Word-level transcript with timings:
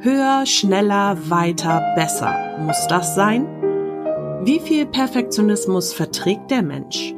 Höher, 0.00 0.46
schneller, 0.46 1.16
weiter, 1.28 1.82
besser. 1.94 2.34
Muss 2.58 2.86
das 2.88 3.14
sein? 3.14 3.46
Wie 4.42 4.58
viel 4.58 4.86
Perfektionismus 4.86 5.92
verträgt 5.92 6.50
der 6.50 6.62
Mensch? 6.62 7.14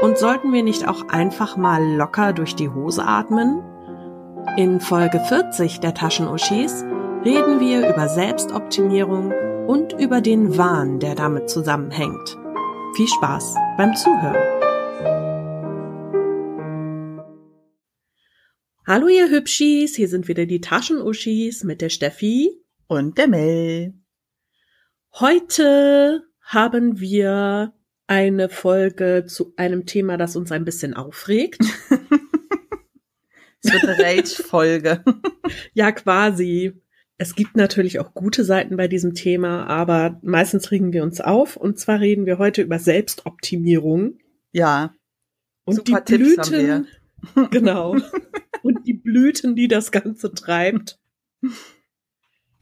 Und 0.00 0.16
sollten 0.16 0.52
wir 0.52 0.62
nicht 0.62 0.88
auch 0.88 1.08
einfach 1.08 1.56
mal 1.56 1.84
locker 1.96 2.32
durch 2.32 2.54
die 2.54 2.70
Hose 2.70 3.04
atmen? 3.04 3.62
In 4.56 4.80
Folge 4.80 5.20
40 5.20 5.80
der 5.80 5.92
Taschenuschis 5.92 6.84
reden 7.24 7.60
wir 7.60 7.88
über 7.88 8.08
Selbstoptimierung 8.08 9.32
und 9.66 9.92
über 9.92 10.20
den 10.20 10.56
Wahn, 10.56 11.00
der 11.00 11.14
damit 11.14 11.50
zusammenhängt. 11.50 12.38
Viel 12.96 13.08
Spaß 13.08 13.54
beim 13.76 13.94
Zuhören. 13.94 14.57
Hallo 18.88 19.08
ihr 19.08 19.28
Hübschis, 19.28 19.96
hier 19.96 20.08
sind 20.08 20.28
wieder 20.28 20.46
die 20.46 20.62
Taschenuschis 20.62 21.62
mit 21.62 21.82
der 21.82 21.90
Steffi 21.90 22.48
und 22.86 23.18
der 23.18 23.28
Mel. 23.28 23.92
Heute 25.12 26.22
haben 26.40 26.98
wir 26.98 27.74
eine 28.06 28.48
Folge 28.48 29.26
zu 29.26 29.52
einem 29.58 29.84
Thema, 29.84 30.16
das 30.16 30.36
uns 30.36 30.52
ein 30.52 30.64
bisschen 30.64 30.94
aufregt. 30.94 31.60
es 33.60 33.70
wird 33.70 33.84
eine 33.84 34.02
Rage-Folge. 34.02 35.04
ja, 35.74 35.92
quasi. 35.92 36.80
Es 37.18 37.34
gibt 37.34 37.58
natürlich 37.58 37.98
auch 37.98 38.14
gute 38.14 38.42
Seiten 38.42 38.78
bei 38.78 38.88
diesem 38.88 39.12
Thema, 39.12 39.66
aber 39.66 40.18
meistens 40.22 40.70
regen 40.70 40.94
wir 40.94 41.02
uns 41.02 41.20
auf. 41.20 41.58
Und 41.58 41.78
zwar 41.78 42.00
reden 42.00 42.24
wir 42.24 42.38
heute 42.38 42.62
über 42.62 42.78
Selbstoptimierung. 42.78 44.16
Ja. 44.50 44.94
Und 45.64 45.86
Super 45.86 46.00
die 46.00 46.16
Tipps 46.16 46.48
Blüten, 46.48 46.86
genau. 47.50 47.96
Und 48.62 48.86
die 48.86 48.94
Blüten, 48.94 49.56
die 49.56 49.68
das 49.68 49.90
Ganze 49.90 50.32
treibt. 50.32 50.98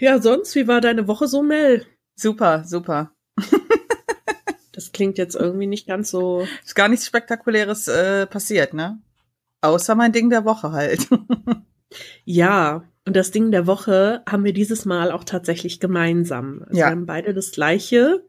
Ja, 0.00 0.20
sonst, 0.20 0.54
wie 0.54 0.68
war 0.68 0.80
deine 0.80 1.08
Woche 1.08 1.26
so, 1.26 1.42
Mel? 1.42 1.86
Super, 2.14 2.64
super. 2.64 3.12
Das 4.76 4.92
klingt 4.92 5.16
jetzt 5.16 5.34
irgendwie 5.34 5.66
nicht 5.66 5.88
ganz 5.88 6.10
so. 6.10 6.46
Ist 6.62 6.74
gar 6.74 6.88
nichts 6.90 7.06
Spektakuläres 7.06 7.88
äh, 7.88 8.26
passiert, 8.26 8.74
ne? 8.74 9.00
Außer 9.62 9.94
mein 9.94 10.12
Ding 10.12 10.28
der 10.28 10.44
Woche 10.44 10.70
halt. 10.70 11.08
ja, 12.26 12.84
und 13.06 13.16
das 13.16 13.30
Ding 13.30 13.50
der 13.50 13.66
Woche 13.66 14.22
haben 14.28 14.44
wir 14.44 14.52
dieses 14.52 14.84
Mal 14.84 15.12
auch 15.12 15.24
tatsächlich 15.24 15.80
gemeinsam. 15.80 16.62
Also 16.66 16.78
ja. 16.78 16.86
Wir 16.86 16.90
haben 16.90 17.06
beide 17.06 17.32
das 17.32 17.52
gleiche. 17.52 18.26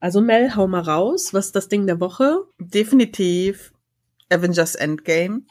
Also 0.00 0.22
Mel, 0.22 0.56
hau 0.56 0.66
mal 0.66 0.80
raus. 0.80 1.34
Was 1.34 1.46
ist 1.46 1.56
das 1.56 1.68
Ding 1.68 1.86
der 1.86 2.00
Woche? 2.00 2.44
Definitiv 2.58 3.74
Avengers 4.30 4.76
Endgame. 4.76 5.42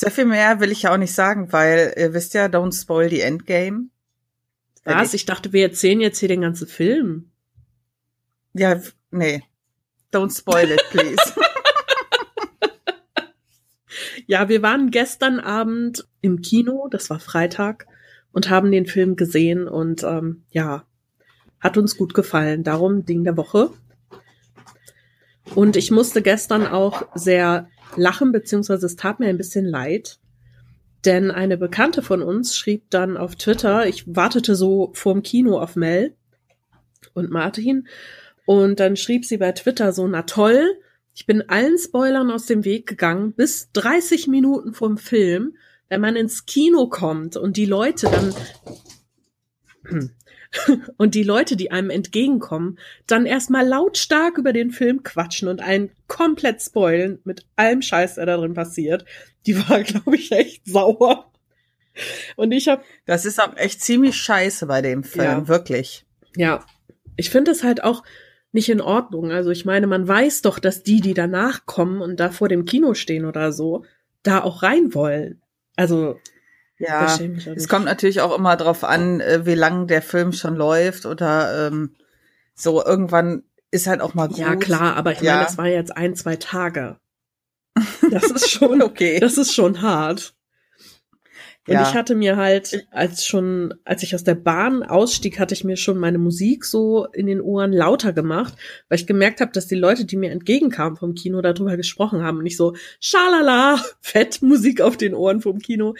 Sehr 0.00 0.10
viel 0.10 0.24
mehr 0.24 0.60
will 0.60 0.72
ich 0.72 0.84
ja 0.84 0.94
auch 0.94 0.96
nicht 0.96 1.12
sagen, 1.12 1.52
weil 1.52 1.92
ihr 1.94 2.14
wisst 2.14 2.32
ja, 2.32 2.46
don't 2.46 2.72
spoil 2.72 3.10
the 3.10 3.20
Endgame. 3.20 3.90
Was? 4.82 5.12
Ich 5.12 5.26
dachte, 5.26 5.52
wir 5.52 5.62
erzählen 5.62 6.00
jetzt 6.00 6.18
hier 6.18 6.30
den 6.30 6.40
ganzen 6.40 6.66
Film. 6.66 7.30
Ja, 8.54 8.80
nee. 9.10 9.42
Don't 10.10 10.34
spoil 10.34 10.70
it, 10.70 10.82
please. 10.88 11.20
ja, 14.26 14.48
wir 14.48 14.62
waren 14.62 14.90
gestern 14.90 15.38
Abend 15.38 16.08
im 16.22 16.40
Kino, 16.40 16.88
das 16.90 17.10
war 17.10 17.20
Freitag, 17.20 17.86
und 18.32 18.48
haben 18.48 18.72
den 18.72 18.86
Film 18.86 19.16
gesehen 19.16 19.68
und 19.68 20.02
ähm, 20.02 20.44
ja, 20.50 20.86
hat 21.60 21.76
uns 21.76 21.98
gut 21.98 22.14
gefallen. 22.14 22.64
Darum 22.64 23.04
Ding 23.04 23.22
der 23.22 23.36
Woche. 23.36 23.70
Und 25.54 25.76
ich 25.76 25.90
musste 25.90 26.22
gestern 26.22 26.66
auch 26.66 27.08
sehr 27.14 27.68
lachen, 27.96 28.32
beziehungsweise 28.32 28.86
es 28.86 28.96
tat 28.96 29.20
mir 29.20 29.26
ein 29.26 29.38
bisschen 29.38 29.64
leid. 29.64 30.18
Denn 31.04 31.30
eine 31.30 31.56
Bekannte 31.56 32.02
von 32.02 32.22
uns 32.22 32.56
schrieb 32.56 32.90
dann 32.90 33.16
auf 33.16 33.36
Twitter, 33.36 33.86
ich 33.86 34.04
wartete 34.14 34.54
so 34.54 34.90
vorm 34.94 35.22
Kino 35.22 35.58
auf 35.58 35.74
Mel 35.74 36.14
und 37.14 37.30
Martin 37.30 37.88
und 38.44 38.80
dann 38.80 38.96
schrieb 38.96 39.24
sie 39.24 39.38
bei 39.38 39.52
Twitter 39.52 39.92
so, 39.92 40.06
na 40.06 40.22
toll, 40.22 40.76
ich 41.14 41.26
bin 41.26 41.48
allen 41.48 41.78
Spoilern 41.78 42.30
aus 42.30 42.46
dem 42.46 42.64
Weg 42.64 42.86
gegangen, 42.86 43.32
bis 43.32 43.70
30 43.72 44.28
Minuten 44.28 44.74
vom 44.74 44.98
Film, 44.98 45.56
wenn 45.88 46.00
man 46.00 46.16
ins 46.16 46.46
Kino 46.46 46.88
kommt 46.88 47.36
und 47.36 47.56
die 47.56 47.66
Leute 47.66 48.08
dann 48.10 48.34
und 50.96 51.14
die 51.14 51.22
Leute, 51.22 51.56
die 51.56 51.70
einem 51.70 51.90
entgegenkommen, 51.90 52.78
dann 53.06 53.26
erstmal 53.26 53.66
lautstark 53.66 54.38
über 54.38 54.52
den 54.52 54.70
Film 54.70 55.02
quatschen 55.02 55.48
und 55.48 55.60
einen 55.60 55.90
komplett 56.08 56.60
spoilen 56.60 57.20
mit 57.24 57.46
allem 57.56 57.82
Scheiß, 57.82 58.16
der 58.16 58.26
da 58.26 58.36
drin 58.36 58.54
passiert. 58.54 59.04
Die 59.46 59.56
war, 59.56 59.82
glaube 59.82 60.16
ich, 60.16 60.32
echt 60.32 60.66
sauer. 60.66 61.30
Und 62.36 62.52
ich 62.52 62.68
habe 62.68 62.82
Das 63.06 63.24
ist 63.24 63.40
auch 63.40 63.56
echt 63.56 63.82
ziemlich 63.82 64.16
scheiße 64.16 64.66
bei 64.66 64.80
dem 64.82 65.04
Film, 65.04 65.24
ja. 65.24 65.48
wirklich. 65.48 66.04
Ja. 66.36 66.64
Ich 67.16 67.30
finde 67.30 67.50
es 67.50 67.62
halt 67.62 67.84
auch 67.84 68.02
nicht 68.52 68.68
in 68.68 68.80
Ordnung. 68.80 69.30
Also 69.30 69.50
ich 69.50 69.64
meine, 69.64 69.86
man 69.86 70.06
weiß 70.06 70.42
doch, 70.42 70.58
dass 70.58 70.82
die, 70.82 71.00
die 71.00 71.14
danach 71.14 71.66
kommen 71.66 72.00
und 72.00 72.18
da 72.18 72.30
vor 72.30 72.48
dem 72.48 72.64
Kino 72.64 72.94
stehen 72.94 73.24
oder 73.24 73.52
so, 73.52 73.84
da 74.22 74.42
auch 74.42 74.62
rein 74.62 74.94
wollen. 74.94 75.40
Also 75.76 76.18
ja, 76.80 77.18
es 77.54 77.68
kommt 77.68 77.84
natürlich 77.84 78.20
auch 78.20 78.36
immer 78.36 78.56
drauf 78.56 78.84
an, 78.84 79.20
äh, 79.20 79.44
wie 79.44 79.54
lang 79.54 79.86
der 79.86 80.02
Film 80.02 80.32
schon 80.32 80.56
läuft 80.56 81.06
oder 81.06 81.68
ähm, 81.68 81.94
so 82.54 82.84
irgendwann 82.84 83.42
ist 83.70 83.86
halt 83.86 84.00
auch 84.00 84.14
mal 84.14 84.28
gut. 84.28 84.38
Ja 84.38 84.56
klar, 84.56 84.96
aber 84.96 85.12
ich 85.12 85.20
ja. 85.20 85.34
meine, 85.34 85.44
das 85.44 85.58
war 85.58 85.66
jetzt 85.66 85.96
ein, 85.96 86.14
zwei 86.16 86.36
Tage. 86.36 86.98
Das 88.10 88.30
ist 88.30 88.50
schon 88.50 88.82
okay. 88.82 89.20
Das 89.20 89.38
ist 89.38 89.54
schon 89.54 89.82
hart. 89.82 90.34
Und 91.68 91.74
ja. 91.74 91.82
ich 91.82 91.94
hatte 91.94 92.14
mir 92.14 92.36
halt, 92.36 92.86
als 92.90 93.26
schon, 93.26 93.74
als 93.84 94.02
ich 94.02 94.14
aus 94.14 94.24
der 94.24 94.34
Bahn 94.34 94.82
ausstieg, 94.82 95.38
hatte 95.38 95.54
ich 95.54 95.62
mir 95.62 95.76
schon 95.76 95.98
meine 95.98 96.18
Musik 96.18 96.64
so 96.64 97.06
in 97.12 97.26
den 97.26 97.40
Ohren 97.40 97.72
lauter 97.72 98.12
gemacht, 98.12 98.54
weil 98.88 98.98
ich 98.98 99.06
gemerkt 99.06 99.40
habe, 99.40 99.52
dass 99.52 99.66
die 99.66 99.76
Leute, 99.76 100.06
die 100.06 100.16
mir 100.16 100.30
entgegenkamen 100.30 100.96
vom 100.96 101.14
Kino, 101.14 101.42
darüber 101.42 101.76
gesprochen 101.76 102.22
haben 102.22 102.38
und 102.38 102.46
ich 102.46 102.56
so, 102.56 102.74
schalala, 102.98 103.80
fett 104.00 104.40
Musik 104.42 104.80
auf 104.80 104.96
den 104.96 105.14
Ohren 105.14 105.42
vom 105.42 105.58
Kino, 105.58 105.94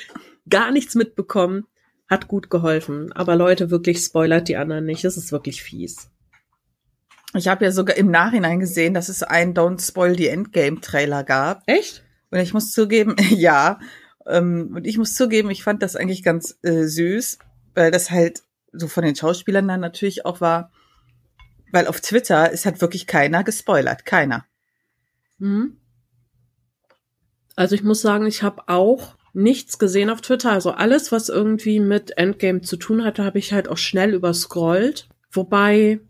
gar 0.50 0.70
nichts 0.70 0.94
mitbekommen, 0.94 1.66
hat 2.08 2.28
gut 2.28 2.50
geholfen. 2.50 3.12
Aber 3.12 3.36
Leute, 3.36 3.70
wirklich 3.70 3.98
spoilert 3.98 4.48
die 4.48 4.56
anderen 4.56 4.84
nicht, 4.84 5.04
es 5.04 5.16
ist 5.16 5.32
wirklich 5.32 5.62
fies. 5.62 6.10
Ich 7.34 7.46
habe 7.46 7.64
ja 7.64 7.70
sogar 7.70 7.96
im 7.96 8.10
Nachhinein 8.10 8.58
gesehen, 8.58 8.92
dass 8.92 9.08
es 9.08 9.22
einen 9.22 9.54
Don't 9.54 9.86
Spoil 9.86 10.16
the 10.16 10.26
Endgame 10.26 10.80
Trailer 10.80 11.22
gab. 11.22 11.62
Echt? 11.66 12.04
Und 12.30 12.40
ich 12.40 12.52
muss 12.52 12.72
zugeben, 12.72 13.14
ja. 13.30 13.78
Ähm, 14.26 14.72
und 14.74 14.86
ich 14.86 14.98
muss 14.98 15.14
zugeben, 15.14 15.50
ich 15.50 15.62
fand 15.62 15.82
das 15.82 15.96
eigentlich 15.96 16.22
ganz 16.22 16.58
äh, 16.62 16.84
süß, 16.84 17.38
weil 17.74 17.90
das 17.90 18.10
halt 18.10 18.42
so 18.72 18.88
von 18.88 19.04
den 19.04 19.16
Schauspielern 19.16 19.68
dann 19.68 19.80
natürlich 19.80 20.26
auch 20.26 20.40
war, 20.40 20.72
weil 21.72 21.86
auf 21.86 22.00
Twitter 22.00 22.50
ist 22.50 22.66
halt 22.66 22.80
wirklich 22.80 23.06
keiner 23.06 23.44
gespoilert, 23.44 24.04
keiner. 24.04 24.44
Mhm. 25.38 25.76
Also 27.56 27.74
ich 27.74 27.82
muss 27.82 28.00
sagen, 28.00 28.26
ich 28.26 28.42
habe 28.42 28.68
auch 28.68 29.16
nichts 29.32 29.78
gesehen 29.78 30.10
auf 30.10 30.20
Twitter. 30.20 30.52
Also 30.52 30.72
alles, 30.72 31.12
was 31.12 31.28
irgendwie 31.28 31.80
mit 31.80 32.16
Endgame 32.16 32.60
zu 32.62 32.76
tun 32.76 33.04
hatte, 33.04 33.24
habe 33.24 33.38
ich 33.38 33.52
halt 33.52 33.68
auch 33.68 33.78
schnell 33.78 34.14
überscrollt. 34.14 35.08
Wobei 35.30 36.00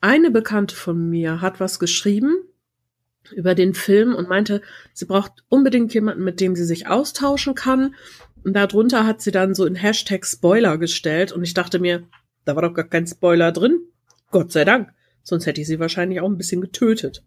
eine 0.00 0.30
Bekannte 0.30 0.74
von 0.74 1.10
mir 1.10 1.40
hat 1.40 1.60
was 1.60 1.78
geschrieben 1.78 2.36
über 3.32 3.54
den 3.54 3.74
Film 3.74 4.14
und 4.14 4.28
meinte, 4.28 4.62
sie 4.92 5.04
braucht 5.04 5.44
unbedingt 5.48 5.92
jemanden, 5.94 6.24
mit 6.24 6.40
dem 6.40 6.56
sie 6.56 6.64
sich 6.64 6.86
austauschen 6.88 7.54
kann. 7.54 7.94
Und 8.44 8.54
darunter 8.54 9.06
hat 9.06 9.20
sie 9.20 9.30
dann 9.30 9.54
so 9.54 9.66
in 9.66 9.74
Hashtag 9.74 10.26
Spoiler 10.26 10.78
gestellt 10.78 11.32
und 11.32 11.44
ich 11.44 11.54
dachte 11.54 11.78
mir, 11.78 12.08
da 12.44 12.56
war 12.56 12.62
doch 12.62 12.74
gar 12.74 12.88
kein 12.88 13.06
Spoiler 13.06 13.52
drin. 13.52 13.80
Gott 14.30 14.52
sei 14.52 14.64
Dank. 14.64 14.92
Sonst 15.22 15.46
hätte 15.46 15.60
ich 15.60 15.66
sie 15.66 15.78
wahrscheinlich 15.78 16.20
auch 16.20 16.28
ein 16.28 16.38
bisschen 16.38 16.62
getötet. 16.62 17.22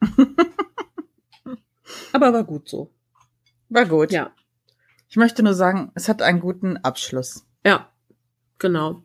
Aber 2.12 2.32
war 2.32 2.44
gut 2.44 2.68
so. 2.68 2.92
War 3.68 3.86
gut. 3.86 4.12
Ja. 4.12 4.32
Ich 5.12 5.16
möchte 5.18 5.42
nur 5.42 5.52
sagen, 5.52 5.92
es 5.94 6.08
hat 6.08 6.22
einen 6.22 6.40
guten 6.40 6.78
Abschluss. 6.78 7.44
Ja, 7.66 7.90
genau. 8.58 9.02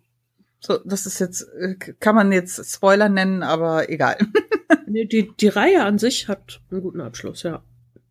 So, 0.61 0.77
das 0.85 1.05
ist 1.05 1.19
jetzt, 1.19 1.41
äh, 1.59 1.75
kann 1.75 2.15
man 2.15 2.31
jetzt 2.31 2.73
Spoiler 2.73 3.09
nennen, 3.09 3.43
aber 3.43 3.89
egal. 3.89 4.15
nee, 4.87 5.03
die, 5.03 5.33
die 5.37 5.49
Reihe 5.49 5.83
an 5.83 5.99
sich 5.99 6.29
hat 6.29 6.61
einen 6.71 6.79
guten 6.79 7.01
Abschluss, 7.01 7.43
ja. 7.43 7.61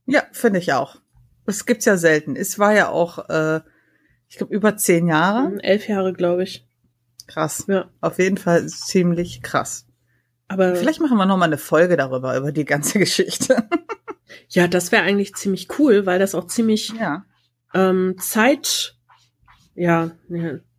Ja, 0.05 0.25
finde 0.33 0.59
ich 0.59 0.75
auch. 0.75 1.01
Das 1.47 1.65
gibt's 1.65 1.87
ja 1.87 1.97
selten. 1.97 2.37
Es 2.37 2.59
war 2.59 2.75
ja 2.75 2.91
auch, 2.91 3.31
äh, 3.31 3.63
ich 4.29 4.37
glaube, 4.37 4.55
über 4.55 4.77
zehn 4.77 5.09
Jahre. 5.09 5.49
Mhm, 5.49 5.61
elf 5.61 5.89
Jahre, 5.89 6.13
glaube 6.13 6.43
ich. 6.43 6.69
Krass. 7.27 7.65
Ja. 7.67 7.89
Auf 8.03 8.19
jeden 8.19 8.37
Fall 8.37 8.67
ziemlich 8.67 9.41
krass. 9.41 9.87
Aber 10.49 10.77
vielleicht 10.77 11.01
machen 11.01 11.17
wir 11.17 11.25
noch 11.25 11.39
mal 11.39 11.47
eine 11.47 11.57
Folge 11.57 11.97
darüber 11.97 12.37
über 12.37 12.53
die 12.53 12.67
ganze 12.67 12.99
Geschichte. 12.99 13.67
ja, 14.51 14.69
das 14.69 14.93
wäre 14.93 15.03
eigentlich 15.03 15.35
ziemlich 15.35 15.79
cool, 15.79 16.05
weil 16.05 16.19
das 16.19 16.35
auch 16.35 16.47
ziemlich 16.47 16.91
ja. 16.91 17.25
Ähm, 17.75 18.17
Zeit, 18.19 18.97
ja, 19.75 20.13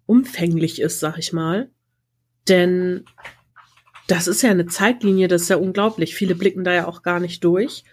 umfänglich 0.06 0.82
ist, 0.82 1.00
sag 1.00 1.18
ich 1.18 1.34
mal. 1.34 1.70
Denn 2.48 3.06
das 4.08 4.28
ist 4.28 4.42
ja 4.42 4.52
eine 4.52 4.66
Zeitlinie, 4.66 5.28
das 5.28 5.44
ist 5.44 5.50
ja 5.50 5.58
unglaublich. 5.58 6.16
Viele 6.16 6.36
blicken 6.36 6.64
da 6.64 6.74
ja 6.74 6.88
auch 6.88 7.04
gar 7.04 7.20
nicht 7.20 7.44
durch. 7.44 7.84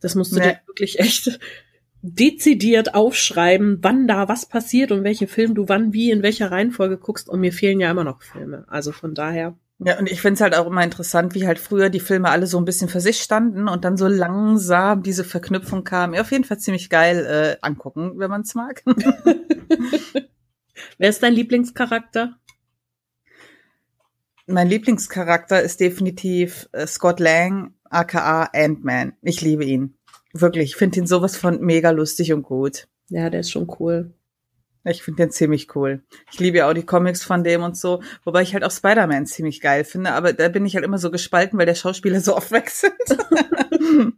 Das 0.00 0.14
musst 0.14 0.32
du 0.32 0.36
nee. 0.36 0.42
dir 0.42 0.60
wirklich 0.66 1.00
echt 1.00 1.40
dezidiert 2.02 2.94
aufschreiben, 2.94 3.78
wann 3.80 4.06
da 4.06 4.28
was 4.28 4.46
passiert 4.46 4.92
und 4.92 5.04
welchen 5.04 5.26
Film 5.26 5.54
du 5.54 5.68
wann 5.68 5.94
wie 5.94 6.10
in 6.10 6.22
welcher 6.22 6.50
Reihenfolge 6.50 6.98
guckst. 6.98 7.28
Und 7.28 7.40
mir 7.40 7.52
fehlen 7.52 7.80
ja 7.80 7.90
immer 7.90 8.04
noch 8.04 8.22
Filme. 8.22 8.66
Also 8.68 8.92
von 8.92 9.14
daher. 9.14 9.56
Ja, 9.84 9.98
und 9.98 10.10
ich 10.10 10.22
finde 10.22 10.34
es 10.34 10.40
halt 10.40 10.56
auch 10.56 10.66
immer 10.66 10.82
interessant, 10.82 11.34
wie 11.34 11.46
halt 11.46 11.58
früher 11.58 11.90
die 11.90 12.00
Filme 12.00 12.30
alle 12.30 12.46
so 12.46 12.56
ein 12.56 12.64
bisschen 12.64 12.88
für 12.88 13.00
sich 13.00 13.20
standen 13.20 13.68
und 13.68 13.84
dann 13.84 13.98
so 13.98 14.08
langsam 14.08 15.02
diese 15.02 15.24
Verknüpfung 15.24 15.84
kam. 15.84 16.14
Ja, 16.14 16.22
auf 16.22 16.32
jeden 16.32 16.44
Fall 16.44 16.58
ziemlich 16.58 16.88
geil 16.88 17.26
äh, 17.26 17.58
angucken, 17.60 18.18
wenn 18.18 18.30
man 18.30 18.40
es 18.40 18.54
mag. 18.54 18.82
Wer 20.98 21.10
ist 21.10 21.22
dein 21.22 21.34
Lieblingscharakter? 21.34 22.38
Mein 24.46 24.68
Lieblingscharakter 24.68 25.60
ist 25.60 25.80
definitiv 25.80 26.66
äh, 26.72 26.86
Scott 26.86 27.20
Lang, 27.20 27.74
aka 27.90 28.44
Ant-Man. 28.54 29.12
Ich 29.20 29.42
liebe 29.42 29.66
ihn. 29.66 29.98
Wirklich, 30.32 30.70
ich 30.70 30.76
finde 30.76 31.00
ihn 31.00 31.06
sowas 31.06 31.36
von 31.36 31.60
mega 31.60 31.90
lustig 31.90 32.32
und 32.32 32.42
gut. 32.42 32.88
Ja, 33.10 33.28
der 33.28 33.40
ist 33.40 33.50
schon 33.50 33.70
cool. 33.78 34.14
Ich 34.84 35.02
finde 35.02 35.24
den 35.24 35.30
ziemlich 35.30 35.74
cool. 35.74 36.02
Ich 36.30 36.38
liebe 36.38 36.58
ja 36.58 36.68
auch 36.68 36.74
die 36.74 36.84
Comics 36.84 37.24
von 37.24 37.42
dem 37.42 37.62
und 37.62 37.76
so, 37.76 38.02
wobei 38.22 38.42
ich 38.42 38.52
halt 38.52 38.64
auch 38.64 38.70
Spider-Man 38.70 39.26
ziemlich 39.26 39.60
geil 39.60 39.84
finde, 39.84 40.12
aber 40.12 40.34
da 40.34 40.48
bin 40.48 40.66
ich 40.66 40.74
halt 40.74 40.84
immer 40.84 40.98
so 40.98 41.10
gespalten, 41.10 41.58
weil 41.58 41.66
der 41.66 41.74
Schauspieler 41.74 42.20
so 42.20 42.36
oft 42.36 42.50
wechselt. 42.50 42.92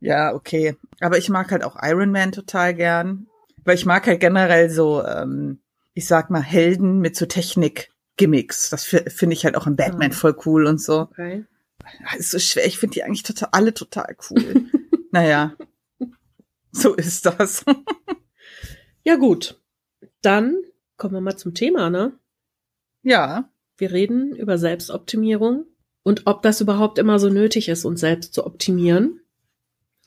ja, 0.00 0.34
okay. 0.34 0.76
Aber 1.00 1.16
ich 1.16 1.30
mag 1.30 1.50
halt 1.50 1.64
auch 1.64 1.76
Iron 1.82 2.12
Man 2.12 2.32
total 2.32 2.74
gern, 2.74 3.26
weil 3.64 3.74
ich 3.74 3.86
mag 3.86 4.06
halt 4.06 4.20
generell 4.20 4.68
so, 4.68 5.02
ähm, 5.02 5.60
ich 5.94 6.06
sag 6.06 6.28
mal, 6.28 6.42
Helden 6.42 7.00
mit 7.00 7.16
so 7.16 7.24
Technik-Gimmicks. 7.24 8.68
Das 8.68 8.84
finde 8.84 9.32
ich 9.32 9.46
halt 9.46 9.56
auch 9.56 9.66
im 9.66 9.76
Batman 9.76 10.10
ah. 10.10 10.14
voll 10.14 10.36
cool 10.44 10.66
und 10.66 10.80
so. 10.80 11.00
Okay. 11.00 11.46
Das 12.04 12.20
ist 12.20 12.30
so 12.32 12.38
schwer. 12.38 12.66
Ich 12.66 12.78
finde 12.78 12.94
die 12.94 13.02
eigentlich 13.02 13.22
total, 13.22 13.48
alle 13.52 13.72
total 13.72 14.14
cool. 14.30 14.66
naja, 15.10 15.54
so 16.72 16.94
ist 16.94 17.24
das. 17.24 17.64
ja, 19.04 19.16
gut. 19.16 19.58
Dann 20.22 20.56
kommen 20.96 21.14
wir 21.14 21.20
mal 21.20 21.36
zum 21.36 21.54
Thema, 21.54 21.90
ne? 21.90 22.18
Ja. 23.02 23.50
Wir 23.76 23.92
reden 23.92 24.34
über 24.34 24.58
Selbstoptimierung 24.58 25.66
und 26.02 26.26
ob 26.26 26.42
das 26.42 26.60
überhaupt 26.60 26.98
immer 26.98 27.18
so 27.18 27.28
nötig 27.28 27.68
ist, 27.68 27.84
uns 27.84 28.00
selbst 28.00 28.32
zu 28.32 28.46
optimieren. 28.46 29.20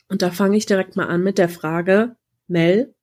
Und 0.08 0.22
da 0.22 0.30
fange 0.30 0.56
ich 0.56 0.66
direkt 0.66 0.96
mal 0.96 1.06
an 1.06 1.22
mit 1.22 1.38
der 1.38 1.48
Frage, 1.48 2.16
Mel, 2.48 2.94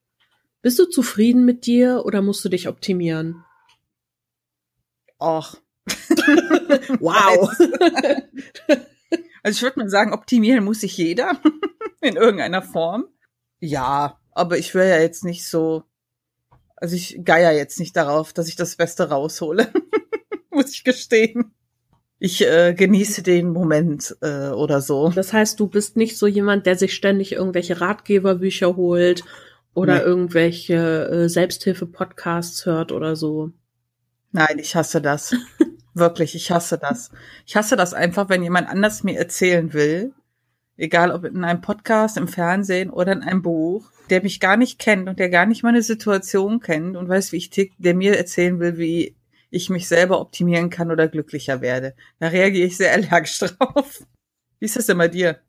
bist 0.61 0.77
du 0.79 0.85
zufrieden 0.85 1.45
mit 1.45 1.65
dir 1.65 2.03
oder 2.05 2.21
musst 2.21 2.43
du 2.43 2.49
dich 2.49 2.67
optimieren? 2.67 3.45
Och. 5.19 5.55
wow. 6.99 7.49
also 9.43 9.55
ich 9.57 9.61
würde 9.61 9.79
mal 9.79 9.89
sagen, 9.89 10.13
optimieren 10.13 10.65
muss 10.65 10.81
sich 10.81 10.97
jeder 10.97 11.41
in 12.01 12.17
irgendeiner 12.17 12.61
Form. 12.61 13.05
Ja, 13.59 14.19
aber 14.31 14.57
ich 14.57 14.75
wäre 14.75 14.89
ja 14.89 14.99
jetzt 14.99 15.23
nicht 15.23 15.47
so 15.47 15.83
also 16.77 16.95
ich 16.95 17.19
geier 17.23 17.51
jetzt 17.51 17.79
nicht 17.79 17.95
darauf, 17.95 18.33
dass 18.33 18.47
ich 18.47 18.55
das 18.55 18.75
Beste 18.75 19.09
raushole, 19.09 19.67
muss 20.51 20.71
ich 20.71 20.83
gestehen. 20.83 21.51
Ich 22.19 22.43
äh, 22.43 22.73
genieße 22.73 23.21
den 23.21 23.49
Moment 23.49 24.15
äh, 24.21 24.49
oder 24.49 24.81
so. 24.81 25.09
Das 25.09 25.33
heißt, 25.33 25.59
du 25.59 25.67
bist 25.67 25.97
nicht 25.97 26.17
so 26.17 26.25
jemand, 26.25 26.65
der 26.65 26.75
sich 26.75 26.95
ständig 26.95 27.33
irgendwelche 27.33 27.79
Ratgeberbücher 27.79 28.75
holt 28.75 29.23
oder 29.75 29.95
nee. 29.95 30.01
irgendwelche 30.01 31.09
äh, 31.09 31.29
Selbsthilfe-Podcasts 31.29 32.65
hört 32.65 32.91
oder 32.91 33.15
so. 33.15 33.51
Nein, 34.31 34.57
ich 34.57 34.75
hasse 34.75 35.01
das. 35.01 35.35
Wirklich, 35.93 36.33
ich 36.33 36.51
hasse 36.51 36.79
das. 36.79 37.11
Ich 37.45 37.55
hasse 37.55 37.75
das 37.75 37.93
einfach, 37.93 38.29
wenn 38.29 38.41
jemand 38.41 38.69
anders 38.69 39.03
mir 39.03 39.17
erzählen 39.17 39.73
will, 39.73 40.13
egal 40.77 41.11
ob 41.11 41.25
in 41.25 41.43
einem 41.43 41.61
Podcast, 41.61 42.17
im 42.17 42.27
Fernsehen 42.27 42.89
oder 42.89 43.11
in 43.11 43.23
einem 43.23 43.41
Buch, 43.41 43.89
der 44.09 44.23
mich 44.23 44.39
gar 44.39 44.57
nicht 44.57 44.79
kennt 44.79 45.09
und 45.09 45.19
der 45.19 45.29
gar 45.29 45.45
nicht 45.45 45.63
meine 45.63 45.81
Situation 45.81 46.59
kennt 46.59 46.95
und 46.95 47.09
weiß, 47.09 47.31
wie 47.31 47.37
ich 47.37 47.49
tick, 47.49 47.73
der 47.77 47.93
mir 47.93 48.17
erzählen 48.17 48.59
will, 48.59 48.77
wie 48.77 49.15
ich 49.49 49.69
mich 49.69 49.87
selber 49.87 50.19
optimieren 50.19 50.69
kann 50.69 50.91
oder 50.91 51.07
glücklicher 51.07 51.61
werde. 51.61 51.95
Da 52.19 52.27
reagiere 52.27 52.67
ich 52.67 52.77
sehr 52.77 52.93
allergisch 52.93 53.39
drauf. 53.39 54.03
Wie 54.59 54.65
ist 54.65 54.75
das 54.75 54.85
denn 54.85 54.97
bei 54.97 55.07
dir? 55.07 55.39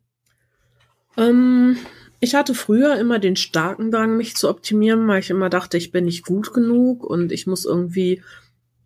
Ähm, 1.17 1.77
ich 2.19 2.35
hatte 2.35 2.53
früher 2.53 2.97
immer 2.97 3.19
den 3.19 3.35
starken 3.35 3.91
Drang, 3.91 4.17
mich 4.17 4.35
zu 4.35 4.49
optimieren, 4.49 5.07
weil 5.07 5.19
ich 5.19 5.29
immer 5.29 5.49
dachte, 5.49 5.77
ich 5.77 5.91
bin 5.91 6.05
nicht 6.05 6.25
gut 6.25 6.53
genug 6.53 7.03
und 7.03 7.31
ich 7.31 7.47
muss 7.47 7.65
irgendwie 7.65 8.21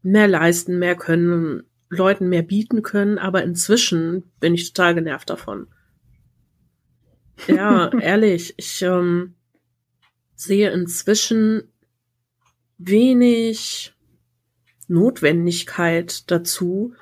mehr 0.02 0.28
leisten, 0.28 0.80
mehr 0.80 0.96
können, 0.96 1.64
Leuten 1.90 2.30
mehr 2.30 2.44
bieten 2.44 2.82
können. 2.82 3.18
Aber 3.18 3.44
inzwischen 3.44 4.32
bin 4.40 4.54
ich 4.54 4.74
total 4.74 4.96
genervt 4.96 5.30
davon. 5.30 5.68
Ja, 7.48 7.92
ehrlich, 8.00 8.54
ich 8.58 8.82
ähm, 8.82 9.36
sehe 10.36 10.72
inzwischen 10.72 11.64
wenig 12.78 13.94
Notwendigkeit 14.88 16.30
dazu, 16.30 16.94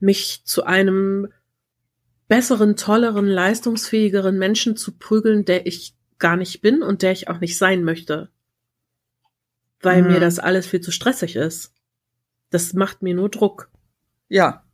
mich 0.00 0.42
zu 0.44 0.64
einem 0.64 1.28
besseren, 2.28 2.76
tolleren, 2.76 3.26
leistungsfähigeren 3.26 4.38
Menschen 4.38 4.76
zu 4.76 4.96
prügeln, 4.96 5.44
der 5.44 5.66
ich 5.66 5.94
gar 6.18 6.36
nicht 6.36 6.60
bin 6.60 6.82
und 6.82 7.02
der 7.02 7.12
ich 7.12 7.28
auch 7.28 7.40
nicht 7.40 7.56
sein 7.56 7.84
möchte. 7.84 8.28
Weil 9.80 10.02
mhm. 10.02 10.12
mir 10.12 10.20
das 10.20 10.38
alles 10.38 10.66
viel 10.66 10.80
zu 10.80 10.90
stressig 10.90 11.36
ist. 11.36 11.72
Das 12.50 12.74
macht 12.74 13.02
mir 13.02 13.14
nur 13.14 13.28
Druck. 13.28 13.70
Ja. 14.28 14.64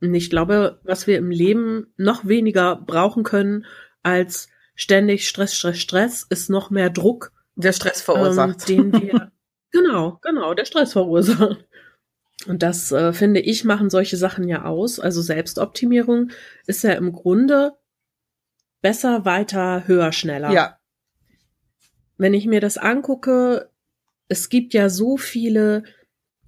Und 0.00 0.14
ich 0.14 0.30
glaube, 0.30 0.80
was 0.82 1.06
wir 1.06 1.18
im 1.18 1.30
Leben 1.30 1.92
noch 1.96 2.26
weniger 2.26 2.76
brauchen 2.76 3.22
können, 3.22 3.64
als 4.06 4.48
ständig 4.76 5.28
Stress, 5.28 5.54
Stress, 5.54 5.78
Stress, 5.78 6.26
ist 6.30 6.48
noch 6.48 6.70
mehr 6.70 6.90
Druck. 6.90 7.32
Der 7.56 7.72
Stress 7.72 8.00
verursacht. 8.00 8.70
Ähm, 8.70 8.92
den 8.92 9.02
wir, 9.02 9.32
genau, 9.72 10.18
genau, 10.22 10.54
der 10.54 10.64
Stress 10.64 10.92
verursacht. 10.92 11.66
Und 12.46 12.62
das, 12.62 12.92
äh, 12.92 13.12
finde 13.12 13.40
ich, 13.40 13.64
machen 13.64 13.90
solche 13.90 14.16
Sachen 14.16 14.46
ja 14.46 14.64
aus. 14.64 15.00
Also 15.00 15.22
Selbstoptimierung 15.22 16.30
ist 16.66 16.84
ja 16.84 16.92
im 16.92 17.12
Grunde 17.12 17.72
besser, 18.80 19.24
weiter, 19.24 19.88
höher, 19.88 20.12
schneller. 20.12 20.52
Ja. 20.52 20.78
Wenn 22.18 22.34
ich 22.34 22.46
mir 22.46 22.60
das 22.60 22.78
angucke, 22.78 23.70
es 24.28 24.48
gibt 24.48 24.74
ja 24.74 24.88
so 24.88 25.16
viele 25.16 25.82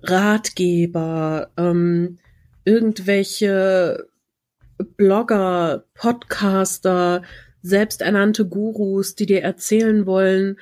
Ratgeber, 0.02 1.50
ähm, 1.56 2.18
irgendwelche 2.64 4.08
Blogger, 4.96 5.84
Podcaster, 5.94 7.22
selbsternannte 7.62 8.46
Gurus, 8.46 9.14
die 9.14 9.26
dir 9.26 9.42
erzählen 9.42 10.06
wollen, 10.06 10.58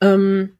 ähm, 0.00 0.58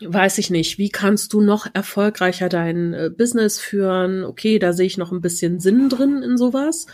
weiß 0.00 0.38
ich 0.38 0.50
nicht, 0.50 0.78
wie 0.78 0.90
kannst 0.90 1.32
du 1.32 1.40
noch 1.40 1.66
erfolgreicher 1.72 2.48
dein 2.48 2.94
äh, 2.94 3.10
Business 3.16 3.58
führen? 3.60 4.24
Okay, 4.24 4.58
da 4.58 4.72
sehe 4.72 4.86
ich 4.86 4.98
noch 4.98 5.12
ein 5.12 5.20
bisschen 5.20 5.60
Sinn 5.60 5.88
drin 5.88 6.22
in 6.22 6.36
sowas. 6.36 6.86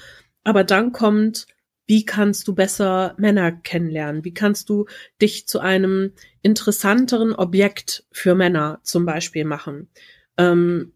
Aber 0.45 0.64
dann 0.64 0.93
kommt, 0.93 1.47
wie 1.87 2.05
kannst 2.05 2.47
du 2.47 2.55
besser 2.55 3.14
Männer 3.19 3.53
kennenlernen? 3.53 4.25
Wie 4.25 4.35
kannst 4.35 4.69
du 4.69 4.87
dich 5.21 5.49
zu 5.49 5.61
einem 5.61 6.12
interessanteren 6.43 7.35
Objekt 7.35 8.05
für 8.12 8.35
Männer 8.35 8.81
zum 8.83 9.07
Beispiel 9.07 9.45
machen? 9.45 9.88
Ähm, 10.37 10.93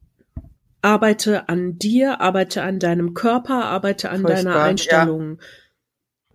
arbeite 0.82 1.48
an 1.48 1.78
dir, 1.78 2.20
arbeite 2.20 2.62
an 2.62 2.78
deinem 2.78 3.14
Körper, 3.14 3.64
arbeite 3.64 4.10
an 4.10 4.20
Furchtbar, 4.20 4.44
deiner 4.44 4.62
Einstellung. 4.62 5.38
Ja. 5.40 5.46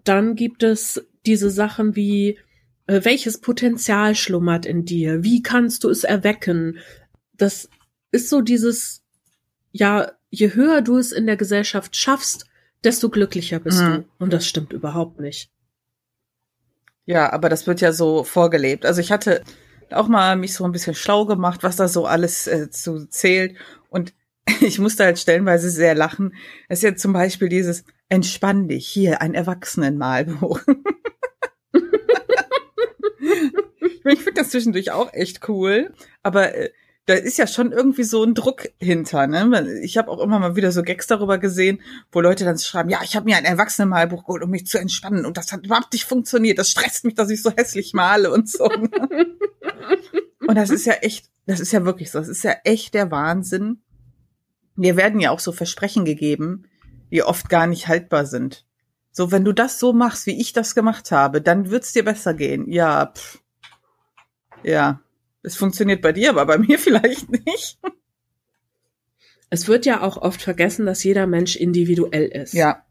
Dann 0.03 0.35
gibt 0.35 0.63
es 0.63 1.05
diese 1.25 1.49
Sachen 1.49 1.95
wie, 1.95 2.37
äh, 2.87 3.01
welches 3.03 3.39
Potenzial 3.39 4.15
schlummert 4.15 4.65
in 4.65 4.85
dir? 4.85 5.23
Wie 5.23 5.41
kannst 5.43 5.83
du 5.83 5.89
es 5.89 6.03
erwecken? 6.03 6.79
Das 7.37 7.69
ist 8.11 8.29
so 8.29 8.41
dieses, 8.41 9.03
ja, 9.71 10.11
je 10.29 10.53
höher 10.53 10.81
du 10.81 10.97
es 10.97 11.11
in 11.11 11.25
der 11.25 11.37
Gesellschaft 11.37 11.95
schaffst, 11.95 12.45
desto 12.83 13.09
glücklicher 13.09 13.59
bist 13.59 13.81
mhm. 13.81 13.93
du. 13.93 14.05
Und 14.19 14.33
das 14.33 14.47
stimmt 14.47 14.73
überhaupt 14.73 15.19
nicht. 15.19 15.51
Ja, 17.05 17.31
aber 17.33 17.49
das 17.49 17.67
wird 17.67 17.81
ja 17.81 17.91
so 17.91 18.23
vorgelebt. 18.23 18.85
Also 18.85 19.01
ich 19.01 19.11
hatte 19.11 19.43
auch 19.91 20.07
mal 20.07 20.35
mich 20.35 20.53
so 20.53 20.63
ein 20.63 20.71
bisschen 20.71 20.95
schlau 20.95 21.25
gemacht, 21.25 21.63
was 21.63 21.75
da 21.75 21.87
so 21.87 22.05
alles 22.05 22.47
äh, 22.47 22.69
zu 22.69 23.07
zählt. 23.07 23.55
Und 23.89 24.13
ich 24.61 24.79
musste 24.79 25.03
halt 25.03 25.19
stellenweise 25.19 25.69
sehr 25.69 25.95
lachen. 25.95 26.33
Es 26.67 26.79
ist 26.79 26.83
ja 26.83 26.95
zum 26.95 27.13
Beispiel 27.13 27.49
dieses 27.49 27.83
Entspann 28.09 28.67
dich, 28.67 28.87
hier 28.87 29.21
ein 29.21 29.33
Erwachsenenmalbuch. 29.33 30.61
ich 34.05 34.19
finde 34.19 34.33
das 34.33 34.49
zwischendurch 34.49 34.91
auch 34.91 35.13
echt 35.13 35.47
cool, 35.47 35.93
aber 36.23 36.55
äh, 36.55 36.69
da 37.05 37.15
ist 37.15 37.37
ja 37.37 37.47
schon 37.47 37.71
irgendwie 37.71 38.03
so 38.03 38.23
ein 38.23 38.35
Druck 38.35 38.69
hinter. 38.77 39.25
Ne? 39.25 39.79
Ich 39.81 39.97
habe 39.97 40.11
auch 40.11 40.19
immer 40.19 40.37
mal 40.39 40.55
wieder 40.55 40.71
so 40.71 40.83
Gags 40.83 41.07
darüber 41.07 41.39
gesehen, 41.39 41.81
wo 42.11 42.21
Leute 42.21 42.45
dann 42.45 42.59
schreiben, 42.59 42.89
ja, 42.89 42.99
ich 43.03 43.15
habe 43.15 43.25
mir 43.25 43.37
ein 43.37 43.45
Erwachsenenmalbuch 43.45 44.25
geholt, 44.25 44.43
um 44.43 44.51
mich 44.51 44.67
zu 44.67 44.77
entspannen 44.77 45.25
und 45.25 45.37
das 45.37 45.51
hat 45.51 45.65
überhaupt 45.65 45.93
nicht 45.93 46.05
funktioniert. 46.05 46.59
Das 46.59 46.69
stresst 46.69 47.05
mich, 47.05 47.15
dass 47.15 47.31
ich 47.31 47.41
so 47.41 47.51
hässlich 47.51 47.93
male 47.93 48.31
und 48.31 48.47
so. 48.47 48.67
Ne? 48.67 49.27
und 50.47 50.55
das 50.55 50.69
ist 50.69 50.85
ja 50.85 50.93
echt, 50.93 51.29
das 51.47 51.59
ist 51.59 51.71
ja 51.71 51.83
wirklich 51.83 52.11
so, 52.11 52.19
das 52.19 52.27
ist 52.27 52.43
ja 52.43 52.55
echt 52.63 52.93
der 52.93 53.09
Wahnsinn, 53.09 53.81
mir 54.79 54.95
werden 54.95 55.19
ja 55.19 55.31
auch 55.31 55.39
so 55.39 55.51
Versprechen 55.51 56.05
gegeben, 56.05 56.63
die 57.11 57.23
oft 57.23 57.49
gar 57.49 57.67
nicht 57.67 57.87
haltbar 57.87 58.25
sind. 58.25 58.65
So, 59.11 59.31
wenn 59.31 59.43
du 59.43 59.51
das 59.51 59.79
so 59.79 59.93
machst, 59.93 60.25
wie 60.25 60.39
ich 60.39 60.53
das 60.53 60.75
gemacht 60.75 61.11
habe, 61.11 61.41
dann 61.41 61.69
wird's 61.69 61.93
dir 61.93 62.05
besser 62.05 62.33
gehen. 62.33 62.71
Ja, 62.71 63.13
pff. 63.15 63.39
ja. 64.63 65.01
Es 65.41 65.55
funktioniert 65.55 66.01
bei 66.01 66.11
dir, 66.11 66.29
aber 66.29 66.45
bei 66.45 66.57
mir 66.57 66.79
vielleicht 66.79 67.29
nicht. 67.29 67.79
Es 69.49 69.67
wird 69.67 69.85
ja 69.85 70.01
auch 70.01 70.17
oft 70.17 70.41
vergessen, 70.41 70.85
dass 70.85 71.03
jeder 71.03 71.27
Mensch 71.27 71.55
individuell 71.55 72.25
ist. 72.25 72.53
Ja. 72.53 72.85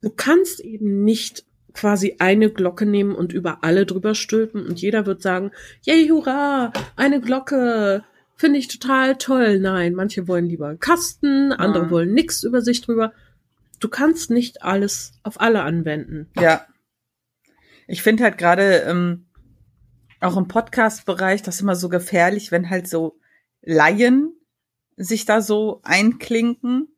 Du 0.00 0.10
kannst 0.10 0.60
eben 0.60 1.04
nicht 1.04 1.44
quasi 1.72 2.16
eine 2.18 2.50
Glocke 2.50 2.86
nehmen 2.86 3.14
und 3.14 3.32
über 3.32 3.62
alle 3.62 3.86
drüber 3.86 4.14
stülpen 4.14 4.66
und 4.66 4.80
jeder 4.80 5.04
wird 5.04 5.20
sagen, 5.20 5.50
yay, 5.82 6.08
hurra, 6.08 6.72
eine 6.94 7.20
Glocke, 7.20 8.04
finde 8.36 8.58
ich 8.58 8.68
total 8.68 9.16
toll. 9.16 9.58
Nein, 9.58 9.94
manche 9.94 10.28
wollen 10.28 10.46
lieber 10.46 10.68
einen 10.68 10.78
Kasten, 10.80 11.52
andere 11.52 11.86
Mhm. 11.86 11.90
wollen 11.90 12.14
nix 12.14 12.42
über 12.42 12.60
sich 12.62 12.80
drüber. 12.82 13.12
Du 13.80 13.88
kannst 13.88 14.30
nicht 14.30 14.62
alles 14.62 15.12
auf 15.22 15.40
alle 15.40 15.62
anwenden. 15.62 16.30
Ja. 16.38 16.66
Ich 17.88 18.02
finde 18.02 18.24
halt 18.24 18.38
gerade 18.38 18.78
ähm, 18.86 19.26
auch 20.20 20.36
im 20.36 20.48
Podcast-Bereich 20.48 21.42
das 21.42 21.60
immer 21.60 21.76
so 21.76 21.88
gefährlich, 21.88 22.50
wenn 22.52 22.68
halt 22.70 22.88
so 22.88 23.18
Laien 23.62 24.32
sich 24.96 25.24
da 25.24 25.40
so 25.42 25.80
einklinken. 25.82 26.88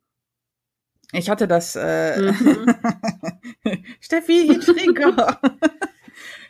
Ich 1.13 1.31
hatte 1.31 1.49
das, 1.49 1.75
äh, 1.77 2.21
Mhm. 2.33 2.75
Steffi, 4.01 4.59
Trigger. 4.61 5.41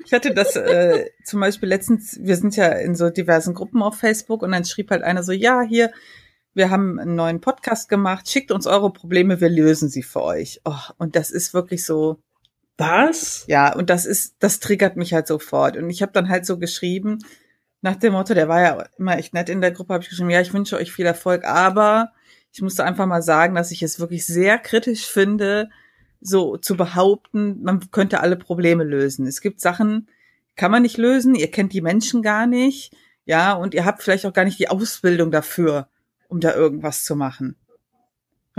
ich 0.08 0.14
hatte 0.14 0.32
das 0.32 0.56
äh, 0.56 1.10
zum 1.22 1.40
Beispiel 1.40 1.68
letztens, 1.68 2.18
wir 2.22 2.36
sind 2.36 2.56
ja 2.56 2.68
in 2.68 2.94
so 2.94 3.10
diversen 3.10 3.52
Gruppen 3.52 3.82
auf 3.82 3.98
Facebook 3.98 4.42
und 4.42 4.52
dann 4.52 4.64
schrieb 4.64 4.90
halt 4.90 5.02
einer 5.02 5.22
so, 5.22 5.32
ja, 5.32 5.60
hier, 5.60 5.92
wir 6.54 6.70
haben 6.70 6.98
einen 6.98 7.14
neuen 7.14 7.42
Podcast 7.42 7.90
gemacht, 7.90 8.26
schickt 8.26 8.50
uns 8.50 8.66
eure 8.66 8.90
Probleme, 8.90 9.42
wir 9.42 9.50
lösen 9.50 9.90
sie 9.90 10.02
für 10.02 10.22
euch. 10.22 10.62
Oh, 10.64 10.80
und 10.96 11.14
das 11.14 11.30
ist 11.30 11.52
wirklich 11.52 11.84
so, 11.84 12.22
Was? 12.78 13.44
ja, 13.48 13.76
und 13.76 13.90
das 13.90 14.06
ist, 14.06 14.36
das 14.38 14.60
triggert 14.60 14.96
mich 14.96 15.12
halt 15.12 15.26
sofort. 15.26 15.76
Und 15.76 15.90
ich 15.90 16.00
habe 16.00 16.12
dann 16.12 16.30
halt 16.30 16.46
so 16.46 16.58
geschrieben, 16.58 17.18
nach 17.82 17.96
dem 17.96 18.14
Motto, 18.14 18.32
der 18.32 18.48
war 18.48 18.62
ja 18.62 18.86
immer 18.96 19.18
echt 19.18 19.34
nett 19.34 19.50
in 19.50 19.60
der 19.60 19.72
Gruppe, 19.72 19.92
habe 19.92 20.04
ich 20.04 20.08
geschrieben, 20.08 20.30
ja, 20.30 20.40
ich 20.40 20.54
wünsche 20.54 20.78
euch 20.78 20.90
viel 20.90 21.04
Erfolg, 21.04 21.44
aber 21.44 22.12
ich 22.50 22.62
musste 22.62 22.82
einfach 22.82 23.04
mal 23.04 23.20
sagen, 23.20 23.54
dass 23.54 23.72
ich 23.72 23.82
es 23.82 24.00
wirklich 24.00 24.24
sehr 24.24 24.56
kritisch 24.58 25.04
finde, 25.04 25.68
so 26.20 26.56
zu 26.56 26.76
behaupten, 26.76 27.62
man 27.62 27.90
könnte 27.90 28.20
alle 28.20 28.36
Probleme 28.36 28.84
lösen. 28.84 29.26
Es 29.26 29.40
gibt 29.40 29.60
Sachen, 29.60 30.08
kann 30.56 30.70
man 30.70 30.82
nicht 30.82 30.96
lösen, 30.96 31.34
ihr 31.34 31.50
kennt 31.50 31.72
die 31.72 31.80
Menschen 31.80 32.22
gar 32.22 32.46
nicht, 32.46 32.92
ja, 33.24 33.52
und 33.52 33.74
ihr 33.74 33.84
habt 33.84 34.02
vielleicht 34.02 34.26
auch 34.26 34.32
gar 34.32 34.44
nicht 34.44 34.58
die 34.58 34.68
Ausbildung 34.68 35.30
dafür, 35.30 35.88
um 36.28 36.40
da 36.40 36.54
irgendwas 36.54 37.04
zu 37.04 37.14
machen. 37.14 37.56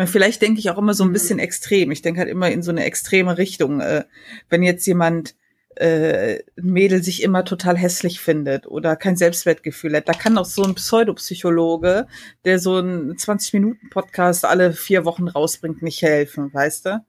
Vielleicht 0.05 0.41
denke 0.41 0.59
ich 0.59 0.69
auch 0.69 0.77
immer 0.77 0.93
so 0.93 1.03
ein 1.03 1.09
Mhm. 1.09 1.13
bisschen 1.13 1.39
extrem. 1.39 1.91
Ich 1.91 2.01
denke 2.01 2.21
halt 2.21 2.29
immer 2.29 2.49
in 2.49 2.63
so 2.63 2.71
eine 2.71 2.85
extreme 2.85 3.37
Richtung. 3.37 3.81
Äh, 3.81 4.05
wenn 4.49 4.63
jetzt 4.63 4.85
jemand 4.85 5.35
äh, 5.75 6.39
ein 6.57 6.65
Mädel 6.71 7.03
sich 7.03 7.21
immer 7.23 7.45
total 7.45 7.77
hässlich 7.77 8.19
findet 8.19 8.65
oder 8.67 8.95
kein 8.95 9.15
Selbstwertgefühl 9.15 9.95
hat, 9.95 10.09
da 10.09 10.13
kann 10.13 10.37
auch 10.37 10.45
so 10.45 10.63
ein 10.63 10.75
Pseudopsychologe, 10.75 12.07
der 12.43 12.59
so 12.59 12.77
einen 12.77 13.17
20-Minuten-Podcast 13.17 14.45
alle 14.45 14.73
vier 14.73 15.05
Wochen 15.05 15.27
rausbringt, 15.27 15.81
nicht 15.81 16.01
helfen, 16.01 16.53
weißt 16.53 16.85
du? 16.85 17.05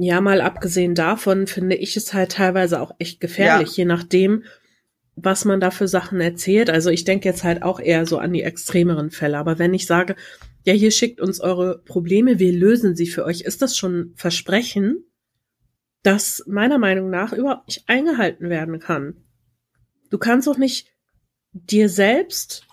Ja, 0.00 0.20
mal 0.20 0.40
abgesehen 0.40 0.94
davon 0.94 1.48
finde 1.48 1.74
ich 1.74 1.96
es 1.96 2.14
halt 2.14 2.30
teilweise 2.30 2.80
auch 2.80 2.94
echt 3.00 3.20
gefährlich, 3.20 3.76
je 3.76 3.84
nachdem, 3.84 4.44
was 5.16 5.44
man 5.44 5.58
da 5.58 5.72
für 5.72 5.88
Sachen 5.88 6.20
erzählt. 6.20 6.70
Also 6.70 6.90
ich 6.90 7.02
denke 7.02 7.28
jetzt 7.28 7.42
halt 7.42 7.64
auch 7.64 7.80
eher 7.80 8.06
so 8.06 8.18
an 8.18 8.32
die 8.32 8.44
extremeren 8.44 9.10
Fälle. 9.10 9.38
Aber 9.38 9.58
wenn 9.58 9.74
ich 9.74 9.86
sage, 9.86 10.14
ja, 10.64 10.72
hier 10.72 10.92
schickt 10.92 11.20
uns 11.20 11.40
eure 11.40 11.82
Probleme, 11.84 12.38
wir 12.38 12.52
lösen 12.52 12.94
sie 12.94 13.08
für 13.08 13.24
euch, 13.24 13.40
ist 13.40 13.60
das 13.60 13.76
schon 13.76 13.98
ein 13.98 14.12
Versprechen, 14.14 15.04
das 16.04 16.44
meiner 16.46 16.78
Meinung 16.78 17.10
nach 17.10 17.32
überhaupt 17.32 17.66
nicht 17.66 17.88
eingehalten 17.88 18.50
werden 18.50 18.78
kann. 18.78 19.16
Du 20.10 20.18
kannst 20.18 20.48
auch 20.48 20.58
nicht 20.58 20.92
dir 21.52 21.88
selbst, 21.88 22.64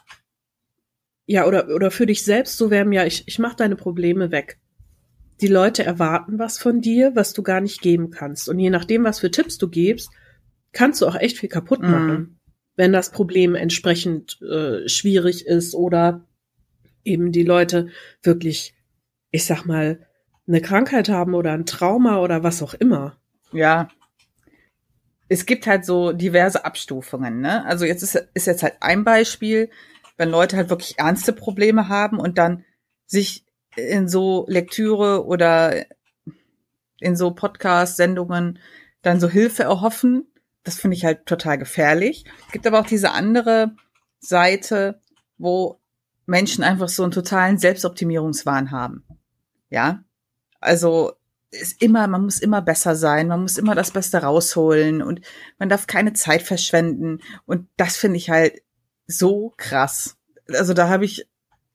ja, 1.26 1.48
oder, 1.48 1.70
oder 1.74 1.90
für 1.90 2.06
dich 2.06 2.24
selbst 2.24 2.58
so 2.58 2.70
werden, 2.70 2.94
ja, 2.94 3.04
ich, 3.04 3.28
ich 3.28 3.40
mach 3.40 3.56
deine 3.56 3.76
Probleme 3.76 4.30
weg 4.30 4.60
die 5.42 5.48
Leute 5.48 5.84
erwarten 5.84 6.40
was 6.40 6.58
von 6.58 6.82
dir, 6.82 7.16
was 7.16 7.34
du 7.34 7.44
gar 7.44 7.62
nicht 7.62 7.82
geben 7.82 8.10
kannst. 8.10 8.48
Und 8.48 8.60
je 8.60 8.70
nachdem, 8.70 9.04
was 9.04 9.20
für 9.20 9.32
Tipps 9.32 9.58
du 9.58 9.70
gibst, 9.70 10.10
kannst 10.72 11.02
du 11.02 11.08
auch 11.08 11.16
echt 11.16 11.38
viel 11.40 11.50
kaputt 11.50 11.82
Mhm. 11.82 11.92
machen, 11.92 12.40
wenn 12.76 12.94
das 12.94 13.12
Problem 13.12 13.56
entsprechend 13.56 14.42
äh, 14.42 14.88
schwierig 14.88 15.46
ist 15.46 15.76
oder 15.76 16.26
eben 17.04 17.32
die 17.32 17.44
Leute 17.44 17.90
wirklich, 18.24 18.74
ich 19.32 19.46
sag 19.46 19.66
mal, 19.66 20.00
eine 20.48 20.62
Krankheit 20.62 21.10
haben 21.10 21.34
oder 21.34 21.54
ein 21.54 21.66
Trauma 21.66 22.20
oder 22.20 22.44
was 22.44 22.62
auch 22.62 22.74
immer. 22.74 23.18
Ja. 23.52 23.90
Es 25.28 25.46
gibt 25.46 25.66
halt 25.66 25.86
so 25.86 26.12
diverse 26.12 26.66
Abstufungen, 26.66 27.42
ne? 27.42 27.66
Also 27.66 27.86
jetzt 27.86 28.04
ist, 28.04 28.16
ist 28.34 28.48
jetzt 28.48 28.62
halt 28.62 28.76
ein 28.82 29.04
Beispiel, 29.04 29.70
wenn 30.18 30.30
Leute 30.30 30.56
halt 30.56 30.70
wirklich 30.70 31.00
ernste 31.00 31.34
Probleme 31.34 31.90
haben 31.90 32.20
und 32.20 32.38
dann 32.38 32.64
sich 33.08 33.44
in 33.76 34.08
so 34.08 34.46
Lektüre 34.48 35.26
oder 35.26 35.86
in 37.00 37.16
so 37.16 37.32
Podcast-Sendungen 37.32 38.60
dann 39.02 39.20
so 39.20 39.30
Hilfe 39.30 39.64
erhoffen. 39.64 40.28
Das 40.64 40.78
finde 40.78 40.98
ich 40.98 41.06
halt 41.06 41.26
total 41.26 41.58
gefährlich. 41.58 42.26
Es 42.48 42.52
gibt 42.52 42.66
aber 42.66 42.80
auch 42.80 42.88
diese 42.88 43.12
andere 43.12 43.76
Seite, 44.20 45.02
wo 45.38 45.80
Menschen 46.26 46.64
einfach 46.64 46.90
so 46.90 47.04
einen 47.04 47.12
totalen 47.12 47.58
Selbstoptimierungswahn 47.58 48.72
haben. 48.72 49.06
Ja. 49.70 50.04
Also 50.60 51.14
ist 51.52 51.82
immer, 51.82 52.08
man 52.08 52.24
muss 52.24 52.40
immer 52.40 52.62
besser 52.62 52.96
sein, 52.96 53.28
man 53.28 53.42
muss 53.42 53.58
immer 53.58 53.76
das 53.76 53.92
Beste 53.92 54.18
rausholen 54.18 55.02
und 55.02 55.22
man 55.58 55.70
darf 55.70 55.88
keine 55.88 56.14
Zeit 56.14 56.42
verschwenden. 56.42 57.20
Und 57.46 57.68
das 57.78 57.98
finde 57.98 58.18
ich 58.18 58.30
halt 58.30 58.62
so 59.08 59.54
krass. 59.58 60.18
Also 60.50 60.74
da 60.74 60.90
habe 60.90 61.06
ich 61.06 61.28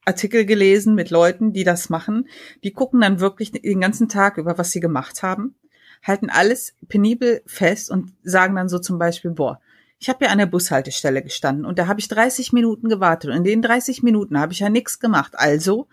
Artikel 0.05 0.45
gelesen 0.45 0.95
mit 0.95 1.09
Leuten, 1.09 1.53
die 1.53 1.63
das 1.63 1.89
machen. 1.89 2.27
Die 2.63 2.71
gucken 2.71 3.01
dann 3.01 3.19
wirklich 3.19 3.51
den 3.51 3.81
ganzen 3.81 4.09
Tag 4.09 4.37
über, 4.37 4.57
was 4.57 4.71
sie 4.71 4.79
gemacht 4.79 5.23
haben, 5.23 5.55
halten 6.03 6.29
alles 6.29 6.75
penibel 6.87 7.41
fest 7.45 7.91
und 7.91 8.13
sagen 8.23 8.55
dann 8.55 8.69
so 8.69 8.79
zum 8.79 8.97
Beispiel, 8.97 9.31
boah, 9.31 9.61
ich 9.99 10.09
habe 10.09 10.25
ja 10.25 10.31
an 10.31 10.39
der 10.39 10.47
Bushaltestelle 10.47 11.21
gestanden 11.21 11.65
und 11.65 11.77
da 11.77 11.85
habe 11.85 11.99
ich 11.99 12.07
30 12.07 12.53
Minuten 12.53 12.89
gewartet 12.89 13.29
und 13.29 13.37
in 13.37 13.43
den 13.43 13.61
30 13.61 14.01
Minuten 14.01 14.39
habe 14.39 14.53
ich 14.53 14.59
ja 14.59 14.69
nichts 14.69 14.99
gemacht. 14.99 15.33
Also 15.35 15.87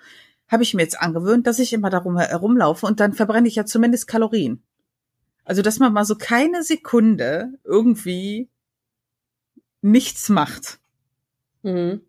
habe 0.49 0.62
ich 0.62 0.73
mir 0.73 0.83
jetzt 0.83 0.99
angewöhnt, 0.99 1.47
dass 1.47 1.59
ich 1.59 1.75
immer 1.75 1.91
darum 1.91 2.17
herumlaufe 2.17 2.87
und 2.87 3.00
dann 3.00 3.12
verbrenne 3.12 3.49
ich 3.49 3.57
ja 3.57 3.67
zumindest 3.67 4.09
Kalorien. 4.09 4.62
Also, 5.45 5.62
dass 5.62 5.79
man 5.79 5.93
mal 5.93 6.05
so 6.05 6.15
keine 6.17 6.62
Sekunde 6.62 7.53
irgendwie 7.65 8.49
nichts 9.81 10.29
macht, 10.29 10.79
Mhm. 11.62 12.03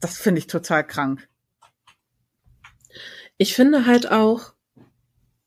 das 0.00 0.18
finde 0.18 0.38
ich 0.38 0.46
total 0.46 0.86
krank. 0.86 1.28
Ich 3.38 3.54
finde 3.54 3.86
halt 3.86 4.10
auch, 4.10 4.54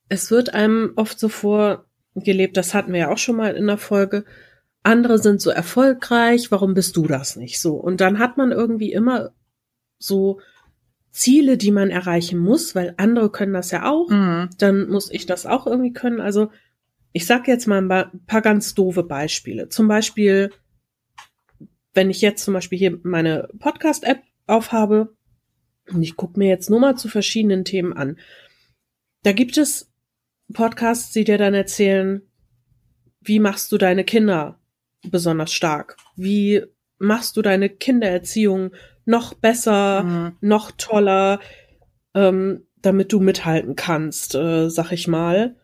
es 0.10 0.32
wird 0.32 0.53
einem 0.53 0.94
oft 0.96 1.20
so 1.20 1.29
vorgelebt, 1.29 2.58
das 2.58 2.74
hatten 2.74 2.94
wir 2.94 3.00
ja 3.00 3.12
auch 3.12 3.17
schon 3.17 3.36
mal 3.36 3.56
in 3.56 3.67
der 3.67 3.77
Folge, 3.77 4.25
andere 4.84 5.20
sind 5.20 5.41
so 5.41 5.50
erfolgreich, 5.50 6.51
warum 6.51 6.74
bist 6.74 6.96
du 6.96 7.08
das 7.08 7.36
nicht 7.36 7.60
so? 7.60 7.75
Und 7.75 8.00
dann 8.00 8.20
hat 8.20 8.38
man 8.38 8.51
irgendwie 8.51 8.94
immer 8.94 9.32
so 10.00 10.39
Ziele, 11.12 11.58
die 11.58 11.72
man 11.72 11.89
erreichen 11.89 12.38
muss, 12.38 12.75
weil 12.75 12.94
andere 12.98 13.32
können 13.32 13.53
das 13.53 13.72
ja 13.72 13.89
auch, 13.89 14.10
Mhm. 14.10 14.50
dann 14.60 14.88
muss 14.88 15.12
ich 15.12 15.25
das 15.25 15.46
auch 15.46 15.65
irgendwie 15.67 15.91
können. 15.94 16.22
Also 16.22 16.51
ich 17.12 17.25
sag 17.25 17.48
jetzt 17.48 17.67
mal 17.67 17.82
ein 17.82 18.25
paar 18.27 18.41
ganz 18.41 18.75
doofe 18.75 19.03
Beispiele. 19.03 19.70
Zum 19.70 19.88
Beispiel, 19.88 20.51
wenn 21.94 22.10
ich 22.12 22.22
jetzt 22.22 22.44
zum 22.44 22.53
Beispiel 22.53 22.77
hier 22.77 23.00
meine 23.03 23.50
Podcast-App 23.60 24.22
aufhabe 24.46 25.16
und 25.91 26.01
ich 26.03 26.15
gucke 26.15 26.38
mir 26.39 26.48
jetzt 26.50 26.70
nur 26.70 26.79
mal 26.79 26.96
zu 26.96 27.08
verschiedenen 27.08 27.65
Themen 27.65 27.94
an. 27.94 28.17
Da 29.24 29.32
gibt 29.34 29.58
es 29.58 29.91
Podcasts, 30.53 31.12
die 31.12 31.24
dir 31.24 31.38
dann 31.38 31.53
erzählen, 31.53 32.22
wie 33.22 33.39
machst 33.39 33.72
du 33.72 33.77
deine 33.77 34.03
Kinder 34.03 34.60
besonders 35.10 35.51
stark? 35.51 35.98
Wie 36.15 36.63
machst 36.98 37.38
du 37.38 37.41
deine 37.41 37.70
Kindererziehung 37.70 38.72
noch 39.06 39.34
besser, 39.34 40.03
Mhm. 40.03 40.38
noch 40.41 40.72
toller, 40.72 41.39
ähm, 42.13 42.65
damit 42.82 43.12
du 43.12 43.20
mithalten 43.20 43.75
kannst, 43.75 44.36
äh, 44.36 44.70
sag 44.70 44.91
ich 44.91 45.08
mal. 45.08 45.56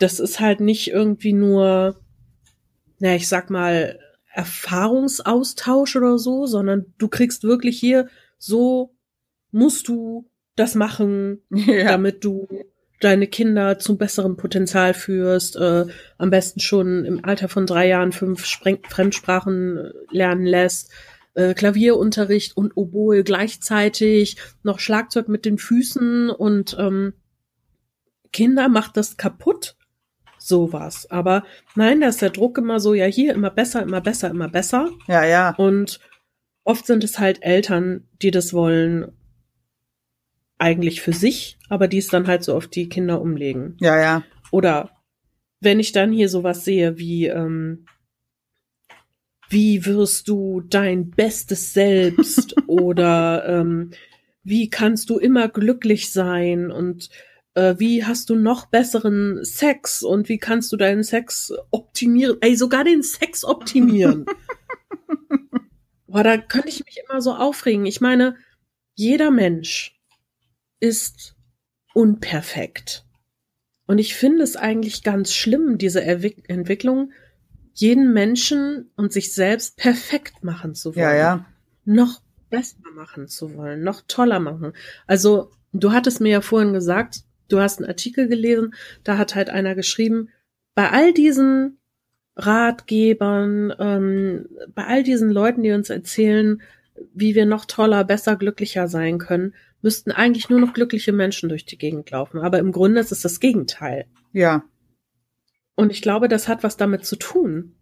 Das 0.00 0.20
ist 0.20 0.40
halt 0.40 0.60
nicht 0.60 0.88
irgendwie 0.88 1.32
nur, 1.32 2.00
na, 2.98 3.14
ich 3.14 3.28
sag 3.28 3.50
mal, 3.50 3.98
Erfahrungsaustausch 4.32 5.96
oder 5.96 6.18
so, 6.18 6.46
sondern 6.46 6.94
du 6.98 7.08
kriegst 7.08 7.42
wirklich 7.42 7.78
hier, 7.78 8.08
so 8.38 8.94
musst 9.50 9.88
du 9.88 10.28
das 10.56 10.74
machen, 10.74 11.42
Ja. 11.50 11.84
damit 11.84 12.24
du 12.24 12.48
deine 13.00 13.28
Kinder 13.28 13.78
zum 13.78 13.96
besseren 13.96 14.36
Potenzial 14.36 14.92
führst, 14.92 15.54
äh, 15.56 15.86
am 16.18 16.30
besten 16.30 16.58
schon 16.60 17.04
im 17.04 17.24
Alter 17.24 17.48
von 17.48 17.64
drei 17.64 17.86
Jahren 17.86 18.10
fünf 18.12 18.44
Spreng 18.44 18.78
Fremdsprachen 18.88 19.76
äh, 19.78 19.90
lernen 20.10 20.44
lässt, 20.46 20.90
äh, 21.34 21.54
Klavierunterricht 21.54 22.56
und 22.56 22.76
Oboe 22.76 23.22
gleichzeitig, 23.22 24.36
noch 24.64 24.80
Schlagzeug 24.80 25.28
mit 25.28 25.44
den 25.44 25.58
Füßen 25.58 26.28
und 26.30 26.76
ähm, 26.78 27.12
Kinder 28.32 28.68
macht 28.68 28.96
das 28.96 29.16
kaputt, 29.16 29.76
sowas. 30.38 31.08
Aber 31.10 31.44
nein, 31.76 32.00
da 32.00 32.08
ist 32.08 32.20
der 32.20 32.30
Druck 32.30 32.58
immer 32.58 32.80
so, 32.80 32.94
ja, 32.94 33.06
hier 33.06 33.32
immer 33.32 33.50
besser, 33.50 33.82
immer 33.82 34.00
besser, 34.00 34.28
immer 34.30 34.48
besser. 34.48 34.90
Ja, 35.06 35.24
ja. 35.24 35.54
Und 35.56 36.00
oft 36.64 36.84
sind 36.86 37.04
es 37.04 37.18
halt 37.20 37.42
Eltern, 37.42 38.08
die 38.22 38.32
das 38.32 38.52
wollen, 38.52 39.12
eigentlich 40.58 41.00
für 41.00 41.12
sich, 41.12 41.56
aber 41.68 41.88
die 41.88 41.98
es 41.98 42.08
dann 42.08 42.26
halt 42.26 42.44
so 42.44 42.54
auf 42.54 42.66
die 42.66 42.88
Kinder 42.88 43.20
umlegen. 43.20 43.76
Ja, 43.80 43.98
ja. 43.98 44.24
Oder 44.50 44.90
wenn 45.60 45.80
ich 45.80 45.92
dann 45.92 46.12
hier 46.12 46.28
sowas 46.28 46.64
sehe 46.64 46.98
wie, 46.98 47.26
ähm, 47.26 47.86
wie 49.48 49.86
wirst 49.86 50.28
du 50.28 50.60
dein 50.60 51.10
bestes 51.10 51.72
Selbst 51.72 52.56
oder 52.66 53.44
ähm, 53.48 53.90
wie 54.42 54.70
kannst 54.70 55.10
du 55.10 55.18
immer 55.18 55.48
glücklich 55.48 56.12
sein 56.12 56.70
und 56.70 57.10
äh, 57.54 57.74
wie 57.78 58.04
hast 58.04 58.30
du 58.30 58.36
noch 58.36 58.66
besseren 58.66 59.44
Sex 59.44 60.02
und 60.02 60.28
wie 60.28 60.38
kannst 60.38 60.72
du 60.72 60.76
deinen 60.76 61.02
Sex 61.02 61.52
optimieren? 61.70 62.38
Ey, 62.40 62.56
sogar 62.56 62.84
den 62.84 63.02
Sex 63.02 63.44
optimieren. 63.44 64.26
Boah, 66.06 66.22
da 66.22 66.38
könnte 66.38 66.68
ich 66.68 66.84
mich 66.84 67.00
immer 67.06 67.20
so 67.20 67.34
aufregen. 67.34 67.84
Ich 67.84 68.00
meine, 68.00 68.36
jeder 68.94 69.30
Mensch 69.30 69.97
ist 70.80 71.36
unperfekt. 71.94 73.04
Und 73.86 73.98
ich 73.98 74.14
finde 74.14 74.42
es 74.42 74.56
eigentlich 74.56 75.02
ganz 75.02 75.32
schlimm, 75.32 75.78
diese 75.78 76.02
Erwick 76.04 76.48
Entwicklung, 76.48 77.12
jeden 77.72 78.12
Menschen 78.12 78.90
und 78.96 79.12
sich 79.12 79.32
selbst 79.32 79.76
perfekt 79.76 80.44
machen 80.44 80.74
zu 80.74 80.94
wollen. 80.94 81.04
Ja, 81.04 81.14
ja. 81.14 81.46
Noch 81.84 82.20
besser 82.50 82.76
machen 82.94 83.28
zu 83.28 83.54
wollen, 83.54 83.82
noch 83.82 84.02
toller 84.06 84.40
machen. 84.40 84.72
Also, 85.06 85.50
du 85.72 85.92
hattest 85.92 86.20
mir 86.20 86.30
ja 86.30 86.40
vorhin 86.40 86.72
gesagt, 86.72 87.22
du 87.48 87.60
hast 87.60 87.78
einen 87.78 87.88
Artikel 87.88 88.28
gelesen, 88.28 88.74
da 89.04 89.16
hat 89.16 89.34
halt 89.34 89.48
einer 89.48 89.74
geschrieben, 89.74 90.28
bei 90.74 90.90
all 90.90 91.12
diesen 91.12 91.78
Ratgebern, 92.36 93.74
ähm, 93.78 94.48
bei 94.74 94.84
all 94.84 95.02
diesen 95.02 95.30
Leuten, 95.30 95.62
die 95.62 95.72
uns 95.72 95.90
erzählen, 95.90 96.62
wie 97.14 97.34
wir 97.34 97.46
noch 97.46 97.64
toller, 97.64 98.04
besser, 98.04 98.36
glücklicher 98.36 98.88
sein 98.88 99.18
können, 99.18 99.54
müssten 99.82 100.10
eigentlich 100.10 100.48
nur 100.48 100.60
noch 100.60 100.72
glückliche 100.72 101.12
Menschen 101.12 101.48
durch 101.48 101.64
die 101.64 101.78
Gegend 101.78 102.10
laufen. 102.10 102.40
Aber 102.40 102.58
im 102.58 102.72
Grunde 102.72 103.00
ist 103.00 103.12
es 103.12 103.20
das 103.22 103.40
Gegenteil. 103.40 104.06
Ja. 104.32 104.64
Und 105.74 105.90
ich 105.90 106.02
glaube, 106.02 106.28
das 106.28 106.48
hat 106.48 106.62
was 106.62 106.76
damit 106.76 107.04
zu 107.04 107.16
tun. 107.16 107.76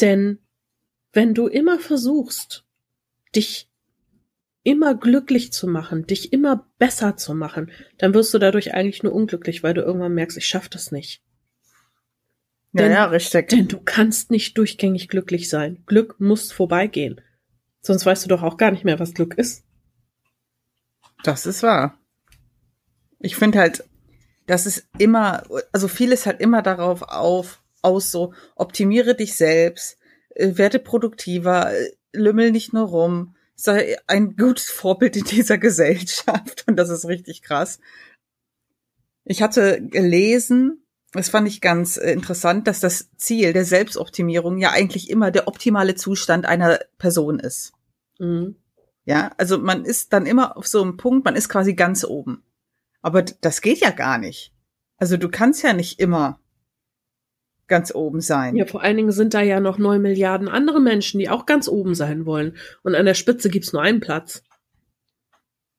Denn 0.00 0.38
wenn 1.12 1.34
du 1.34 1.46
immer 1.48 1.78
versuchst, 1.78 2.64
dich 3.34 3.68
immer 4.62 4.94
glücklich 4.94 5.52
zu 5.52 5.66
machen, 5.66 6.06
dich 6.06 6.32
immer 6.32 6.70
besser 6.78 7.16
zu 7.16 7.34
machen, 7.34 7.70
dann 7.98 8.14
wirst 8.14 8.32
du 8.34 8.38
dadurch 8.38 8.74
eigentlich 8.74 9.02
nur 9.02 9.12
unglücklich, 9.12 9.62
weil 9.62 9.74
du 9.74 9.80
irgendwann 9.82 10.14
merkst, 10.14 10.36
ich 10.36 10.46
schaff 10.46 10.68
das 10.68 10.92
nicht. 10.92 11.22
Ja, 12.72 12.84
Denn- 12.84 12.92
ja, 12.92 13.04
richtig. 13.06 13.48
Denn 13.48 13.66
du 13.66 13.80
kannst 13.80 14.30
nicht 14.30 14.56
durchgängig 14.56 15.08
glücklich 15.08 15.48
sein. 15.48 15.82
Glück 15.86 16.20
muss 16.20 16.52
vorbeigehen. 16.52 17.20
Sonst 17.80 18.06
weißt 18.06 18.24
du 18.24 18.28
doch 18.28 18.42
auch 18.42 18.58
gar 18.58 18.70
nicht 18.70 18.84
mehr, 18.84 19.00
was 19.00 19.14
Glück 19.14 19.34
ist. 19.34 19.64
Das 21.22 21.46
ist 21.46 21.62
wahr. 21.62 21.98
Ich 23.18 23.36
finde 23.36 23.58
halt, 23.58 23.84
das 24.46 24.66
ist 24.66 24.86
immer, 24.98 25.44
also 25.72 25.88
vieles 25.88 26.26
halt 26.26 26.40
immer 26.40 26.62
darauf 26.62 27.02
auf, 27.02 27.62
aus 27.82 28.10
so, 28.10 28.32
optimiere 28.56 29.14
dich 29.14 29.36
selbst, 29.36 29.98
äh, 30.34 30.56
werde 30.56 30.78
produktiver, 30.78 31.72
äh, 31.72 31.90
lümmel 32.12 32.50
nicht 32.50 32.72
nur 32.72 32.88
rum, 32.88 33.36
sei 33.54 33.96
ein 34.06 34.36
gutes 34.36 34.70
Vorbild 34.70 35.16
in 35.16 35.24
dieser 35.24 35.58
Gesellschaft. 35.58 36.64
Und 36.66 36.76
das 36.76 36.90
ist 36.90 37.06
richtig 37.06 37.42
krass. 37.42 37.78
Ich 39.24 39.42
hatte 39.42 39.80
gelesen, 39.82 40.84
das 41.12 41.28
fand 41.28 41.48
ich 41.48 41.60
ganz 41.60 41.96
äh, 41.96 42.12
interessant, 42.12 42.66
dass 42.66 42.80
das 42.80 43.10
Ziel 43.16 43.52
der 43.52 43.64
Selbstoptimierung 43.64 44.58
ja 44.58 44.70
eigentlich 44.70 45.10
immer 45.10 45.30
der 45.30 45.48
optimale 45.48 45.94
Zustand 45.94 46.46
einer 46.46 46.80
Person 46.98 47.38
ist. 47.38 47.72
Mhm. 48.18 48.56
Ja, 49.10 49.32
also 49.38 49.58
man 49.58 49.84
ist 49.84 50.12
dann 50.12 50.24
immer 50.24 50.56
auf 50.56 50.68
so 50.68 50.80
einem 50.80 50.96
Punkt, 50.96 51.24
man 51.24 51.34
ist 51.34 51.48
quasi 51.48 51.74
ganz 51.74 52.04
oben. 52.04 52.44
Aber 53.02 53.22
das 53.22 53.60
geht 53.60 53.78
ja 53.78 53.90
gar 53.90 54.18
nicht. 54.18 54.54
Also 54.98 55.16
du 55.16 55.28
kannst 55.28 55.64
ja 55.64 55.72
nicht 55.72 55.98
immer 55.98 56.38
ganz 57.66 57.92
oben 57.92 58.20
sein. 58.20 58.54
Ja, 58.54 58.66
vor 58.66 58.82
allen 58.82 58.96
Dingen 58.96 59.10
sind 59.10 59.34
da 59.34 59.40
ja 59.40 59.58
noch 59.58 59.78
neun 59.78 60.00
Milliarden 60.00 60.46
andere 60.46 60.78
Menschen, 60.78 61.18
die 61.18 61.28
auch 61.28 61.44
ganz 61.44 61.66
oben 61.66 61.96
sein 61.96 62.24
wollen. 62.24 62.56
Und 62.84 62.94
an 62.94 63.04
der 63.04 63.14
Spitze 63.14 63.50
gibt's 63.50 63.72
nur 63.72 63.82
einen 63.82 63.98
Platz. 63.98 64.44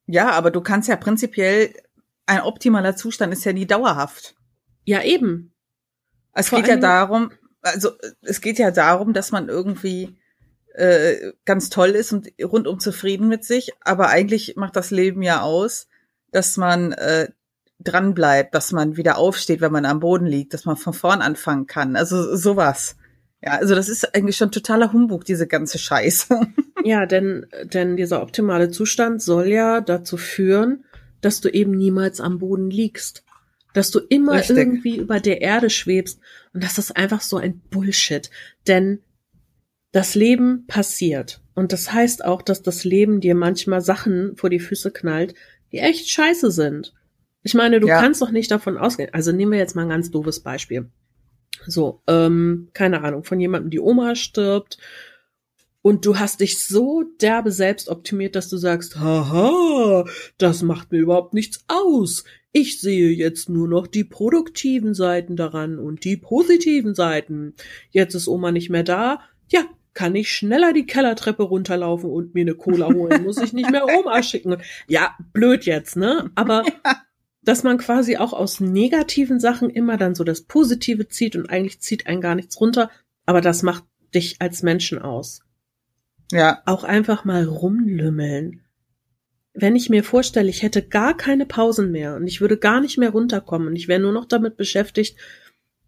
Ja, 0.08 0.32
aber 0.32 0.52
du 0.52 0.60
kannst 0.60 0.90
ja 0.90 0.98
prinzipiell, 0.98 1.74
ein 2.26 2.42
optimaler 2.42 2.98
Zustand 2.98 3.32
ist 3.32 3.46
ja 3.46 3.54
nie 3.54 3.66
dauerhaft. 3.66 4.36
Ja, 4.84 5.04
eben. 5.04 5.54
Es 6.34 6.50
Vor 6.50 6.60
geht 6.60 6.68
ja 6.68 6.76
darum, 6.76 7.32
also 7.62 7.92
es 8.24 8.42
geht 8.42 8.60
ja 8.60 8.72
darum, 8.72 9.14
dass 9.14 9.32
man 9.32 9.48
irgendwie 9.48 10.18
äh, 10.74 11.34
ganz 11.46 11.70
toll 11.70 11.90
ist 11.90 12.14
und 12.14 12.32
rundum 12.42 12.80
zufrieden 12.80 13.28
mit 13.28 13.44
sich, 13.44 13.72
aber 13.82 14.10
eigentlich 14.10 14.56
macht 14.56 14.76
das 14.76 14.92
Leben 14.92 15.22
ja 15.22 15.42
aus, 15.42 15.88
dass 16.32 16.58
man 16.58 16.94
äh, 16.94 17.30
dran 17.80 18.14
bleibt, 18.14 18.56
dass 18.56 18.72
man 18.72 18.98
wieder 18.98 19.18
aufsteht, 19.18 19.62
wenn 19.62 19.72
man 19.72 19.86
am 19.86 20.00
Boden 20.00 20.26
liegt, 20.26 20.54
dass 20.54 20.66
man 20.66 20.78
von 20.78 20.94
vorn 20.94 21.22
anfangen 21.22 21.68
kann. 21.68 21.96
Also 21.96 22.36
sowas. 22.36 22.96
Ja, 23.44 23.54
also 23.54 23.74
das 23.74 23.90
ist 23.90 24.16
eigentlich 24.16 24.38
schon 24.38 24.52
totaler 24.52 24.94
Humbug, 24.94 25.26
diese 25.26 25.48
ganze 25.48 25.78
Scheiße. 25.78 26.40
Ja, 26.84 27.06
denn, 27.06 27.46
denn 27.62 27.96
dieser 27.96 28.24
optimale 28.24 28.72
Zustand 28.72 29.22
soll 29.22 29.50
ja 29.50 29.82
dazu 29.82 30.18
führen, 30.18 30.84
dass 31.22 31.40
du 31.40 31.48
eben 31.50 31.78
niemals 31.78 32.20
am 32.20 32.40
Boden 32.40 32.72
liegst. 32.72 33.24
Dass 33.76 33.92
du 33.92 34.00
immer 34.00 34.34
Richtig. 34.34 34.58
irgendwie 34.58 34.98
über 34.98 35.20
der 35.20 35.42
Erde 35.42 35.70
schwebst. 35.70 36.20
Und 36.56 36.64
das 36.64 36.80
ist 36.80 36.98
einfach 36.98 37.22
so 37.22 37.38
ein 37.38 37.62
Bullshit. 37.70 38.32
Denn 38.66 39.04
das 39.92 40.16
Leben 40.16 40.66
passiert. 40.68 41.42
Und 41.54 41.74
das 41.74 41.92
heißt 41.92 42.24
auch, 42.24 42.42
dass 42.42 42.62
das 42.62 42.84
Leben 42.84 43.20
dir 43.20 43.36
manchmal 43.36 43.82
Sachen 43.82 44.36
vor 44.38 44.50
die 44.50 44.60
Füße 44.60 44.92
knallt, 44.92 45.34
die 45.72 45.80
echt 45.80 46.10
scheiße 46.10 46.52
sind. 46.52 46.94
Ich 47.44 47.54
meine, 47.54 47.80
du 47.80 47.88
Ja. 47.88 48.00
kannst 48.00 48.22
doch 48.22 48.32
nicht 48.32 48.52
davon 48.52 48.78
ausgehen. 48.78 49.10
Also 49.14 49.32
nehmen 49.32 49.52
wir 49.52 49.60
jetzt 49.60 49.76
mal 49.76 49.84
ein 49.84 49.90
ganz 49.90 50.12
doofes 50.12 50.40
Beispiel. 50.42 50.90
So, 51.68 52.02
ähm, 52.08 52.70
keine 52.74 53.04
Ahnung, 53.04 53.24
von 53.24 53.40
jemandem 53.40 53.70
die 53.70 53.80
Oma 53.80 54.16
stirbt 54.16 54.78
und 55.82 56.06
du 56.06 56.18
hast 56.20 56.40
dich 56.40 56.64
so 56.64 57.04
derbe 57.22 57.52
selbst 57.52 57.90
optimiert, 57.90 58.36
dass 58.36 58.50
du 58.50 58.58
sagst, 58.58 59.00
haha, 59.00 60.06
das 60.38 60.62
macht 60.64 60.92
mir 60.92 61.00
überhaupt 61.00 61.34
nichts 61.34 61.64
aus. 61.68 62.24
Ich 62.52 62.80
sehe 62.82 63.10
jetzt 63.12 63.50
nur 63.50 63.68
noch 63.68 63.88
die 63.88 64.04
produktiven 64.04 64.94
Seiten 64.94 65.36
daran 65.36 65.80
und 65.80 66.04
die 66.04 66.18
positiven 66.18 66.96
Seiten. 66.96 67.54
Jetzt 67.92 68.14
ist 68.16 68.28
Oma 68.28 68.52
nicht 68.52 68.70
mehr 68.70 68.84
da. 68.84 69.22
Ja, 69.50 69.66
kann 69.94 70.16
ich 70.16 70.32
schneller 70.32 70.74
die 70.74 70.86
Kellertreppe 70.86 71.44
runterlaufen 71.44 72.10
und 72.10 72.34
mir 72.34 72.42
eine 72.42 72.56
Cola 72.56 72.88
holen. 72.88 73.24
Muss 73.24 73.38
ich 73.38 73.54
nicht 73.54 73.72
mehr 73.72 73.86
Oma 74.00 74.24
schicken. 74.24 74.58
Ja, 74.88 75.16
blöd 75.34 75.66
jetzt, 75.66 75.98
ne? 75.98 76.32
Aber 76.36 76.64
dass 77.44 77.64
man 77.64 77.78
quasi 77.78 78.18
auch 78.18 78.34
aus 78.34 78.60
negativen 78.60 79.40
Sachen 79.40 79.70
immer 79.70 79.98
dann 79.98 80.16
so 80.16 80.24
das 80.24 80.42
Positive 80.42 81.08
zieht 81.08 81.36
und 81.36 81.50
eigentlich 81.50 81.82
zieht 81.82 82.08
einen 82.08 82.22
gar 82.22 82.36
nichts 82.36 82.60
runter. 82.62 82.90
Aber 83.26 83.42
das 83.42 83.64
macht 83.64 83.84
dich 84.14 84.38
als 84.40 84.64
Menschen 84.64 85.00
aus 85.00 85.42
ja, 86.32 86.62
auch 86.66 86.84
einfach 86.84 87.26
mal 87.26 87.46
rumlümmeln. 87.46 88.62
Wenn 89.54 89.76
ich 89.76 89.90
mir 89.90 90.04
vorstelle, 90.04 90.50
ich 90.50 90.64
hätte 90.64 90.82
gar 90.82 91.16
keine 91.16 91.46
Pausen 91.46 91.92
mehr 91.92 92.16
und 92.16 92.26
ich 92.26 92.40
würde 92.40 92.58
gar 92.58 92.80
nicht 92.80 92.98
mehr 92.98 93.10
runterkommen 93.10 93.68
und 93.68 93.76
ich 93.76 93.88
wäre 93.88 94.00
nur 94.00 94.14
noch 94.14 94.26
damit 94.26 94.56
beschäftigt, 94.56 95.18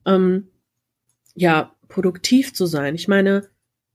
ähm, 0.05 0.49
ja, 1.33 1.73
produktiv 1.87 2.53
zu 2.53 2.65
sein. 2.65 2.93
Ich 2.95 3.07
meine, 3.07 3.49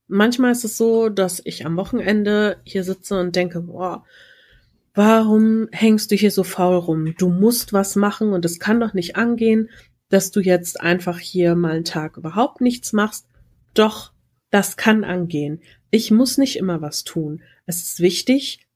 manchmal 0.09 0.53
ist 0.53 0.65
es 0.65 0.77
so, 0.77 1.09
dass 1.09 1.41
ich 1.45 1.65
am 1.65 1.77
Wochenende 1.77 2.59
hier 2.65 2.85
sitze 2.85 3.21
und 3.21 3.37
denke, 3.37 3.61
boah, 3.61 4.05
warum 4.95 5.69
hängst 5.71 6.11
du 6.11 6.17
hier 6.17 6.31
so 6.31 6.43
faul 6.43 6.77
rum? 6.77 7.15
Du 7.17 7.29
musst 7.29 7.73
was 7.73 7.95
machen 7.95 8.33
und 8.33 8.45
es 8.45 8.59
kann 8.59 8.81
doch 8.81 8.95
nicht 8.95 9.17
angehen, 9.17 9.71
dass 10.09 10.31
du 10.31 10.41
jetzt 10.41 10.81
einfach 10.81 11.19
hier 11.19 11.55
mal 11.55 11.77
einen 11.77 11.85
Tag 11.85 12.17
überhaupt 12.17 12.61
nichts 12.61 12.93
machst. 12.93 13.27
Doch, 13.75 14.13
das 14.51 14.77
kann 14.77 15.05
angehen. 15.05 15.61
Ich 15.91 16.11
muss 16.11 16.39
nicht 16.39 16.57
immer 16.57 16.81
was 16.81 17.05
tun. 17.05 17.43
Es 17.67 17.83
ist 17.83 18.01
wichtig, 18.01 18.67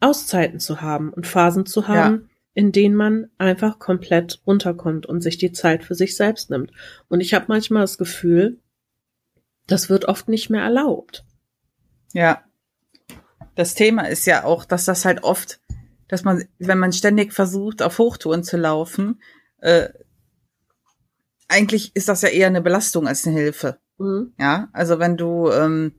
Auszeiten 0.00 0.58
zu 0.58 0.80
haben 0.80 1.12
und 1.12 1.26
Phasen 1.26 1.64
zu 1.64 1.86
haben, 1.86 2.28
in 2.54 2.72
denen 2.72 2.94
man 2.94 3.30
einfach 3.38 3.78
komplett 3.78 4.42
runterkommt 4.46 5.06
und 5.06 5.22
sich 5.22 5.38
die 5.38 5.52
Zeit 5.52 5.84
für 5.84 5.94
sich 5.94 6.16
selbst 6.16 6.50
nimmt. 6.50 6.72
Und 7.08 7.20
ich 7.20 7.34
habe 7.34 7.46
manchmal 7.48 7.82
das 7.82 7.98
Gefühl, 7.98 8.58
das 9.66 9.88
wird 9.88 10.06
oft 10.06 10.28
nicht 10.28 10.50
mehr 10.50 10.62
erlaubt. 10.62 11.24
ja. 12.12 12.42
Das 13.54 13.74
Thema 13.74 14.08
ist 14.08 14.24
ja 14.24 14.44
auch, 14.44 14.64
dass 14.64 14.86
das 14.86 15.04
halt 15.04 15.24
oft, 15.24 15.60
dass 16.08 16.24
man, 16.24 16.44
wenn 16.58 16.78
man 16.78 16.94
ständig 16.94 17.34
versucht, 17.34 17.82
auf 17.82 17.98
Hochtouren 17.98 18.44
zu 18.44 18.56
laufen, 18.56 19.20
äh, 19.58 19.90
eigentlich 21.48 21.94
ist 21.94 22.08
das 22.08 22.22
ja 22.22 22.30
eher 22.30 22.46
eine 22.46 22.62
Belastung 22.62 23.06
als 23.06 23.26
eine 23.26 23.36
Hilfe. 23.36 23.78
Mhm. 23.98 24.32
Ja, 24.38 24.68
also 24.72 24.98
wenn 24.98 25.18
du, 25.18 25.50
ähm, 25.50 25.92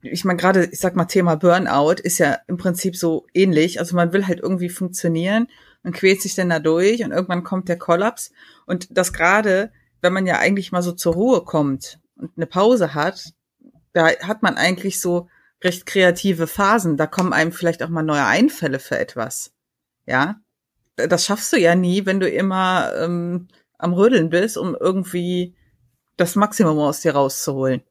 ich 0.00 0.24
meine 0.24 0.38
gerade, 0.38 0.64
ich 0.64 0.78
sag 0.78 0.96
mal 0.96 1.04
Thema 1.04 1.36
Burnout 1.36 2.00
ist 2.02 2.18
ja 2.18 2.38
im 2.46 2.56
Prinzip 2.56 2.96
so 2.96 3.26
ähnlich. 3.34 3.78
Also 3.78 3.94
man 3.94 4.14
will 4.14 4.26
halt 4.26 4.40
irgendwie 4.40 4.70
funktionieren 4.70 5.48
und 5.82 5.94
quält 5.94 6.22
sich 6.22 6.34
dann 6.34 6.48
da 6.48 6.58
durch 6.58 7.04
und 7.04 7.12
irgendwann 7.12 7.44
kommt 7.44 7.68
der 7.68 7.78
Kollaps 7.78 8.32
und 8.64 8.88
das 8.96 9.12
gerade, 9.12 9.70
wenn 10.00 10.14
man 10.14 10.26
ja 10.26 10.38
eigentlich 10.38 10.72
mal 10.72 10.82
so 10.82 10.92
zur 10.92 11.12
Ruhe 11.12 11.44
kommt 11.44 12.00
und 12.16 12.32
eine 12.36 12.46
Pause 12.46 12.94
hat, 12.94 13.32
da 13.92 14.08
hat 14.08 14.42
man 14.42 14.56
eigentlich 14.56 15.00
so 15.00 15.28
recht 15.62 15.86
kreative 15.86 16.46
Phasen. 16.46 16.96
Da 16.96 17.06
kommen 17.06 17.32
einem 17.32 17.52
vielleicht 17.52 17.82
auch 17.82 17.88
mal 17.88 18.02
neue 18.02 18.24
Einfälle 18.24 18.78
für 18.78 18.98
etwas. 18.98 19.52
Ja, 20.06 20.40
das 20.96 21.24
schaffst 21.24 21.52
du 21.52 21.58
ja 21.58 21.74
nie, 21.74 22.06
wenn 22.06 22.20
du 22.20 22.28
immer 22.28 22.92
ähm, 22.98 23.48
am 23.78 23.92
Rödeln 23.92 24.30
bist, 24.30 24.56
um 24.56 24.76
irgendwie 24.78 25.54
das 26.16 26.36
Maximum 26.36 26.78
aus 26.78 27.00
dir 27.00 27.12
rauszuholen. 27.12 27.82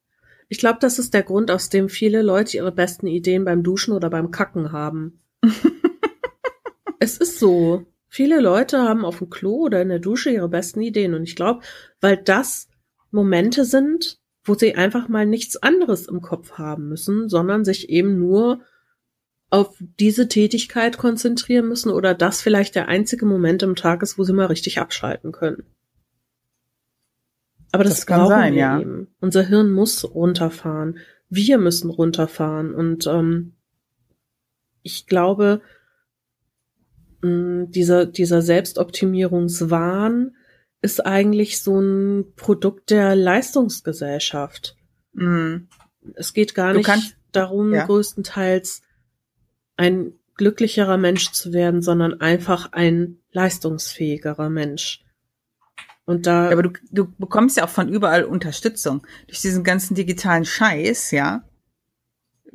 Ich 0.48 0.60
glaube, 0.60 0.80
das 0.80 1.00
ist 1.00 1.14
der 1.14 1.24
Grund, 1.24 1.52
aus 1.52 1.70
dem 1.70 1.90
viele 1.90 2.22
Leute 2.22 2.58
ihre 2.58 2.72
besten 2.72 3.08
Ideen 3.08 3.46
beim 3.46 3.64
Duschen 3.64 3.94
oder 3.94 4.10
beim 4.10 4.32
Kacken 4.32 4.72
haben. 4.72 5.20
es 7.00 7.18
ist 7.18 7.40
so. 7.40 7.86
Viele 8.08 8.40
Leute 8.40 8.80
haben 8.80 9.04
auf 9.04 9.18
dem 9.18 9.30
Klo 9.30 9.66
oder 9.66 9.82
in 9.82 9.90
der 9.90 10.00
Dusche 10.00 10.30
ihre 10.30 10.48
besten 10.48 10.82
Ideen. 10.82 11.14
Und 11.14 11.24
ich 11.24 11.36
glaube, 11.36 11.62
weil 12.00 12.18
das 12.18 12.68
Momente 13.16 13.66
sind, 13.66 14.20
wo 14.44 14.54
sie 14.54 14.76
einfach 14.76 15.08
mal 15.08 15.26
nichts 15.26 15.58
anderes 15.58 16.08
im 16.08 16.22
Kopf 16.22 16.54
haben 16.54 16.88
müssen, 16.90 17.30
sondern 17.30 17.66
sich 17.66 17.90
eben 17.90 18.20
nur 18.20 18.60
auf 19.50 19.76
diese 20.00 20.28
Tätigkeit 20.28 20.98
konzentrieren 20.98 21.68
müssen 21.68 21.90
oder 21.90 22.14
das 22.14 22.42
vielleicht 22.42 22.76
der 22.76 22.88
einzige 22.88 23.26
Moment 23.26 23.64
im 23.64 23.76
Tag 23.76 24.04
ist, 24.04 24.20
wo 24.20 24.24
sie 24.24 24.34
mal 24.34 24.48
richtig 24.48 24.80
abschalten 24.80 25.32
können. 25.32 25.64
Aber 27.72 27.84
das, 27.84 27.96
das 27.96 28.06
kann 28.06 28.28
sein, 28.28 28.54
ja. 28.54 28.80
Eben. 28.80 29.08
Unser 29.20 29.44
Hirn 29.44 29.72
muss 29.72 30.04
runterfahren. 30.04 31.00
Wir 31.30 31.58
müssen 31.58 31.90
runterfahren. 31.90 32.74
Und 32.74 33.08
ähm, 33.08 33.54
ich 34.82 35.08
glaube, 35.08 35.62
mh, 37.22 37.66
dieser, 37.68 38.06
dieser 38.06 38.42
Selbstoptimierungswahn 38.42 40.36
ist 40.86 41.04
eigentlich 41.04 41.62
so 41.64 41.80
ein 41.80 42.36
Produkt 42.36 42.92
der 42.92 43.16
Leistungsgesellschaft. 43.16 44.78
Mhm. 45.14 45.68
Es 46.14 46.34
geht 46.34 46.54
gar 46.54 46.74
nicht 46.74 46.86
kannst, 46.86 47.18
darum, 47.32 47.74
ja. 47.74 47.88
größtenteils 47.88 48.84
ein 49.78 50.14
glücklicherer 50.38 50.98
Mensch 50.98 51.32
zu 51.32 51.54
werden, 51.54 51.82
sondern 51.82 52.22
einfach 52.22 52.72
ein 52.72 53.18
leistungsfähigerer 53.32 54.50
Mensch. 54.52 55.04
Und 56.06 56.28
da. 56.28 56.46
Ja, 56.46 56.52
aber 56.52 56.62
du, 56.62 56.70
du 56.92 57.12
bekommst 57.18 57.58
ja 57.58 57.66
auch 57.66 57.70
von 57.70 57.90
überall 57.90 58.24
Unterstützung. 58.24 59.08
Durch 59.26 59.42
diesen 59.42 59.64
ganzen 59.64 59.96
digitalen 59.96 60.46
Scheiß, 60.46 61.10
ja. 61.10 61.50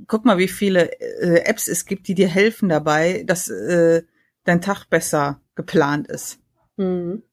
Guck 0.07 0.25
mal, 0.25 0.38
wie 0.38 0.49
viele 0.49 0.93
äh, 1.01 1.40
Apps 1.47 1.66
es 1.66 1.85
gibt, 1.85 2.07
die 2.07 2.14
dir 2.14 2.29
helfen 2.29 2.69
dabei, 2.69 3.25
dass 3.27 3.49
äh, 3.49 4.05
dein 4.45 4.61
Tag 4.61 4.85
besser 4.88 5.43
geplant 5.57 6.07
ist. 6.07 6.38
Mhm. 6.77 7.25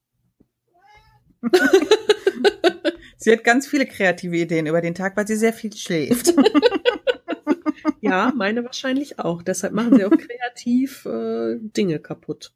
sie 3.18 3.32
hat 3.32 3.44
ganz 3.44 3.68
viele 3.68 3.86
kreative 3.86 4.38
Ideen 4.38 4.66
über 4.68 4.82
den 4.82 4.96
Tag, 4.96 5.16
weil 5.18 5.28
sie 5.28 5.36
sehr 5.36 5.54
viel 5.54 5.74
schläft. 5.74 6.34
ja, 8.02 8.32
meine 8.36 8.64
wahrscheinlich 8.64 9.20
auch. 9.20 9.42
Deshalb 9.42 9.74
machen 9.74 9.96
sie 9.96 10.06
auch 10.06 10.12
kreativ 10.12 11.06
äh, 11.06 11.58
Dinge 11.60 12.00
kaputt. 12.00 12.54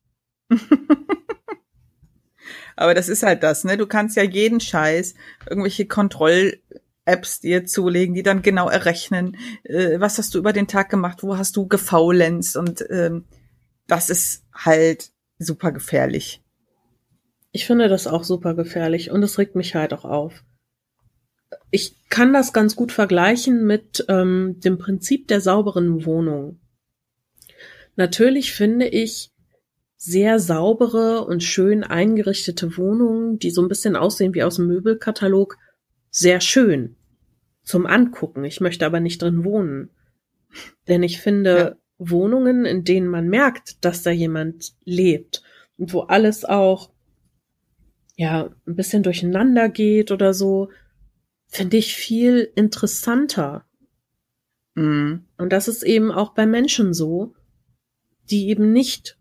Aber 2.75 2.93
das 2.93 3.09
ist 3.09 3.23
halt 3.23 3.43
das, 3.43 3.63
ne? 3.63 3.77
Du 3.77 3.85
kannst 3.85 4.17
ja 4.17 4.23
jeden 4.23 4.59
Scheiß, 4.59 5.13
irgendwelche 5.47 5.85
Kontroll-Apps 5.85 7.41
dir 7.41 7.65
zulegen, 7.65 8.15
die 8.15 8.23
dann 8.23 8.41
genau 8.41 8.69
errechnen, 8.69 9.37
äh, 9.63 9.99
was 9.99 10.17
hast 10.17 10.33
du 10.33 10.39
über 10.39 10.53
den 10.53 10.67
Tag 10.67 10.89
gemacht, 10.89 11.21
wo 11.21 11.37
hast 11.37 11.55
du 11.55 11.67
gefaulenzt 11.67 12.57
und 12.57 12.83
ähm, 12.89 13.25
das 13.87 14.09
ist 14.09 14.45
halt 14.53 15.11
super 15.37 15.71
gefährlich. 15.71 16.41
Ich 17.51 17.65
finde 17.65 17.89
das 17.89 18.07
auch 18.07 18.23
super 18.23 18.53
gefährlich 18.53 19.11
und 19.11 19.23
es 19.23 19.37
regt 19.37 19.55
mich 19.55 19.75
halt 19.75 19.93
auch 19.93 20.05
auf. 20.05 20.43
Ich 21.69 21.95
kann 22.09 22.33
das 22.33 22.53
ganz 22.53 22.75
gut 22.75 22.91
vergleichen 22.91 23.65
mit 23.65 24.05
ähm, 24.07 24.59
dem 24.59 24.77
Prinzip 24.77 25.27
der 25.27 25.41
sauberen 25.41 26.05
Wohnung. 26.05 26.59
Natürlich 27.95 28.53
finde 28.53 28.87
ich, 28.87 29.31
sehr 30.03 30.39
saubere 30.39 31.25
und 31.25 31.43
schön 31.43 31.83
eingerichtete 31.83 32.75
Wohnungen, 32.75 33.37
die 33.37 33.51
so 33.51 33.61
ein 33.61 33.67
bisschen 33.67 33.95
aussehen 33.95 34.33
wie 34.33 34.41
aus 34.41 34.55
dem 34.55 34.65
Möbelkatalog, 34.65 35.57
sehr 36.09 36.41
schön 36.41 36.95
zum 37.61 37.85
Angucken. 37.85 38.43
Ich 38.43 38.61
möchte 38.61 38.85
aber 38.87 38.99
nicht 38.99 39.21
drin 39.21 39.45
wohnen. 39.45 39.91
Denn 40.87 41.03
ich 41.03 41.21
finde 41.21 41.55
ja. 41.55 41.75
Wohnungen, 41.99 42.65
in 42.65 42.83
denen 42.83 43.07
man 43.07 43.27
merkt, 43.27 43.85
dass 43.85 44.01
da 44.01 44.09
jemand 44.09 44.73
lebt 44.83 45.43
und 45.77 45.93
wo 45.93 46.01
alles 46.01 46.45
auch 46.45 46.89
ja 48.15 48.49
ein 48.67 48.75
bisschen 48.75 49.03
durcheinander 49.03 49.69
geht 49.69 50.11
oder 50.11 50.33
so, 50.33 50.69
finde 51.47 51.77
ich 51.77 51.95
viel 51.95 52.51
interessanter. 52.55 53.65
Mhm. 54.75 55.25
Und 55.37 55.51
das 55.51 55.67
ist 55.67 55.83
eben 55.83 56.11
auch 56.11 56.33
bei 56.33 56.45
Menschen 56.45 56.93
so, 56.93 57.33
die 58.29 58.47
eben 58.49 58.71
nicht 58.71 59.17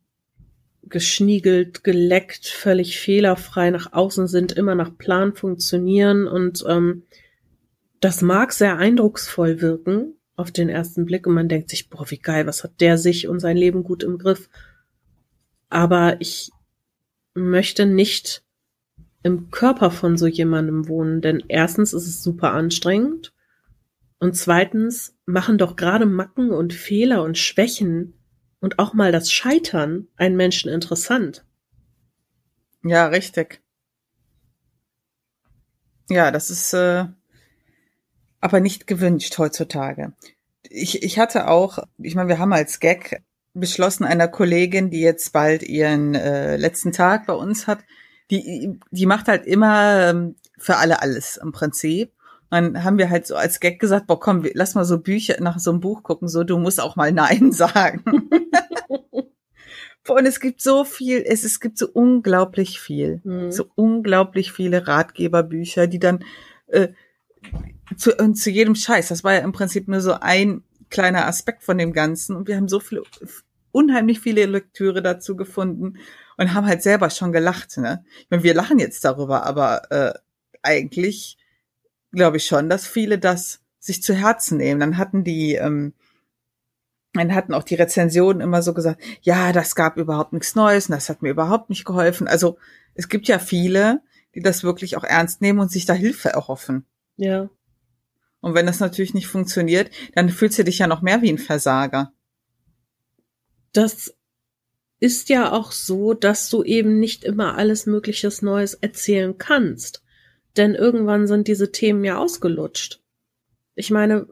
geschniegelt, 0.82 1.84
geleckt, 1.84 2.46
völlig 2.46 2.98
fehlerfrei 2.98 3.70
nach 3.70 3.92
außen 3.92 4.26
sind, 4.26 4.52
immer 4.52 4.74
nach 4.74 4.96
Plan 4.96 5.34
funktionieren 5.34 6.26
und 6.26 6.64
ähm, 6.68 7.04
das 8.00 8.22
mag 8.22 8.52
sehr 8.52 8.78
eindrucksvoll 8.78 9.60
wirken 9.60 10.14
auf 10.34 10.50
den 10.50 10.70
ersten 10.70 11.04
Blick 11.04 11.26
und 11.26 11.34
man 11.34 11.48
denkt 11.48 11.68
sich, 11.68 11.90
boah, 11.90 12.10
wie 12.10 12.18
geil, 12.18 12.46
was 12.46 12.64
hat 12.64 12.80
der 12.80 12.96
sich 12.96 13.28
und 13.28 13.40
sein 13.40 13.58
Leben 13.58 13.84
gut 13.84 14.02
im 14.02 14.16
Griff. 14.18 14.48
Aber 15.68 16.16
ich 16.20 16.50
möchte 17.34 17.84
nicht 17.84 18.42
im 19.22 19.50
Körper 19.50 19.90
von 19.90 20.16
so 20.16 20.26
jemandem 20.26 20.88
wohnen, 20.88 21.20
denn 21.20 21.42
erstens 21.48 21.92
ist 21.92 22.06
es 22.06 22.22
super 22.22 22.52
anstrengend 22.52 23.32
und 24.18 24.36
zweitens 24.36 25.16
machen 25.26 25.58
doch 25.58 25.76
gerade 25.76 26.06
Macken 26.06 26.50
und 26.50 26.72
Fehler 26.72 27.22
und 27.22 27.38
Schwächen 27.38 28.14
und 28.60 28.78
auch 28.78 28.94
mal 28.94 29.12
das 29.12 29.32
Scheitern 29.32 30.08
einen 30.16 30.36
Menschen 30.36 30.70
interessant. 30.70 31.44
Ja, 32.82 33.06
richtig. 33.06 33.60
Ja, 36.08 36.30
das 36.30 36.50
ist 36.50 36.72
äh, 36.72 37.06
aber 38.40 38.60
nicht 38.60 38.86
gewünscht 38.86 39.38
heutzutage. 39.38 40.12
Ich, 40.62 41.02
ich 41.02 41.18
hatte 41.18 41.48
auch, 41.48 41.78
ich 41.98 42.14
meine, 42.14 42.28
wir 42.28 42.38
haben 42.38 42.52
als 42.52 42.80
Gag 42.80 43.22
beschlossen 43.54 44.04
einer 44.04 44.28
Kollegin, 44.28 44.90
die 44.90 45.00
jetzt 45.00 45.32
bald 45.32 45.62
ihren 45.62 46.14
äh, 46.14 46.56
letzten 46.56 46.92
Tag 46.92 47.26
bei 47.26 47.32
uns 47.32 47.66
hat, 47.66 47.80
die, 48.30 48.78
die 48.90 49.06
macht 49.06 49.28
halt 49.28 49.46
immer 49.46 50.08
ähm, 50.08 50.36
für 50.58 50.76
alle 50.76 51.02
alles 51.02 51.36
im 51.36 51.52
Prinzip 51.52 52.12
dann 52.50 52.82
haben 52.82 52.98
wir 52.98 53.10
halt 53.10 53.26
so 53.26 53.36
als 53.36 53.60
Gag 53.60 53.78
gesagt, 53.78 54.08
boah, 54.08 54.18
komm, 54.18 54.44
lass 54.54 54.74
mal 54.74 54.84
so 54.84 54.98
Bücher 54.98 55.36
nach 55.40 55.58
so 55.58 55.70
einem 55.70 55.80
Buch 55.80 56.02
gucken, 56.02 56.28
so 56.28 56.42
du 56.42 56.58
musst 56.58 56.80
auch 56.80 56.96
mal 56.96 57.12
Nein 57.12 57.52
sagen. 57.52 58.28
Und 60.08 60.26
es 60.26 60.40
gibt 60.40 60.60
so 60.60 60.84
viel, 60.84 61.22
es, 61.24 61.44
es 61.44 61.60
gibt 61.60 61.78
so 61.78 61.86
unglaublich 61.88 62.80
viel, 62.80 63.20
mhm. 63.22 63.52
so 63.52 63.66
unglaublich 63.76 64.50
viele 64.50 64.88
Ratgeberbücher, 64.88 65.86
die 65.86 66.00
dann 66.00 66.24
äh, 66.66 66.88
zu, 67.96 68.10
zu 68.32 68.50
jedem 68.50 68.74
Scheiß, 68.74 69.08
das 69.08 69.22
war 69.22 69.34
ja 69.34 69.40
im 69.40 69.52
Prinzip 69.52 69.86
nur 69.86 70.00
so 70.00 70.14
ein 70.14 70.64
kleiner 70.88 71.26
Aspekt 71.26 71.62
von 71.62 71.78
dem 71.78 71.92
Ganzen 71.92 72.34
und 72.34 72.48
wir 72.48 72.56
haben 72.56 72.68
so 72.68 72.80
viele, 72.80 73.02
unheimlich 73.70 74.18
viele 74.18 74.46
Lektüre 74.46 75.02
dazu 75.02 75.36
gefunden 75.36 75.98
und 76.40 76.54
haben 76.54 76.66
halt 76.66 76.82
selber 76.82 77.10
schon 77.10 77.32
gelacht. 77.32 77.76
Ne? 77.76 78.02
Ich 78.18 78.30
meine, 78.30 78.42
wir 78.42 78.54
lachen 78.54 78.78
jetzt 78.78 79.04
darüber, 79.04 79.44
aber 79.44 79.92
äh, 79.92 80.14
eigentlich 80.62 81.36
glaube 82.12 82.38
ich 82.38 82.46
schon, 82.46 82.70
dass 82.70 82.86
viele 82.86 83.18
das 83.18 83.60
sich 83.78 84.02
zu 84.02 84.14
Herzen 84.14 84.56
nehmen. 84.56 84.80
Dann 84.80 84.96
hatten 84.96 85.22
die, 85.22 85.56
ähm, 85.56 85.92
dann 87.12 87.34
hatten 87.34 87.52
auch 87.52 87.62
die 87.62 87.74
Rezensionen 87.74 88.40
immer 88.40 88.62
so 88.62 88.72
gesagt, 88.72 89.02
ja, 89.20 89.52
das 89.52 89.74
gab 89.74 89.98
überhaupt 89.98 90.32
nichts 90.32 90.54
Neues 90.54 90.88
und 90.88 90.94
das 90.94 91.10
hat 91.10 91.20
mir 91.20 91.28
überhaupt 91.28 91.68
nicht 91.68 91.84
geholfen. 91.84 92.26
Also 92.26 92.56
es 92.94 93.10
gibt 93.10 93.28
ja 93.28 93.38
viele, 93.38 94.00
die 94.34 94.40
das 94.40 94.64
wirklich 94.64 94.96
auch 94.96 95.04
ernst 95.04 95.42
nehmen 95.42 95.60
und 95.60 95.70
sich 95.70 95.84
da 95.84 95.92
Hilfe 95.92 96.30
erhoffen. 96.30 96.86
Ja. 97.18 97.50
Und 98.40 98.54
wenn 98.54 98.64
das 98.64 98.80
natürlich 98.80 99.12
nicht 99.12 99.26
funktioniert, 99.26 99.90
dann 100.14 100.30
fühlst 100.30 100.58
du 100.58 100.64
dich 100.64 100.78
ja 100.78 100.86
noch 100.86 101.02
mehr 101.02 101.20
wie 101.20 101.30
ein 101.30 101.36
Versager. 101.36 102.14
Das 103.74 104.14
ist 105.00 105.30
ja 105.30 105.50
auch 105.50 105.72
so, 105.72 106.12
dass 106.12 106.50
du 106.50 106.62
eben 106.62 107.00
nicht 107.00 107.24
immer 107.24 107.56
alles 107.56 107.86
Mögliches 107.86 108.42
Neues 108.42 108.74
erzählen 108.74 109.36
kannst. 109.38 110.04
Denn 110.56 110.74
irgendwann 110.74 111.26
sind 111.26 111.48
diese 111.48 111.72
Themen 111.72 112.04
ja 112.04 112.18
ausgelutscht. 112.18 113.00
Ich 113.74 113.90
meine, 113.90 114.28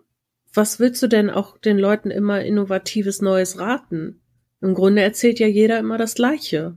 was 0.53 0.79
willst 0.79 1.03
du 1.03 1.07
denn 1.07 1.31
auch 1.31 1.59
den 1.59 1.79
Leuten 1.79 2.11
immer 2.11 2.43
innovatives 2.43 3.23
Neues 3.23 3.59
raten? 3.59 4.21
Im 4.61 4.75
Grunde 4.75 5.03
erzählt 5.03 5.39
ja 5.39 5.47
jeder 5.47 5.79
immer 5.79 5.97
das 5.97 6.15
Gleiche. 6.15 6.77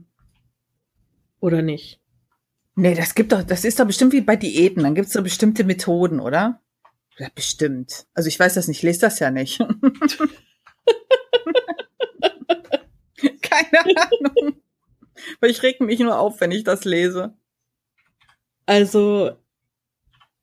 Oder 1.40 1.60
nicht? 1.60 2.00
Nee, 2.74 2.94
das 2.94 3.14
gibt 3.14 3.32
doch, 3.32 3.42
das 3.42 3.64
ist 3.64 3.78
doch 3.78 3.86
bestimmt 3.86 4.12
wie 4.12 4.20
bei 4.20 4.36
Diäten. 4.36 4.84
Dann 4.84 4.94
gibt 4.94 5.08
es 5.08 5.12
doch 5.12 5.22
bestimmte 5.22 5.64
Methoden, 5.64 6.20
oder? 6.20 6.62
Ja, 7.18 7.28
bestimmt. 7.34 8.06
Also 8.14 8.28
ich 8.28 8.38
weiß 8.38 8.54
das 8.54 8.68
nicht, 8.68 8.78
ich 8.78 8.82
lese 8.84 9.00
das 9.00 9.18
ja 9.18 9.30
nicht. 9.30 9.60
Keine 13.52 14.02
Ahnung. 14.02 14.62
Weil 15.40 15.50
ich 15.50 15.62
reg 15.62 15.80
mich 15.80 16.00
nur 16.00 16.18
auf, 16.18 16.40
wenn 16.40 16.50
ich 16.50 16.64
das 16.64 16.84
lese. 16.84 17.34
Also 18.66 19.32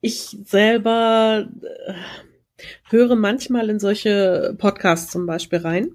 ich 0.02 0.38
selber 0.46 1.50
äh, 1.62 1.94
höre 2.90 3.16
manchmal 3.16 3.70
in 3.70 3.80
solche 3.80 4.56
Podcasts 4.58 5.12
zum 5.12 5.26
Beispiel 5.26 5.60
rein. 5.60 5.92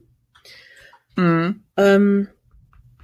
Mhm. 1.17 1.65
Ähm, 1.77 2.29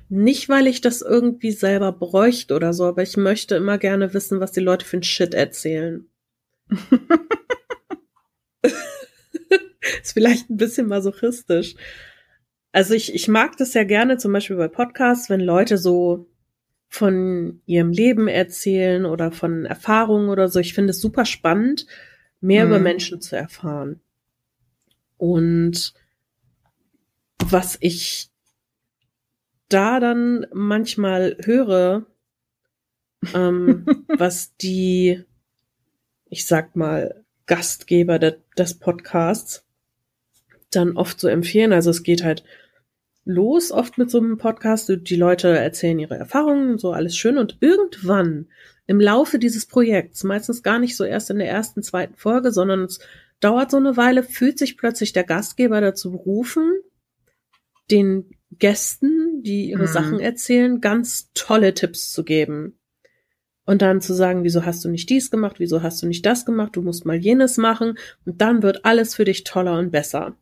nicht, 0.08 0.48
weil 0.48 0.66
ich 0.66 0.80
das 0.80 1.02
irgendwie 1.02 1.52
selber 1.52 1.92
bräuchte 1.92 2.54
oder 2.54 2.72
so, 2.72 2.86
aber 2.86 3.02
ich 3.02 3.16
möchte 3.16 3.54
immer 3.54 3.78
gerne 3.78 4.12
wissen, 4.12 4.40
was 4.40 4.50
die 4.50 4.60
Leute 4.60 4.84
für 4.84 4.96
ein 4.96 5.04
Shit 5.04 5.34
erzählen. 5.34 6.08
Ist 10.02 10.12
vielleicht 10.12 10.50
ein 10.50 10.56
bisschen 10.56 10.86
masochistisch. 10.86 11.74
Also 12.72 12.94
ich, 12.94 13.14
ich 13.14 13.28
mag 13.28 13.56
das 13.56 13.74
ja 13.74 13.84
gerne, 13.84 14.16
zum 14.16 14.32
Beispiel 14.32 14.56
bei 14.56 14.68
Podcasts, 14.68 15.28
wenn 15.28 15.40
Leute 15.40 15.76
so 15.76 16.26
von 16.88 17.62
ihrem 17.66 17.90
Leben 17.90 18.28
erzählen 18.28 19.06
oder 19.06 19.32
von 19.32 19.64
Erfahrungen 19.64 20.28
oder 20.28 20.48
so. 20.48 20.58
Ich 20.60 20.74
finde 20.74 20.90
es 20.90 21.00
super 21.00 21.24
spannend, 21.24 21.86
mehr 22.40 22.64
mhm. 22.64 22.70
über 22.70 22.80
Menschen 22.80 23.20
zu 23.20 23.36
erfahren. 23.36 24.00
Und 25.16 25.94
was 27.38 27.76
ich 27.80 28.30
da 29.68 30.00
dann 30.00 30.46
manchmal 30.52 31.36
höre, 31.44 32.06
ähm, 33.34 33.86
was 34.08 34.56
die, 34.56 35.24
ich 36.26 36.46
sag 36.46 36.76
mal, 36.76 37.24
Gastgeber 37.46 38.18
de, 38.18 38.36
des 38.56 38.78
Podcasts 38.78 39.64
dann 40.70 40.96
oft 40.96 41.20
so 41.20 41.28
empfehlen. 41.28 41.72
Also 41.72 41.90
es 41.90 42.02
geht 42.02 42.22
halt 42.22 42.44
los, 43.24 43.72
oft 43.72 43.98
mit 43.98 44.10
so 44.10 44.18
einem 44.18 44.38
Podcast. 44.38 44.92
Die 44.94 45.16
Leute 45.16 45.48
erzählen 45.48 45.98
ihre 45.98 46.16
Erfahrungen, 46.16 46.78
so 46.78 46.92
alles 46.92 47.16
schön. 47.16 47.38
Und 47.38 47.58
irgendwann 47.60 48.46
im 48.86 49.00
Laufe 49.00 49.38
dieses 49.38 49.66
Projekts, 49.66 50.24
meistens 50.24 50.62
gar 50.62 50.78
nicht 50.78 50.96
so 50.96 51.04
erst 51.04 51.30
in 51.30 51.38
der 51.38 51.48
ersten, 51.48 51.82
zweiten 51.82 52.16
Folge, 52.16 52.50
sondern 52.52 52.84
es 52.84 52.98
dauert 53.40 53.70
so 53.70 53.76
eine 53.76 53.96
Weile, 53.96 54.22
fühlt 54.22 54.58
sich 54.58 54.76
plötzlich 54.76 55.12
der 55.12 55.24
Gastgeber 55.24 55.80
dazu 55.80 56.12
berufen, 56.12 56.78
den 57.90 58.30
Gästen, 58.58 59.42
die 59.42 59.70
ihre 59.70 59.82
mhm. 59.82 59.92
Sachen 59.92 60.20
erzählen, 60.20 60.80
ganz 60.80 61.30
tolle 61.34 61.74
Tipps 61.74 62.12
zu 62.12 62.24
geben. 62.24 62.76
Und 63.64 63.82
dann 63.82 64.00
zu 64.00 64.14
sagen, 64.14 64.42
wieso 64.42 64.64
hast 64.64 64.84
du 64.84 64.88
nicht 64.88 65.08
dies 65.10 65.30
gemacht, 65.30 65.60
wieso 65.60 65.82
hast 65.82 66.02
du 66.02 66.06
nicht 66.08 66.26
das 66.26 66.44
gemacht, 66.44 66.74
du 66.74 66.82
musst 66.82 67.06
mal 67.06 67.16
jenes 67.16 67.56
machen 67.56 67.96
und 68.24 68.40
dann 68.40 68.62
wird 68.62 68.84
alles 68.84 69.14
für 69.14 69.24
dich 69.24 69.44
toller 69.44 69.78
und 69.78 69.92
besser. 69.92 70.36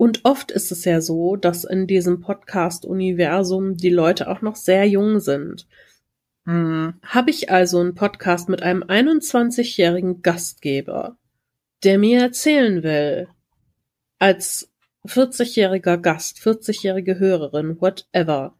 Und 0.00 0.24
oft 0.24 0.50
ist 0.50 0.72
es 0.72 0.86
ja 0.86 1.02
so, 1.02 1.36
dass 1.36 1.64
in 1.64 1.86
diesem 1.86 2.22
Podcast-Universum 2.22 3.76
die 3.76 3.90
Leute 3.90 4.28
auch 4.28 4.40
noch 4.40 4.56
sehr 4.56 4.88
jung 4.88 5.20
sind. 5.20 5.66
Mhm. 6.46 6.94
Habe 7.02 7.28
ich 7.28 7.50
also 7.50 7.80
einen 7.80 7.94
Podcast 7.94 8.48
mit 8.48 8.62
einem 8.62 8.82
21-jährigen 8.82 10.22
Gastgeber, 10.22 11.18
der 11.84 11.98
mir 11.98 12.18
erzählen 12.18 12.82
will, 12.82 13.28
als 14.18 14.72
40-jähriger 15.06 15.98
Gast, 15.98 16.38
40-jährige 16.38 17.18
Hörerin, 17.18 17.78
whatever, 17.78 18.54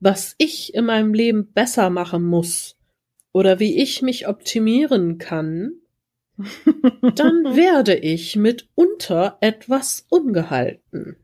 was 0.00 0.34
ich 0.38 0.72
in 0.72 0.86
meinem 0.86 1.12
Leben 1.12 1.52
besser 1.52 1.90
machen 1.90 2.24
muss 2.24 2.78
oder 3.34 3.58
wie 3.58 3.82
ich 3.82 4.00
mich 4.00 4.28
optimieren 4.28 5.18
kann, 5.18 5.74
dann 6.36 7.56
werde 7.56 7.94
ich 7.94 8.36
mitunter 8.36 9.38
etwas 9.40 10.06
ungehalten. 10.08 11.16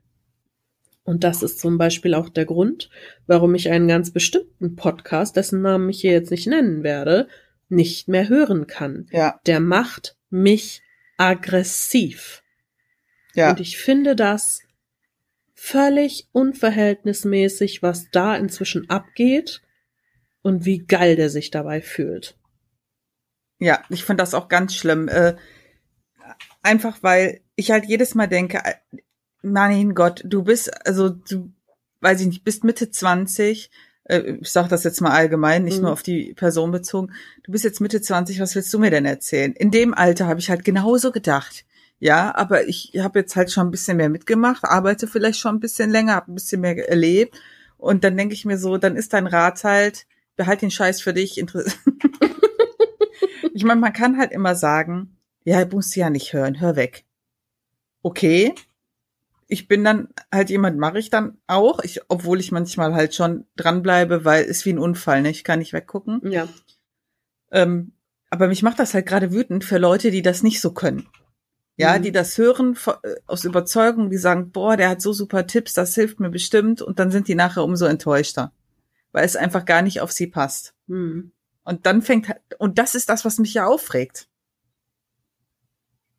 Und 1.05 1.25
das 1.25 1.43
ist 1.43 1.59
zum 1.59 1.79
Beispiel 1.79 2.15
auch 2.15 2.29
der 2.29 2.45
Grund, 2.45 2.89
warum 3.27 3.55
ich 3.55 3.71
einen 3.71 3.89
ganz 3.89 4.13
bestimmten 4.13 4.77
Podcast, 4.77 5.37
dessen 5.37 5.61
Namen 5.61 5.89
ich 5.91 6.01
hier 6.01 6.13
jetzt 6.13 6.31
nicht 6.31 6.47
nennen 6.47 6.83
werde, 6.85 7.29
nicht 7.69 8.09
mehr 8.09 8.29
hören 8.29 8.67
kann. 8.67 9.09
Ja. 9.11 9.41
Der 9.47 9.61
macht 9.61 10.17
mich 10.31 10.83
aggressiv. 11.17 12.43
Ja. 13.35 13.51
Und 13.51 13.61
ich 13.61 13.79
finde 13.79 14.15
das 14.15 14.63
völlig 15.55 16.29
unverhältnismäßig, 16.33 17.83
was 17.83 18.11
da 18.11 18.37
inzwischen 18.37 18.89
abgeht 18.91 19.63
und 20.43 20.65
wie 20.65 20.79
geil 20.79 21.17
der 21.17 21.31
sich 21.31 21.51
dabei 21.51 21.81
fühlt. 21.81 22.37
Ja, 23.63 23.81
ich 23.91 24.05
finde 24.05 24.23
das 24.25 24.35
auch 24.35 24.49
ganz 24.49 24.75
schlimm. 24.75 25.07
Äh, 25.07 25.37
einfach 26.63 26.99
weil 27.03 27.43
ich 27.55 27.71
halt 27.71 27.85
jedes 27.85 28.17
Mal 28.17 28.27
denke, 28.27 28.59
äh, 28.65 28.75
mein 29.43 29.95
Gott, 29.95 30.23
du 30.25 30.43
bist, 30.43 30.85
also 30.85 31.11
du, 31.11 31.53
weiß 32.01 32.21
ich 32.21 32.27
nicht, 32.27 32.45
bist 32.45 32.65
Mitte 32.65 32.91
20, 32.91 33.71
äh, 34.05 34.39
ich 34.41 34.51
sage 34.51 34.69
das 34.69 34.83
jetzt 34.83 35.01
mal 35.01 35.13
allgemein, 35.13 35.63
nicht 35.63 35.77
mhm. 35.77 35.83
nur 35.83 35.93
auf 35.93 36.03
die 36.03 36.35
Person 36.35 36.73
bezogen, 36.73 37.13
du 37.45 37.53
bist 37.53 37.63
jetzt 37.63 37.81
Mitte 37.81 38.01
20, 38.01 38.41
was 38.41 38.57
willst 38.57 38.75
du 38.75 38.81
mir 38.81 38.91
denn 38.91 39.07
erzählen? 39.07 39.53
In 39.53 39.71
dem 39.71 39.95
Alter 39.95 40.27
habe 40.27 40.41
ich 40.41 40.51
halt 40.51 40.65
genauso 40.65 41.13
gedacht. 41.13 41.65
Ja, 42.01 42.35
aber 42.35 42.67
ich 42.67 42.95
habe 42.99 43.21
jetzt 43.21 43.37
halt 43.37 43.53
schon 43.53 43.69
ein 43.69 43.71
bisschen 43.71 43.97
mehr 43.97 44.09
mitgemacht, 44.09 44.65
arbeite 44.65 45.07
vielleicht 45.07 45.39
schon 45.39 45.55
ein 45.55 45.61
bisschen 45.61 45.89
länger, 45.89 46.17
habe 46.17 46.33
ein 46.33 46.35
bisschen 46.35 46.61
mehr 46.61 46.89
erlebt. 46.89 47.41
Und 47.79 48.03
dann 48.03 48.17
denke 48.17 48.35
ich 48.35 48.45
mir 48.45 48.59
so, 48.59 48.77
dann 48.77 48.97
ist 48.97 49.13
dein 49.13 49.29
Rat 49.29 49.63
halt, 49.63 50.07
behalt 50.35 50.63
den 50.63 50.73
Scheiß 50.73 51.01
für 51.01 51.13
dich. 51.13 51.39
ich 53.55 53.65
meine, 53.65 53.81
man 53.81 53.93
kann 53.93 54.19
halt 54.19 54.33
immer 54.33 54.55
sagen, 54.55 55.17
ja, 55.45 55.65
musst 55.67 55.95
du 55.95 56.01
ja 56.01 56.11
nicht 56.11 56.33
hören, 56.33 56.61
hör 56.61 56.77
weg. 56.77 57.05
Okay. 58.03 58.55
Ich 59.49 59.69
bin 59.69 59.85
dann 59.85 60.09
halt 60.33 60.51
jemand, 60.51 60.79
mache 60.79 60.99
ich 60.99 61.11
dann 61.11 61.37
auch, 61.47 61.81
ich, 61.81 62.01
obwohl 62.09 62.41
ich 62.41 62.53
manchmal 62.53 62.95
halt 62.95 63.15
schon 63.15 63.45
dranbleibe, 63.57 64.25
weil 64.25 64.45
es 64.45 64.65
wie 64.65 64.73
ein 64.73 64.79
Unfall, 64.79 65.21
ne? 65.21 65.31
Ich 65.31 65.45
kann 65.45 65.59
nicht 65.59 65.75
weggucken. 65.75 66.21
Ja. 66.31 66.49
Ähm, 67.51 67.93
aber 68.31 68.49
mich 68.49 68.63
macht 68.63 68.79
das 68.79 68.95
halt 68.95 69.05
gerade 69.07 69.31
wütend 69.33 69.65
für 69.65 69.77
Leute, 69.77 70.11
die 70.11 70.23
das 70.23 70.43
nicht 70.43 70.61
so 70.61 70.73
können. 70.73 71.07
Ja, 71.77 71.99
mhm. 71.99 72.03
die 72.03 72.13
das 72.13 72.39
hören 72.39 72.77
äh, 73.03 73.15
aus 73.27 73.45
Überzeugung, 73.45 74.09
die 74.09 74.17
sagen, 74.17 74.53
boah, 74.53 74.77
der 74.77 74.89
hat 74.89 75.03
so 75.03 75.13
super 75.13 75.47
Tipps, 75.47 75.75
das 75.75 75.95
hilft 75.95 76.21
mir 76.21 76.31
bestimmt, 76.31 76.81
und 76.81 76.99
dann 76.99 77.11
sind 77.11 77.29
die 77.29 77.35
nachher 77.35 77.65
umso 77.65 77.87
enttäuschter, 77.87 78.53
weil 79.13 79.25
es 79.25 79.37
einfach 79.37 79.65
gar 79.65 79.83
nicht 79.83 80.01
auf 80.01 80.13
sie 80.13 80.27
passt. 80.27 80.75
Mhm. 80.87 81.33
Und 81.65 81.87
dann 81.87 82.03
fängt, 82.03 82.29
und 82.59 82.79
das 82.79 82.95
ist 82.95 83.09
das, 83.09 83.25
was 83.25 83.39
mich 83.39 83.55
ja 83.55 83.67
aufregt. 83.67 84.29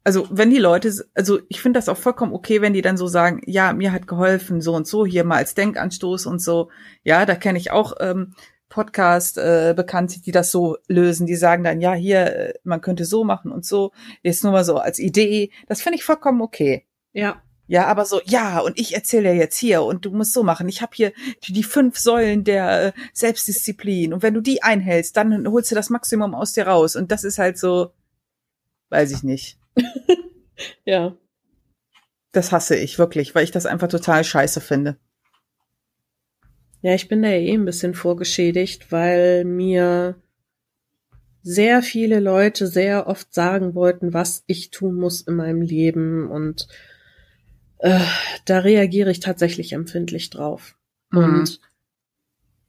Also, 0.06 0.28
wenn 0.30 0.50
die 0.50 0.58
Leute, 0.58 0.94
also 1.14 1.40
ich 1.48 1.62
finde 1.62 1.78
das 1.78 1.88
auch 1.88 1.98
vollkommen 1.98 2.34
okay, 2.34 2.62
wenn 2.62 2.74
die 2.74 2.82
dann 2.82 2.98
so 2.98 3.08
sagen, 3.08 3.42
ja, 3.46 3.72
mir 3.72 3.94
hat 3.94 4.06
geholfen, 4.06 4.60
so 4.60 4.76
und 4.76 4.86
so, 4.86 5.06
hier 5.06 5.24
mal 5.24 5.38
als 5.38 5.56
Denkanstoß 5.56 6.26
und 6.26 6.40
so. 6.40 6.70
Ja, 7.04 7.26
da 7.26 7.36
kenne 7.36 7.58
ich 7.58 7.72
auch 7.72 7.94
ähm, 8.02 8.34
Podcast 8.74 9.38
äh, 9.38 9.76
die 9.76 10.32
das 10.32 10.52
so 10.52 10.78
lösen. 10.88 11.28
Die 11.28 11.36
sagen 11.36 11.64
dann, 11.64 11.80
ja, 11.80 11.94
hier, 11.94 12.36
äh, 12.36 12.54
man 12.64 12.82
könnte 12.82 13.06
so 13.06 13.24
machen 13.24 13.52
und 13.52 13.66
so. 13.66 13.92
Jetzt 14.24 14.44
nur 14.44 14.52
mal 14.52 14.66
so 14.66 14.78
als 14.78 15.00
Idee. 15.00 15.52
Das 15.68 15.82
finde 15.82 15.98
ich 15.98 16.04
vollkommen 16.04 16.42
okay. 16.42 16.86
Ja. 17.14 17.42
Ja, 17.74 17.88
aber 17.88 18.06
so, 18.06 18.22
ja, 18.26 18.60
und 18.60 18.80
ich 18.80 18.94
erzähle 18.94 19.30
ja 19.30 19.34
jetzt 19.34 19.58
hier 19.58 19.82
und 19.82 20.06
du 20.06 20.12
musst 20.12 20.32
so 20.32 20.44
machen. 20.44 20.70
Ich 20.70 20.84
habe 20.84 20.92
hier 20.94 21.12
die, 21.44 21.54
die, 21.54 21.64
fünf 21.64 21.98
Säulen 21.98 22.44
der 22.44 22.84
äh, 22.84 22.92
Selbstdisziplin. 23.14 24.14
Und 24.14 24.22
wenn 24.22 24.36
du 24.36 24.42
die 24.42 24.62
einhältst, 24.62 25.18
dann 25.18 25.48
holst 25.48 25.72
du 25.72 25.76
das 25.76 25.90
Maximum 25.90 26.36
aus 26.36 26.54
dir 26.54 26.68
raus. 26.68 26.96
Und 26.96 27.12
das 27.12 27.24
ist 27.24 27.40
halt 27.40 27.58
so, 27.58 27.92
weiß 28.90 29.12
ich 29.12 29.24
nicht. 29.24 29.58
ja. 30.86 31.18
Das 32.32 32.52
hasse 32.52 32.76
ich 32.76 33.00
wirklich, 33.00 33.34
weil 33.34 33.44
ich 33.44 33.50
das 33.50 33.66
einfach 33.66 33.88
total 33.88 34.24
scheiße 34.24 34.62
finde. 34.62 34.98
Ja, 36.84 36.94
ich 36.94 37.08
bin 37.08 37.24
da 37.24 37.30
ja 37.30 37.40
eh 37.40 37.56
ein 37.56 37.66
bisschen 37.66 37.96
vorgeschädigt, 37.96 38.92
weil 38.92 39.46
mir 39.46 40.22
sehr 41.42 41.82
viele 41.82 42.20
Leute 42.20 42.68
sehr 42.68 43.08
oft 43.08 43.34
sagen 43.34 43.74
wollten, 43.74 44.14
was 44.14 44.44
ich 44.46 44.70
tun 44.70 44.94
muss 44.94 45.22
in 45.22 45.38
meinem 45.38 45.64
Leben 45.64 46.30
und 46.30 46.68
äh, 47.84 48.00
da 48.46 48.60
reagiere 48.60 49.12
ich 49.12 49.20
tatsächlich 49.20 49.74
empfindlich 49.74 50.30
drauf. 50.30 50.78
Mhm. 51.12 51.24
Und 51.24 51.60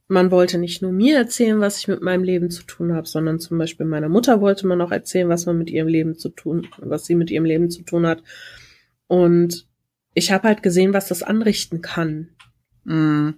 man 0.09 0.29
wollte 0.29 0.57
nicht 0.57 0.81
nur 0.81 0.91
mir 0.91 1.17
erzählen, 1.17 1.61
was 1.61 1.79
ich 1.79 1.87
mit 1.87 2.01
meinem 2.01 2.23
Leben 2.23 2.51
zu 2.51 2.63
tun 2.63 2.93
habe, 2.93 3.07
sondern 3.07 3.39
zum 3.39 3.57
Beispiel 3.57 3.85
meiner 3.85 4.09
Mutter 4.09 4.41
wollte 4.41 4.67
man 4.67 4.81
auch 4.81 4.91
erzählen, 4.91 5.29
was 5.29 5.45
man 5.45 5.57
mit 5.57 5.69
ihrem 5.69 5.87
Leben 5.87 6.17
zu 6.17 6.29
tun, 6.29 6.67
was 6.79 7.05
sie 7.05 7.15
mit 7.15 7.31
ihrem 7.31 7.45
Leben 7.45 7.69
zu 7.69 7.83
tun 7.83 8.05
hat. 8.05 8.23
Und 9.07 9.65
ich 10.13 10.33
habe 10.33 10.49
halt 10.49 10.61
gesehen, 10.61 10.91
was 10.93 11.07
das 11.07 11.23
anrichten 11.23 11.81
kann. 11.81 12.31
Mhm. 12.83 13.37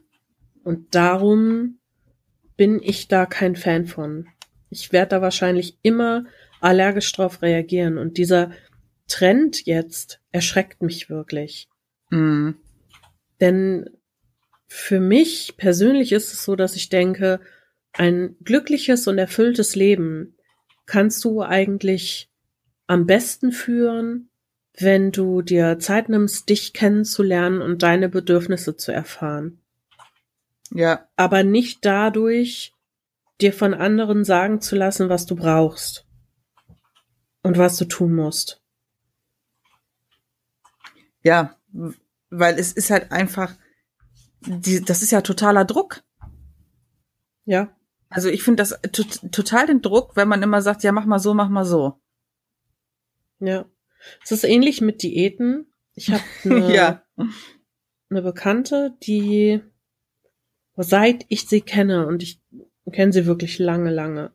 Und 0.64 0.96
darum 0.96 1.78
bin 2.58 2.82
ich 2.82 3.08
da 3.08 3.28
kein 3.28 3.56
Fan 3.56 3.86
von. 3.86 4.26
Ich 4.72 4.92
werde 4.92 5.10
da 5.10 5.22
wahrscheinlich 5.22 5.78
immer 5.84 6.26
allergisch 6.60 7.12
drauf 7.12 7.44
reagieren. 7.44 8.00
Und 8.00 8.18
dieser 8.18 8.50
Trend 9.08 9.66
jetzt 9.66 10.22
erschreckt 10.32 10.82
mich 10.82 11.10
wirklich. 11.10 11.68
Mm. 12.10 12.52
Denn 13.40 13.90
für 14.68 15.00
mich 15.00 15.56
persönlich 15.58 16.12
ist 16.12 16.34
es 16.34 16.44
so, 16.44 16.56
dass 16.56 16.76
ich 16.76 16.90
denke, 16.90 17.40
ein 17.94 18.36
glückliches 18.44 19.08
und 19.08 19.18
erfülltes 19.18 19.76
Leben 19.76 20.36
kannst 20.86 21.24
du 21.24 21.42
eigentlich 21.42 22.30
am 22.86 23.06
besten 23.06 23.52
führen, 23.52 24.30
wenn 24.80 25.12
du 25.12 25.42
dir 25.42 25.80
Zeit 25.80 26.10
nimmst, 26.10 26.50
dich 26.50 26.74
kennenzulernen 26.74 27.62
und 27.62 27.82
deine 27.82 28.10
Bedürfnisse 28.10 28.76
zu 28.78 28.92
erfahren. 28.92 29.60
Ja. 30.72 31.08
Aber 31.16 31.44
nicht 31.44 31.80
dadurch, 31.86 32.74
dir 33.42 33.54
von 33.54 33.74
anderen 33.74 34.24
sagen 34.24 34.62
zu 34.62 34.76
lassen, 34.76 35.10
was 35.10 35.26
du 35.26 35.36
brauchst 35.36 36.06
und 37.42 37.58
was 37.58 37.78
du 37.78 37.86
tun 37.86 38.14
musst. 38.14 38.62
Ja, 41.24 41.56
weil 42.30 42.60
es 42.60 42.74
ist 42.74 42.90
halt 42.90 43.12
einfach, 43.12 43.56
die, 44.46 44.82
das 44.82 45.02
ist 45.02 45.12
ja 45.12 45.22
totaler 45.22 45.66
Druck. 45.66 46.04
Ja. 47.46 47.76
Also 48.10 48.30
ich 48.30 48.44
finde 48.44 48.62
das 48.62 48.80
total 49.32 49.68
den 49.68 49.82
Druck, 49.82 50.16
wenn 50.16 50.28
man 50.28 50.42
immer 50.42 50.62
sagt, 50.62 50.84
ja, 50.84 50.92
mach 50.92 51.06
mal 51.06 51.20
so, 51.20 51.34
mach 51.34 51.50
mal 51.50 51.66
so. 51.66 52.02
Ja. 53.40 53.66
Es 54.24 54.32
ist 54.32 54.44
ähnlich 54.44 54.82
mit 54.82 55.04
Diäten. 55.04 55.74
Ich 55.94 56.12
habe 56.12 56.24
eine, 56.44 56.74
ja. 56.74 57.04
eine 58.10 58.22
Bekannte, 58.22 58.96
die 59.04 59.62
seit 60.78 61.26
ich 61.30 61.48
sie 61.48 61.62
kenne 61.62 62.08
und 62.08 62.24
ich 62.24 62.42
kenne 62.92 63.12
sie 63.12 63.26
wirklich 63.26 63.60
lange, 63.60 63.92
lange, 63.92 64.32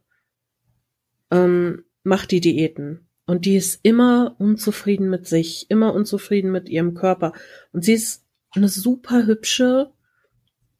ähm, 1.31 1.85
macht 2.03 2.31
die 2.31 2.41
Diäten. 2.41 3.09
Und 3.33 3.47
die 3.47 3.57
ist 3.57 3.81
immer 3.83 4.37
unzufrieden 4.39 5.09
mit 5.09 5.27
sich, 5.27 5.71
immer 5.71 5.95
unzufrieden 5.95 6.53
mit 6.53 6.69
ihrem 6.69 6.93
Körper. 6.93 7.33
Und 7.73 7.83
sie 7.83 7.95
ist 7.95 8.27
eine 8.51 8.69
super 8.69 9.25
hübsche, 9.25 9.91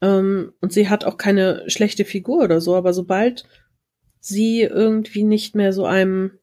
ähm, 0.03 0.53
und 0.61 0.71
sie 0.71 0.87
hat 0.87 1.03
auch 1.03 1.17
keine 1.17 1.63
schlechte 1.65 2.05
Figur 2.05 2.43
oder 2.43 2.61
so, 2.61 2.75
aber 2.75 2.93
sobald 2.93 3.47
sie 4.19 4.61
irgendwie 4.61 5.23
nicht 5.23 5.55
mehr 5.55 5.73
so 5.73 5.85
einem, 5.85 6.37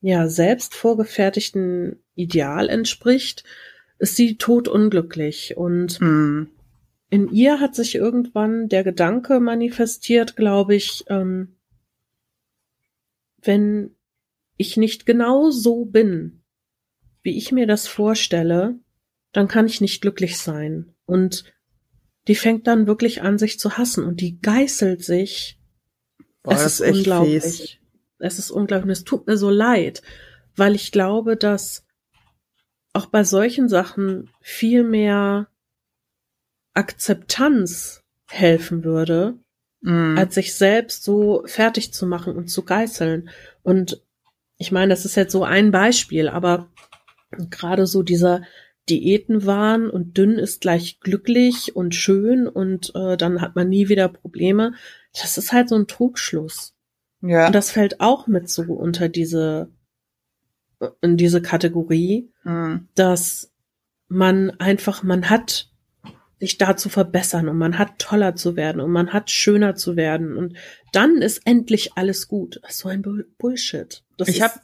ja, 0.00 0.28
selbst 0.28 0.76
vorgefertigten 0.76 2.00
Ideal 2.14 2.68
entspricht, 2.68 3.42
ist 3.98 4.14
sie 4.14 4.36
totunglücklich. 4.36 5.56
Und 5.56 6.00
mm. 6.00 6.46
in 7.10 7.28
ihr 7.28 7.58
hat 7.58 7.74
sich 7.74 7.96
irgendwann 7.96 8.68
der 8.68 8.84
Gedanke 8.84 9.40
manifestiert, 9.40 10.36
glaube 10.36 10.76
ich, 10.76 11.02
ähm, 11.08 11.56
wenn 13.42 13.96
ich 14.60 14.76
nicht 14.76 15.06
genau 15.06 15.50
so 15.50 15.86
bin, 15.86 16.42
wie 17.22 17.36
ich 17.36 17.50
mir 17.50 17.66
das 17.66 17.86
vorstelle, 17.86 18.78
dann 19.32 19.48
kann 19.48 19.66
ich 19.66 19.80
nicht 19.80 20.02
glücklich 20.02 20.38
sein. 20.38 20.94
Und 21.06 21.44
die 22.28 22.34
fängt 22.34 22.66
dann 22.66 22.86
wirklich 22.86 23.22
an, 23.22 23.38
sich 23.38 23.58
zu 23.58 23.78
hassen 23.78 24.04
und 24.04 24.20
die 24.20 24.40
geißelt 24.40 25.02
sich. 25.02 25.58
Boah, 26.42 26.54
es 26.54 26.64
ist, 26.64 26.80
ist, 26.80 26.96
unglaublich. 26.96 27.42
Fies. 27.42 27.78
Es 28.18 28.38
ist 28.38 28.50
unglaublich. 28.50 28.98
Es 28.98 29.04
tut 29.04 29.26
mir 29.26 29.38
so 29.38 29.50
leid, 29.50 30.02
weil 30.56 30.74
ich 30.74 30.92
glaube, 30.92 31.36
dass 31.36 31.86
auch 32.92 33.06
bei 33.06 33.24
solchen 33.24 33.68
Sachen 33.68 34.30
viel 34.40 34.84
mehr 34.84 35.48
Akzeptanz 36.74 38.02
helfen 38.28 38.84
würde, 38.84 39.38
mm. 39.80 40.18
als 40.18 40.34
sich 40.34 40.54
selbst 40.54 41.04
so 41.04 41.44
fertig 41.46 41.94
zu 41.94 42.06
machen 42.06 42.36
und 42.36 42.48
zu 42.48 42.62
geißeln. 42.62 43.30
Und 43.62 44.02
ich 44.60 44.70
meine, 44.72 44.90
das 44.90 45.06
ist 45.06 45.14
jetzt 45.14 45.32
so 45.32 45.42
ein 45.42 45.70
Beispiel, 45.70 46.28
aber 46.28 46.68
gerade 47.48 47.86
so 47.86 48.02
dieser 48.02 48.42
Diäten 48.90 49.46
waren 49.46 49.88
und 49.88 50.18
dünn 50.18 50.32
ist 50.38 50.60
gleich 50.60 51.00
glücklich 51.00 51.74
und 51.74 51.94
schön 51.94 52.46
und 52.46 52.92
äh, 52.94 53.16
dann 53.16 53.40
hat 53.40 53.56
man 53.56 53.70
nie 53.70 53.88
wieder 53.88 54.08
Probleme. 54.08 54.74
Das 55.18 55.38
ist 55.38 55.52
halt 55.52 55.70
so 55.70 55.76
ein 55.76 55.86
Trugschluss. 55.86 56.74
Ja. 57.22 57.46
Und 57.46 57.54
das 57.54 57.70
fällt 57.70 58.02
auch 58.02 58.26
mit 58.26 58.50
so 58.50 58.64
unter 58.64 59.08
diese 59.08 59.70
in 61.00 61.16
diese 61.16 61.40
Kategorie, 61.40 62.30
mhm. 62.44 62.88
dass 62.94 63.52
man 64.08 64.50
einfach, 64.60 65.02
man 65.02 65.30
hat 65.30 65.69
sich 66.40 66.58
da 66.58 66.76
zu 66.76 66.88
verbessern 66.88 67.48
und 67.48 67.58
man 67.58 67.78
hat 67.78 67.98
toller 67.98 68.34
zu 68.34 68.56
werden 68.56 68.80
und 68.80 68.90
man 68.90 69.12
hat 69.12 69.30
schöner 69.30 69.74
zu 69.74 69.94
werden 69.94 70.36
und 70.36 70.56
dann 70.92 71.18
ist 71.22 71.42
endlich 71.44 71.92
alles 71.96 72.28
gut. 72.28 72.60
So 72.68 72.88
ein 72.88 73.02
Bullshit. 73.38 74.02
Das 74.16 74.28
ich 74.28 74.40
habe 74.40 74.54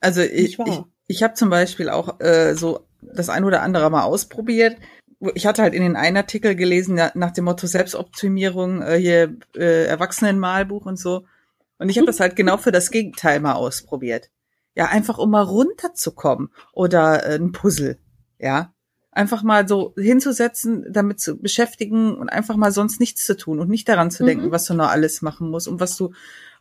also 0.00 0.20
ich, 0.20 0.58
ich, 0.58 0.80
ich 1.06 1.22
habe 1.22 1.34
zum 1.34 1.48
Beispiel 1.48 1.88
auch 1.88 2.20
äh, 2.20 2.54
so 2.54 2.86
das 3.00 3.28
ein 3.28 3.44
oder 3.44 3.62
andere 3.62 3.90
mal 3.90 4.04
ausprobiert. 4.04 4.76
Ich 5.34 5.46
hatte 5.46 5.62
halt 5.62 5.74
in 5.74 5.82
den 5.82 5.96
einen 5.96 6.16
Artikel 6.16 6.56
gelesen, 6.56 7.00
nach 7.14 7.30
dem 7.30 7.44
Motto 7.44 7.66
Selbstoptimierung, 7.66 8.82
äh, 8.82 8.96
hier 8.96 9.36
äh, 9.56 9.84
Erwachsenenmalbuch 9.86 10.84
und 10.84 10.98
so. 10.98 11.24
Und 11.78 11.88
ich 11.88 11.96
habe 11.96 12.06
das 12.06 12.20
halt 12.20 12.36
genau 12.36 12.56
für 12.58 12.72
das 12.72 12.90
Gegenteil 12.90 13.40
mal 13.40 13.54
ausprobiert. 13.54 14.30
Ja, 14.74 14.86
einfach 14.86 15.18
um 15.18 15.30
mal 15.30 15.42
runterzukommen 15.42 16.50
oder 16.72 17.24
äh, 17.24 17.36
ein 17.36 17.52
Puzzle. 17.52 17.98
Ja, 18.38 18.74
einfach 19.12 19.42
mal 19.42 19.68
so 19.68 19.94
hinzusetzen, 19.96 20.86
damit 20.90 21.20
zu 21.20 21.36
beschäftigen 21.36 22.16
und 22.16 22.30
einfach 22.30 22.56
mal 22.56 22.72
sonst 22.72 22.98
nichts 22.98 23.24
zu 23.24 23.36
tun 23.36 23.60
und 23.60 23.68
nicht 23.68 23.88
daran 23.88 24.10
zu 24.10 24.24
denken, 24.24 24.46
mhm. 24.46 24.50
was 24.50 24.64
du 24.64 24.74
noch 24.74 24.88
alles 24.88 25.22
machen 25.22 25.50
musst 25.50 25.68
und 25.68 25.80
was 25.80 25.96
du 25.96 26.12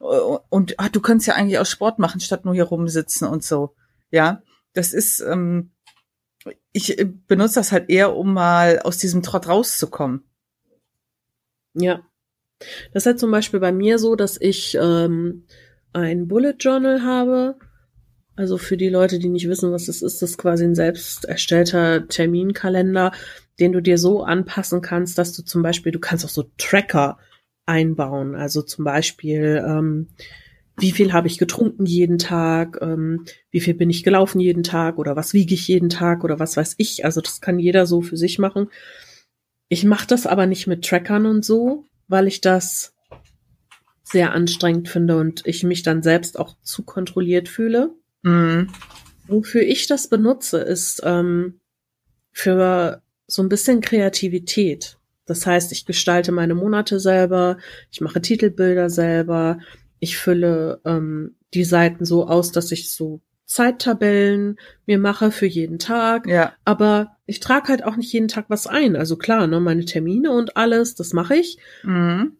äh, 0.01 0.05
und 0.49 0.75
ach, 0.77 0.89
du 0.89 0.99
könntest 0.99 1.27
ja 1.27 1.35
eigentlich 1.35 1.59
auch 1.59 1.65
Sport 1.65 1.97
machen, 1.97 2.19
statt 2.19 2.45
nur 2.45 2.53
hier 2.53 2.65
rumsitzen 2.65 3.27
und 3.27 3.43
so. 3.43 3.73
Ja, 4.11 4.43
das 4.73 4.93
ist 4.93 5.21
ähm, 5.21 5.71
ich 6.73 6.99
äh, 6.99 7.05
benutze 7.05 7.55
das 7.55 7.71
halt 7.71 7.89
eher, 7.89 8.15
um 8.15 8.33
mal 8.33 8.79
aus 8.79 8.97
diesem 8.97 9.23
Trott 9.23 9.47
rauszukommen. 9.47 10.23
Ja. 11.73 12.01
Das 12.93 13.03
ist 13.03 13.07
halt 13.07 13.19
zum 13.19 13.31
Beispiel 13.31 13.59
bei 13.59 13.71
mir 13.71 13.97
so, 13.97 14.15
dass 14.15 14.39
ich 14.39 14.77
ähm, 14.79 15.47
ein 15.93 16.27
Bullet 16.27 16.55
Journal 16.59 17.03
habe. 17.03 17.55
Also 18.35 18.57
für 18.57 18.77
die 18.77 18.89
Leute, 18.89 19.19
die 19.19 19.29
nicht 19.29 19.47
wissen, 19.47 19.71
was 19.71 19.85
das 19.85 20.01
ist, 20.01 20.21
das 20.21 20.31
ist 20.31 20.37
quasi 20.37 20.63
ein 20.63 20.75
selbst 20.75 21.25
erstellter 21.25 22.07
Terminkalender, 22.07 23.11
den 23.59 23.73
du 23.73 23.81
dir 23.81 23.97
so 23.97 24.23
anpassen 24.23 24.81
kannst, 24.81 25.17
dass 25.17 25.33
du 25.33 25.43
zum 25.43 25.61
Beispiel, 25.61 25.91
du 25.91 25.99
kannst 25.99 26.25
auch 26.25 26.29
so 26.29 26.49
Tracker 26.57 27.17
einbauen. 27.65 28.35
Also 28.35 28.61
zum 28.61 28.85
Beispiel, 28.85 29.63
ähm, 29.65 30.07
wie 30.77 30.91
viel 30.91 31.13
habe 31.13 31.27
ich 31.27 31.37
getrunken 31.37 31.85
jeden 31.85 32.17
Tag, 32.17 32.79
ähm, 32.81 33.25
wie 33.51 33.59
viel 33.59 33.73
bin 33.73 33.89
ich 33.89 34.03
gelaufen 34.03 34.39
jeden 34.39 34.63
Tag 34.63 34.97
oder 34.97 35.15
was 35.15 35.33
wiege 35.33 35.53
ich 35.53 35.67
jeden 35.67 35.89
Tag 35.89 36.23
oder 36.23 36.39
was 36.39 36.57
weiß 36.57 36.75
ich. 36.77 37.05
Also 37.05 37.21
das 37.21 37.41
kann 37.41 37.59
jeder 37.59 37.85
so 37.85 38.01
für 38.01 38.17
sich 38.17 38.39
machen. 38.39 38.69
Ich 39.67 39.83
mache 39.83 40.07
das 40.07 40.25
aber 40.25 40.47
nicht 40.47 40.67
mit 40.67 40.83
Trackern 40.85 41.25
und 41.25 41.45
so, 41.45 41.85
weil 42.07 42.27
ich 42.27 42.41
das 42.41 42.93
sehr 44.03 44.33
anstrengend 44.33 44.89
finde 44.89 45.17
und 45.17 45.45
ich 45.45 45.63
mich 45.63 45.83
dann 45.83 46.03
selbst 46.03 46.39
auch 46.39 46.57
zu 46.61 46.83
kontrolliert 46.83 47.47
fühle. 47.47 47.95
Mhm. 48.23 48.69
Wofür 49.27 49.61
ich 49.61 49.87
das 49.87 50.07
benutze, 50.07 50.59
ist 50.59 51.01
ähm, 51.03 51.59
für 52.31 53.01
so 53.27 53.41
ein 53.41 53.49
bisschen 53.49 53.81
Kreativität. 53.81 54.97
Das 55.25 55.45
heißt, 55.45 55.71
ich 55.71 55.85
gestalte 55.85 56.31
meine 56.31 56.55
Monate 56.55 56.99
selber, 56.99 57.57
ich 57.91 58.01
mache 58.01 58.21
Titelbilder 58.21 58.89
selber, 58.89 59.59
ich 59.99 60.17
fülle 60.17 60.81
ähm, 60.83 61.35
die 61.53 61.63
Seiten 61.63 62.05
so 62.05 62.27
aus, 62.27 62.51
dass 62.51 62.71
ich 62.71 62.91
so 62.91 63.21
Zeittabellen 63.45 64.57
mir 64.85 64.97
mache 64.97 65.31
für 65.31 65.45
jeden 65.45 65.77
Tag. 65.77 66.27
Ja. 66.27 66.53
Aber 66.65 67.17
ich 67.25 67.39
trage 67.39 67.67
halt 67.67 67.83
auch 67.83 67.97
nicht 67.97 68.11
jeden 68.11 68.27
Tag 68.29 68.45
was 68.47 68.65
ein. 68.65 68.95
Also 68.95 69.17
klar, 69.17 69.47
ne, 69.47 69.59
meine 69.59 69.85
Termine 69.85 70.31
und 70.31 70.57
alles, 70.57 70.95
das 70.95 71.13
mache 71.13 71.35
ich. 71.35 71.57
Mhm. 71.83 72.37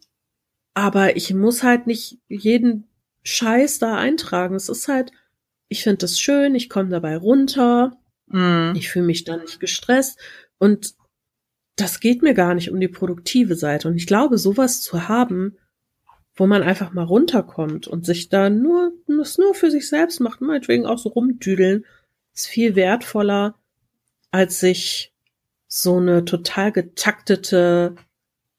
Aber 0.74 1.16
ich 1.16 1.32
muss 1.34 1.62
halt 1.62 1.86
nicht 1.86 2.18
jeden 2.28 2.88
Scheiß 3.24 3.78
da 3.78 3.96
eintragen. 3.96 4.54
Es 4.54 4.68
ist 4.68 4.88
halt, 4.88 5.12
ich 5.72 5.82
finde 5.82 5.98
das 5.98 6.20
schön, 6.20 6.54
ich 6.54 6.68
komme 6.68 6.90
dabei 6.90 7.16
runter, 7.16 7.96
mhm. 8.26 8.74
ich 8.76 8.90
fühle 8.90 9.06
mich 9.06 9.24
da 9.24 9.36
nicht 9.36 9.58
gestresst 9.58 10.18
und 10.58 10.94
das 11.76 11.98
geht 11.98 12.22
mir 12.22 12.34
gar 12.34 12.54
nicht 12.54 12.70
um 12.70 12.78
die 12.78 12.88
produktive 12.88 13.56
Seite. 13.56 13.88
Und 13.88 13.96
ich 13.96 14.06
glaube, 14.06 14.36
sowas 14.36 14.82
zu 14.82 15.08
haben, 15.08 15.56
wo 16.34 16.46
man 16.46 16.62
einfach 16.62 16.92
mal 16.92 17.04
runterkommt 17.04 17.88
und 17.88 18.04
sich 18.04 18.28
da 18.28 18.50
nur, 18.50 18.92
das 19.06 19.38
nur 19.38 19.54
für 19.54 19.70
sich 19.70 19.88
selbst 19.88 20.20
macht, 20.20 20.40
meinetwegen 20.42 20.86
auch 20.86 20.98
so 20.98 21.08
rumdüdeln, 21.08 21.84
ist 22.34 22.46
viel 22.46 22.76
wertvoller, 22.76 23.54
als 24.30 24.60
sich 24.60 25.14
so 25.66 25.96
eine 25.96 26.24
total 26.26 26.70
getaktete 26.72 27.96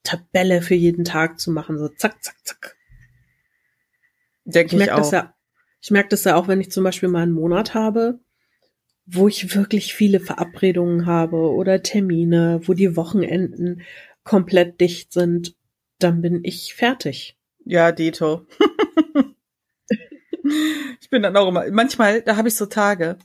Tabelle 0.02 0.62
für 0.64 0.76
jeden 0.76 1.06
Tag 1.06 1.40
zu 1.40 1.52
machen, 1.52 1.78
so 1.78 1.88
zack, 1.88 2.24
zack, 2.24 2.36
zack. 2.44 2.76
Denke 4.46 4.76
ich, 4.76 4.82
ich 4.82 4.92
auch. 4.92 4.98
Das 4.98 5.12
ja, 5.12 5.34
ich 5.84 5.92
merke 5.92 6.10
das 6.10 6.24
ja 6.24 6.38
auch, 6.38 6.48
wenn 6.48 6.62
ich 6.62 6.72
zum 6.72 6.86
Beispiel 6.86 7.10
mal 7.10 7.24
einen 7.24 7.34
Monat 7.34 7.74
habe, 7.74 8.20
wo 9.06 9.28
ich 9.28 9.54
wirklich 9.54 9.94
viele 9.94 10.22
Verabredungen 10.22 11.06
habe 11.06 11.36
oder 11.36 11.84
Termine, 11.84 12.62
wo 12.64 12.74
die 12.74 12.96
Wochenenden 12.96 13.82
komplett 14.24 14.80
dicht 14.80 15.12
sind, 15.12 15.58
dann 16.00 16.22
bin 16.22 16.40
ich 16.46 16.74
fertig. 16.74 17.38
Ja, 17.66 17.92
Dito. 17.92 18.46
ich 21.02 21.10
bin 21.10 21.22
dann 21.22 21.36
auch 21.36 21.50
immer, 21.50 21.70
manchmal, 21.70 22.22
da 22.22 22.38
habe 22.38 22.48
ich 22.48 22.56
so 22.56 22.66
Tage, 22.66 23.18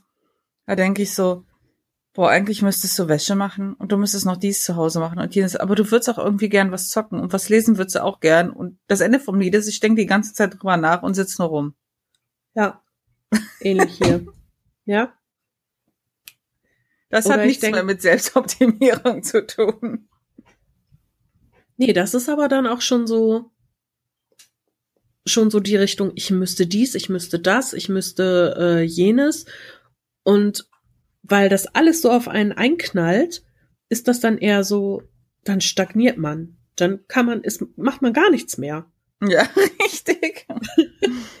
da 0.65 0.75
denke 0.75 1.01
ich 1.01 1.13
so, 1.13 1.45
boah, 2.13 2.29
eigentlich 2.29 2.61
müsstest 2.61 2.99
du 2.99 3.07
Wäsche 3.07 3.37
machen 3.37 3.73
und 3.75 3.93
du 3.93 3.97
müsstest 3.97 4.25
noch 4.25 4.35
dies 4.35 4.65
zu 4.65 4.75
Hause 4.75 4.99
machen 4.99 5.19
und 5.19 5.33
jenes, 5.33 5.55
aber 5.55 5.75
du 5.75 5.89
würdest 5.89 6.09
auch 6.09 6.17
irgendwie 6.17 6.49
gern 6.49 6.73
was 6.73 6.89
zocken 6.89 7.21
und 7.21 7.31
was 7.31 7.47
lesen 7.47 7.77
würdest 7.77 7.95
du 7.95 8.03
auch 8.03 8.19
gern 8.19 8.49
und 8.49 8.77
das 8.87 8.99
Ende 8.99 9.21
vom 9.21 9.39
Lied 9.39 9.55
ist, 9.55 9.69
ich 9.69 9.79
denke 9.79 10.01
die 10.01 10.07
ganze 10.07 10.33
Zeit 10.33 10.55
drüber 10.55 10.75
nach 10.75 11.03
und 11.03 11.13
sitze 11.13 11.41
nur 11.41 11.49
rum. 11.49 11.75
Ja, 12.55 12.83
ähnlich 13.61 13.97
hier. 13.97 14.25
ja. 14.85 15.13
Das 17.09 17.25
Oder 17.25 17.35
hat 17.35 17.45
nichts 17.45 17.61
denk, 17.61 17.75
mehr 17.75 17.83
mit 17.83 18.01
Selbstoptimierung 18.01 19.23
zu 19.23 19.45
tun. 19.45 20.09
Nee, 21.77 21.93
das 21.93 22.13
ist 22.13 22.29
aber 22.29 22.47
dann 22.47 22.67
auch 22.67 22.81
schon 22.81 23.07
so, 23.07 23.51
schon 25.25 25.49
so 25.49 25.59
die 25.59 25.75
Richtung, 25.75 26.11
ich 26.15 26.29
müsste 26.29 26.67
dies, 26.67 26.93
ich 26.93 27.09
müsste 27.09 27.39
das, 27.39 27.73
ich 27.73 27.89
müsste 27.89 28.55
äh, 28.59 28.83
jenes. 28.83 29.45
Und 30.23 30.69
weil 31.23 31.49
das 31.49 31.67
alles 31.67 32.01
so 32.01 32.11
auf 32.11 32.27
einen 32.27 32.51
einknallt, 32.51 33.43
ist 33.89 34.07
das 34.07 34.19
dann 34.19 34.37
eher 34.37 34.63
so, 34.63 35.03
dann 35.43 35.61
stagniert 35.61 36.17
man. 36.17 36.57
Dann 36.75 37.07
kann 37.07 37.25
man, 37.25 37.41
ist, 37.43 37.63
macht 37.77 38.01
man 38.01 38.13
gar 38.13 38.29
nichts 38.29 38.57
mehr. 38.57 38.91
Ja, 39.21 39.47
richtig. 39.83 40.47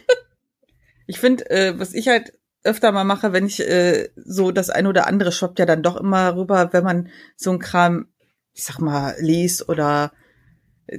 ich 1.09 1.19
finde, 1.19 1.49
äh, 1.49 1.79
was 1.79 1.95
ich 1.95 2.07
halt 2.07 2.33
öfter 2.63 2.91
mal 2.91 3.03
mache, 3.03 3.33
wenn 3.33 3.47
ich 3.47 3.59
äh, 3.67 4.09
so 4.15 4.51
das 4.51 4.69
ein 4.69 4.85
oder 4.85 5.07
andere 5.07 5.31
shoppt 5.31 5.57
ja 5.57 5.65
dann 5.65 5.81
doch 5.81 5.97
immer 5.97 6.35
rüber, 6.35 6.71
wenn 6.71 6.83
man 6.83 7.09
so 7.35 7.49
ein 7.49 7.57
Kram, 7.57 8.09
ich 8.53 8.63
sag 8.63 8.79
mal, 8.79 9.15
liest 9.19 9.67
oder 9.69 10.11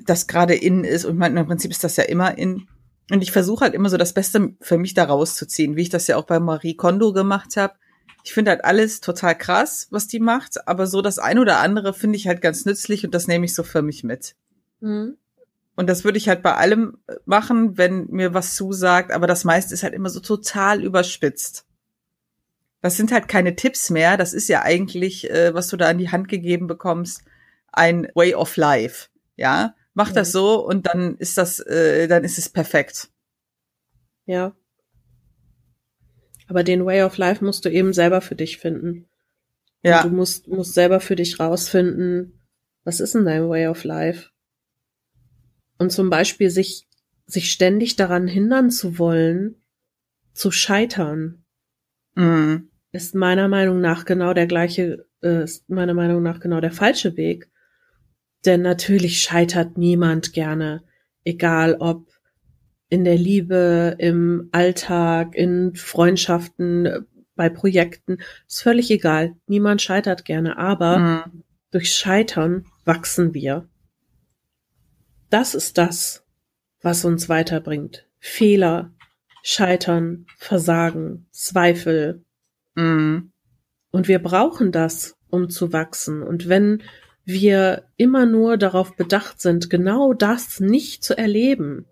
das 0.04 0.26
gerade 0.26 0.56
in 0.56 0.82
ist 0.82 1.04
und 1.04 1.16
man, 1.16 1.36
im 1.36 1.46
Prinzip 1.46 1.70
ist 1.70 1.84
das 1.84 1.96
ja 1.96 2.04
immer 2.04 2.36
in. 2.36 2.66
Und 3.12 3.22
ich 3.22 3.30
versuche 3.30 3.60
halt 3.60 3.74
immer 3.74 3.88
so 3.88 3.98
das 3.98 4.12
Beste 4.12 4.56
für 4.60 4.78
mich 4.78 4.94
da 4.94 5.04
rauszuziehen, 5.04 5.76
wie 5.76 5.82
ich 5.82 5.90
das 5.90 6.08
ja 6.08 6.16
auch 6.16 6.26
bei 6.26 6.40
Marie 6.40 6.74
Kondo 6.74 7.12
gemacht 7.12 7.56
habe. 7.56 7.74
Ich 8.24 8.32
finde 8.32 8.50
halt 8.50 8.64
alles 8.64 9.00
total 9.00 9.38
krass, 9.38 9.86
was 9.90 10.08
die 10.08 10.20
macht, 10.20 10.66
aber 10.66 10.88
so 10.88 11.02
das 11.02 11.20
ein 11.20 11.38
oder 11.38 11.60
andere 11.60 11.94
finde 11.94 12.16
ich 12.16 12.26
halt 12.26 12.42
ganz 12.42 12.64
nützlich 12.64 13.04
und 13.04 13.14
das 13.14 13.28
nehme 13.28 13.44
ich 13.44 13.54
so 13.54 13.62
für 13.62 13.82
mich 13.82 14.02
mit. 14.02 14.34
Mhm. 14.80 15.18
Und 15.80 15.86
das 15.86 16.04
würde 16.04 16.18
ich 16.18 16.28
halt 16.28 16.42
bei 16.42 16.56
allem 16.56 16.98
machen, 17.24 17.78
wenn 17.78 18.04
mir 18.10 18.34
was 18.34 18.54
zusagt, 18.54 19.12
aber 19.12 19.26
das 19.26 19.44
meiste 19.44 19.72
ist 19.72 19.82
halt 19.82 19.94
immer 19.94 20.10
so 20.10 20.20
total 20.20 20.84
überspitzt. 20.84 21.64
Das 22.82 22.98
sind 22.98 23.12
halt 23.12 23.28
keine 23.28 23.56
Tipps 23.56 23.88
mehr, 23.88 24.18
das 24.18 24.34
ist 24.34 24.50
ja 24.50 24.60
eigentlich, 24.60 25.30
äh, 25.30 25.54
was 25.54 25.68
du 25.68 25.78
da 25.78 25.88
an 25.88 25.96
die 25.96 26.10
Hand 26.10 26.28
gegeben 26.28 26.66
bekommst, 26.66 27.22
ein 27.72 28.08
Way 28.14 28.34
of 28.34 28.58
Life. 28.58 29.08
Ja, 29.36 29.74
mach 29.94 30.12
das 30.12 30.32
so 30.32 30.62
und 30.62 30.86
dann 30.86 31.16
ist 31.16 31.38
das, 31.38 31.60
äh, 31.60 32.08
dann 32.08 32.24
ist 32.24 32.36
es 32.36 32.50
perfekt. 32.50 33.08
Ja. 34.26 34.54
Aber 36.46 36.62
den 36.62 36.84
Way 36.84 37.04
of 37.04 37.16
Life 37.16 37.42
musst 37.42 37.64
du 37.64 37.70
eben 37.70 37.94
selber 37.94 38.20
für 38.20 38.34
dich 38.34 38.58
finden. 38.58 39.08
Ja. 39.82 40.02
Und 40.02 40.10
du 40.10 40.14
musst, 40.14 40.46
musst 40.46 40.74
selber 40.74 41.00
für 41.00 41.16
dich 41.16 41.40
rausfinden, 41.40 42.38
was 42.84 43.00
ist 43.00 43.14
denn 43.14 43.24
dein 43.24 43.48
Way 43.48 43.68
of 43.68 43.84
Life? 43.84 44.28
Und 45.80 45.90
zum 45.92 46.10
Beispiel 46.10 46.50
sich, 46.50 46.86
sich 47.24 47.50
ständig 47.50 47.96
daran 47.96 48.28
hindern 48.28 48.70
zu 48.70 48.98
wollen, 48.98 49.56
zu 50.34 50.50
scheitern, 50.50 51.42
mhm. 52.14 52.68
ist 52.92 53.14
meiner 53.14 53.48
Meinung 53.48 53.80
nach 53.80 54.04
genau 54.04 54.34
der 54.34 54.46
gleiche, 54.46 55.06
äh, 55.22 55.42
ist 55.44 55.70
meiner 55.70 55.94
Meinung 55.94 56.22
nach 56.22 56.38
genau 56.38 56.60
der 56.60 56.70
falsche 56.70 57.16
Weg. 57.16 57.48
Denn 58.44 58.60
natürlich 58.60 59.22
scheitert 59.22 59.78
niemand 59.78 60.34
gerne, 60.34 60.84
egal 61.24 61.76
ob 61.80 62.08
in 62.90 63.04
der 63.04 63.16
Liebe, 63.16 63.96
im 63.98 64.50
Alltag, 64.52 65.34
in 65.34 65.74
Freundschaften, 65.76 67.06
bei 67.36 67.48
Projekten, 67.48 68.18
ist 68.46 68.60
völlig 68.62 68.90
egal. 68.90 69.34
Niemand 69.46 69.80
scheitert 69.80 70.26
gerne, 70.26 70.58
aber 70.58 70.98
mhm. 70.98 71.42
durch 71.70 71.94
Scheitern 71.94 72.66
wachsen 72.84 73.32
wir. 73.32 73.69
Das 75.30 75.54
ist 75.54 75.78
das, 75.78 76.24
was 76.82 77.04
uns 77.04 77.28
weiterbringt. 77.28 78.06
Fehler, 78.18 78.92
Scheitern, 79.42 80.26
Versagen, 80.36 81.26
Zweifel. 81.30 82.24
Mhm. 82.74 83.32
Und 83.90 84.08
wir 84.08 84.18
brauchen 84.20 84.72
das, 84.72 85.16
um 85.30 85.48
zu 85.48 85.72
wachsen. 85.72 86.22
Und 86.22 86.48
wenn 86.48 86.82
wir 87.24 87.84
immer 87.96 88.26
nur 88.26 88.56
darauf 88.56 88.96
bedacht 88.96 89.40
sind, 89.40 89.70
genau 89.70 90.12
das 90.12 90.60
nicht 90.60 91.04
zu 91.04 91.16
erleben, 91.16 91.86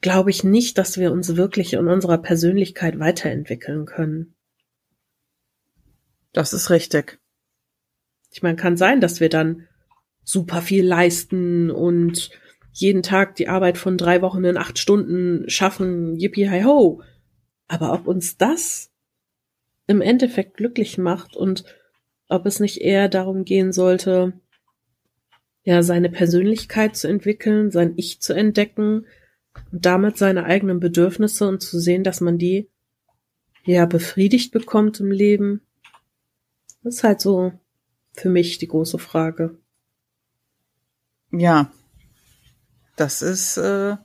glaube 0.00 0.30
ich 0.30 0.44
nicht, 0.44 0.78
dass 0.78 0.98
wir 0.98 1.12
uns 1.12 1.36
wirklich 1.36 1.72
in 1.72 1.88
unserer 1.88 2.18
Persönlichkeit 2.18 2.98
weiterentwickeln 2.98 3.86
können. 3.86 4.34
Das 6.32 6.52
ist 6.52 6.70
richtig. 6.70 7.18
Ich 8.30 8.42
meine, 8.42 8.56
kann 8.56 8.76
sein, 8.76 9.00
dass 9.00 9.20
wir 9.20 9.28
dann 9.28 9.66
super 10.26 10.60
viel 10.60 10.84
leisten 10.84 11.70
und 11.70 12.30
jeden 12.72 13.02
Tag 13.02 13.36
die 13.36 13.48
Arbeit 13.48 13.78
von 13.78 13.96
drei 13.96 14.20
Wochen 14.20 14.44
in 14.44 14.58
acht 14.58 14.78
Stunden 14.78 15.48
schaffen, 15.48 16.16
yippie 16.16 16.50
hi 16.50 16.64
ho. 16.64 17.00
Aber 17.68 17.94
ob 17.94 18.06
uns 18.06 18.36
das 18.36 18.90
im 19.86 20.02
Endeffekt 20.02 20.56
glücklich 20.56 20.98
macht 20.98 21.36
und 21.36 21.64
ob 22.28 22.44
es 22.44 22.60
nicht 22.60 22.80
eher 22.80 23.08
darum 23.08 23.44
gehen 23.44 23.72
sollte, 23.72 24.34
ja, 25.62 25.82
seine 25.82 26.10
Persönlichkeit 26.10 26.96
zu 26.96 27.08
entwickeln, 27.08 27.70
sein 27.70 27.94
Ich 27.96 28.20
zu 28.20 28.34
entdecken 28.34 29.06
und 29.72 29.86
damit 29.86 30.18
seine 30.18 30.44
eigenen 30.44 30.80
Bedürfnisse 30.80 31.48
und 31.48 31.62
zu 31.62 31.78
sehen, 31.78 32.02
dass 32.02 32.20
man 32.20 32.36
die 32.36 32.68
ja 33.64 33.86
befriedigt 33.86 34.52
bekommt 34.52 35.00
im 35.00 35.12
Leben. 35.12 35.62
Das 36.82 36.96
ist 36.96 37.04
halt 37.04 37.20
so 37.20 37.52
für 38.12 38.28
mich 38.28 38.58
die 38.58 38.68
große 38.68 38.98
Frage. 38.98 39.56
Ja, 41.30 41.70
das 42.96 43.22
ist 43.22 43.56
äh, 43.58 43.96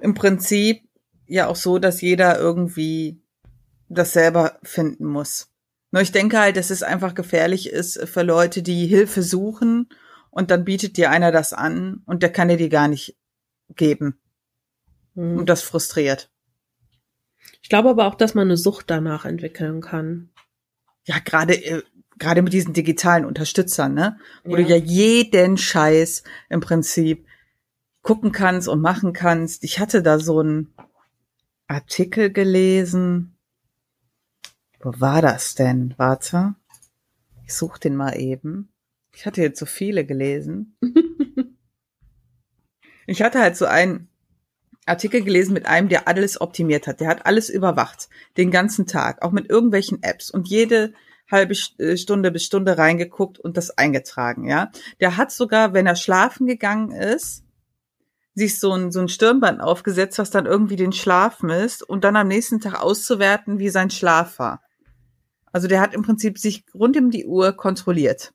im 0.00 0.14
Prinzip 0.14 0.82
ja 1.26 1.48
auch 1.48 1.56
so, 1.56 1.78
dass 1.78 2.00
jeder 2.00 2.38
irgendwie 2.38 3.20
das 3.88 4.12
selber 4.12 4.58
finden 4.62 5.06
muss. 5.06 5.50
Nur 5.90 6.02
ich 6.02 6.12
denke 6.12 6.38
halt, 6.38 6.56
dass 6.56 6.70
es 6.70 6.82
einfach 6.82 7.14
gefährlich 7.14 7.68
ist 7.70 8.00
für 8.08 8.22
Leute, 8.22 8.62
die 8.62 8.86
Hilfe 8.86 9.22
suchen 9.22 9.88
und 10.30 10.50
dann 10.50 10.64
bietet 10.64 10.96
dir 10.96 11.10
einer 11.10 11.30
das 11.30 11.52
an 11.52 12.02
und 12.06 12.22
der 12.22 12.32
kann 12.32 12.48
dir 12.48 12.56
die 12.56 12.68
gar 12.68 12.88
nicht 12.88 13.16
geben. 13.76 14.18
Mhm. 15.14 15.38
Und 15.38 15.48
das 15.48 15.62
frustriert. 15.62 16.30
Ich 17.62 17.68
glaube 17.68 17.90
aber 17.90 18.06
auch, 18.06 18.14
dass 18.14 18.34
man 18.34 18.48
eine 18.48 18.56
Sucht 18.56 18.90
danach 18.90 19.24
entwickeln 19.24 19.80
kann. 19.80 20.30
Ja, 21.04 21.18
gerade 21.18 21.54
äh, 21.54 21.82
gerade 22.18 22.42
mit 22.42 22.52
diesen 22.52 22.72
digitalen 22.72 23.24
Unterstützern, 23.24 23.94
ne? 23.94 24.18
Wo 24.44 24.56
ja. 24.56 24.62
du 24.62 24.68
ja 24.68 24.76
jeden 24.76 25.56
Scheiß 25.56 26.22
im 26.48 26.60
Prinzip 26.60 27.26
gucken 28.02 28.32
kannst 28.32 28.68
und 28.68 28.80
machen 28.80 29.12
kannst. 29.12 29.64
Ich 29.64 29.78
hatte 29.78 30.02
da 30.02 30.18
so 30.18 30.40
einen 30.40 30.74
Artikel 31.66 32.30
gelesen. 32.30 33.36
Wo 34.80 34.92
war 34.98 35.22
das 35.22 35.54
denn? 35.54 35.94
Warte. 35.96 36.54
Ich 37.46 37.54
such 37.54 37.78
den 37.78 37.96
mal 37.96 38.18
eben. 38.18 38.68
Ich 39.14 39.26
hatte 39.26 39.42
jetzt 39.42 39.58
so 39.58 39.66
viele 39.66 40.04
gelesen. 40.04 40.76
ich 43.06 43.22
hatte 43.22 43.40
halt 43.40 43.56
so 43.56 43.66
einen 43.66 44.08
Artikel 44.86 45.22
gelesen 45.22 45.54
mit 45.54 45.66
einem, 45.66 45.88
der 45.88 46.06
alles 46.08 46.40
optimiert 46.40 46.86
hat. 46.86 47.00
Der 47.00 47.08
hat 47.08 47.24
alles 47.24 47.48
überwacht. 47.48 48.08
Den 48.36 48.50
ganzen 48.50 48.86
Tag. 48.86 49.22
Auch 49.22 49.32
mit 49.32 49.48
irgendwelchen 49.48 50.02
Apps. 50.02 50.30
Und 50.30 50.48
jede 50.48 50.92
halbe 51.34 51.54
äh, 51.78 51.96
Stunde 51.96 52.30
bis 52.30 52.44
Stunde 52.44 52.78
reingeguckt 52.78 53.38
und 53.38 53.56
das 53.56 53.76
eingetragen, 53.76 54.48
ja. 54.48 54.70
Der 55.00 55.16
hat 55.16 55.30
sogar, 55.30 55.74
wenn 55.74 55.86
er 55.86 55.96
schlafen 55.96 56.46
gegangen 56.46 56.90
ist, 56.90 57.44
sich 58.34 58.58
so 58.58 58.72
ein, 58.72 58.90
so 58.90 59.00
ein 59.00 59.08
Stirnband 59.08 59.60
aufgesetzt, 59.60 60.18
was 60.18 60.30
dann 60.30 60.46
irgendwie 60.46 60.76
den 60.76 60.92
Schlaf 60.92 61.42
misst 61.42 61.82
und 61.82 62.02
dann 62.04 62.16
am 62.16 62.28
nächsten 62.28 62.60
Tag 62.60 62.80
auszuwerten, 62.80 63.58
wie 63.58 63.68
sein 63.68 63.90
Schlaf 63.90 64.38
war. 64.38 64.62
Also 65.52 65.68
der 65.68 65.80
hat 65.80 65.94
im 65.94 66.02
Prinzip 66.02 66.38
sich 66.38 66.64
rund 66.74 66.96
um 66.96 67.10
die 67.10 67.26
Uhr 67.26 67.52
kontrolliert. 67.52 68.32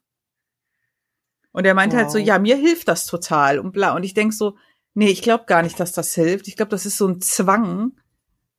Und 1.52 1.66
er 1.66 1.74
meinte 1.74 1.96
wow. 1.96 2.04
halt 2.04 2.12
so, 2.12 2.18
ja, 2.18 2.38
mir 2.38 2.56
hilft 2.56 2.88
das 2.88 3.06
total 3.06 3.58
und 3.58 3.72
bla. 3.72 3.94
Und 3.94 4.04
ich 4.04 4.14
denk 4.14 4.32
so, 4.32 4.56
nee, 4.94 5.08
ich 5.08 5.20
glaube 5.20 5.44
gar 5.46 5.62
nicht, 5.62 5.78
dass 5.78 5.92
das 5.92 6.14
hilft. 6.14 6.48
Ich 6.48 6.56
glaube, 6.56 6.70
das 6.70 6.86
ist 6.86 6.96
so 6.96 7.06
ein 7.06 7.20
Zwang, 7.20 7.92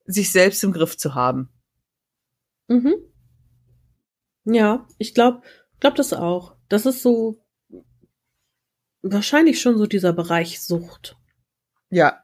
sich 0.05 0.31
selbst 0.31 0.63
im 0.63 0.73
Griff 0.73 0.97
zu 0.97 1.15
haben. 1.15 1.49
Mhm. 2.67 2.95
Ja, 4.45 4.87
ich 4.97 5.13
glaube, 5.13 5.41
glaube 5.79 5.97
das 5.97 6.13
auch. 6.13 6.55
Das 6.69 6.85
ist 6.85 7.01
so 7.01 7.43
wahrscheinlich 9.01 9.59
schon 9.61 9.77
so 9.77 9.85
dieser 9.85 10.13
Bereich 10.13 10.61
Sucht. 10.61 11.17
Ja. 11.89 12.23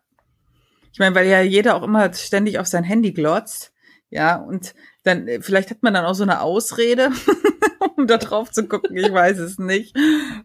Ich 0.92 1.00
meine, 1.00 1.16
weil 1.16 1.28
ja 1.28 1.42
jeder 1.42 1.76
auch 1.76 1.84
immer 1.84 2.14
ständig 2.14 2.60
auf 2.60 2.68
sein 2.68 2.84
Handy 2.84 3.12
glotzt. 3.12 3.74
Ja, 4.10 4.38
und 4.38 4.74
dann, 5.04 5.28
äh, 5.28 5.42
vielleicht 5.42 5.70
hat 5.70 5.84
man 5.84 5.94
dann 5.94 6.06
auch 6.06 6.14
so 6.14 6.24
eine 6.24 6.42
Ausrede, 6.42 7.12
um 7.98 8.08
da 8.08 8.18
drauf 8.18 8.52
zu 8.52 8.68
gucken. 8.68 8.96
Ich 8.96 9.12
weiß 9.12 9.38
es 9.40 9.60
nicht. 9.60 9.96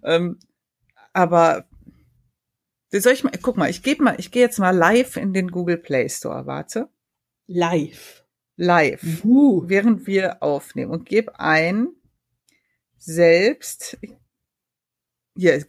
Ähm, 0.02 0.40
aber 1.12 1.66
soll 2.90 3.12
ich 3.12 3.24
mal, 3.24 3.32
guck 3.40 3.56
mal, 3.56 3.70
ich 3.70 3.82
gebe 3.82 4.02
mal, 4.02 4.16
ich 4.18 4.30
gehe 4.30 4.42
jetzt 4.42 4.58
mal 4.58 4.76
live 4.76 5.16
in 5.16 5.32
den 5.32 5.50
Google 5.50 5.78
Play 5.78 6.08
Store. 6.08 6.46
Warte. 6.46 6.88
Live 7.46 8.21
live, 8.62 9.24
uh. 9.24 9.68
während 9.68 10.06
wir 10.06 10.42
aufnehmen 10.42 10.92
und 10.92 11.06
gebe 11.06 11.38
ein 11.38 11.88
selbst 12.96 13.98
hier, 15.34 15.64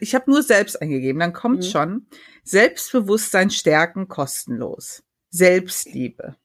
ich 0.00 0.14
habe 0.14 0.30
nur 0.30 0.42
selbst 0.42 0.80
eingegeben, 0.80 1.20
dann 1.20 1.32
kommt 1.32 1.58
mhm. 1.58 1.62
schon 1.62 2.06
Selbstbewusstsein 2.44 3.50
stärken 3.50 4.06
kostenlos. 4.06 5.02
Selbstliebe. 5.30 6.36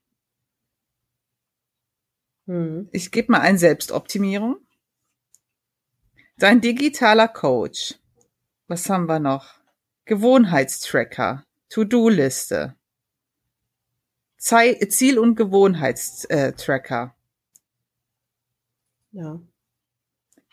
Mhm. 2.46 2.90
Ich 2.92 3.12
gebe 3.12 3.32
mal 3.34 3.42
ein 3.42 3.58
Selbstoptimierung. 3.58 4.58
Dein 6.38 6.62
digitaler 6.62 7.28
Coach. 7.28 7.96
Was 8.68 8.90
haben 8.90 9.08
wir 9.08 9.20
noch? 9.20 9.60
Gewohnheitstracker. 10.06 11.46
To-Do-Liste, 11.70 12.76
Ziel- 14.44 15.20
und 15.20 15.36
Gewohnheitstracker, 15.36 17.16
Ja. 19.12 19.42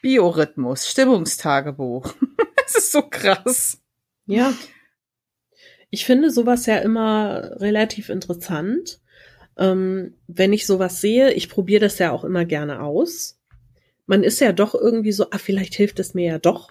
Biorhythmus, 0.03 0.88
Stimmungstagebuch. 0.88 2.14
Das 2.72 2.84
ist 2.84 2.93
so 2.93 3.03
krass. 3.03 3.82
Ja. 4.26 4.55
Ich 5.91 6.05
finde 6.07 6.30
sowas 6.30 6.66
ja 6.66 6.76
immer 6.78 7.57
relativ 7.61 8.11
interessant. 8.11 9.01
Ähm, 9.57 10.14
wenn 10.28 10.53
ich 10.53 10.66
sowas 10.66 11.01
sehe, 11.01 11.32
ich 11.32 11.49
probiere 11.49 11.80
das 11.80 11.99
ja 11.99 12.12
auch 12.12 12.22
immer 12.22 12.45
gerne 12.45 12.80
aus. 12.80 13.41
Man 14.07 14.22
ist 14.22 14.38
ja 14.38 14.53
doch 14.53 14.76
irgendwie 14.76 15.11
so, 15.11 15.30
ah, 15.32 15.38
vielleicht 15.38 15.74
hilft 15.74 15.99
es 15.99 16.14
mir 16.14 16.26
ja 16.26 16.38
doch. 16.38 16.70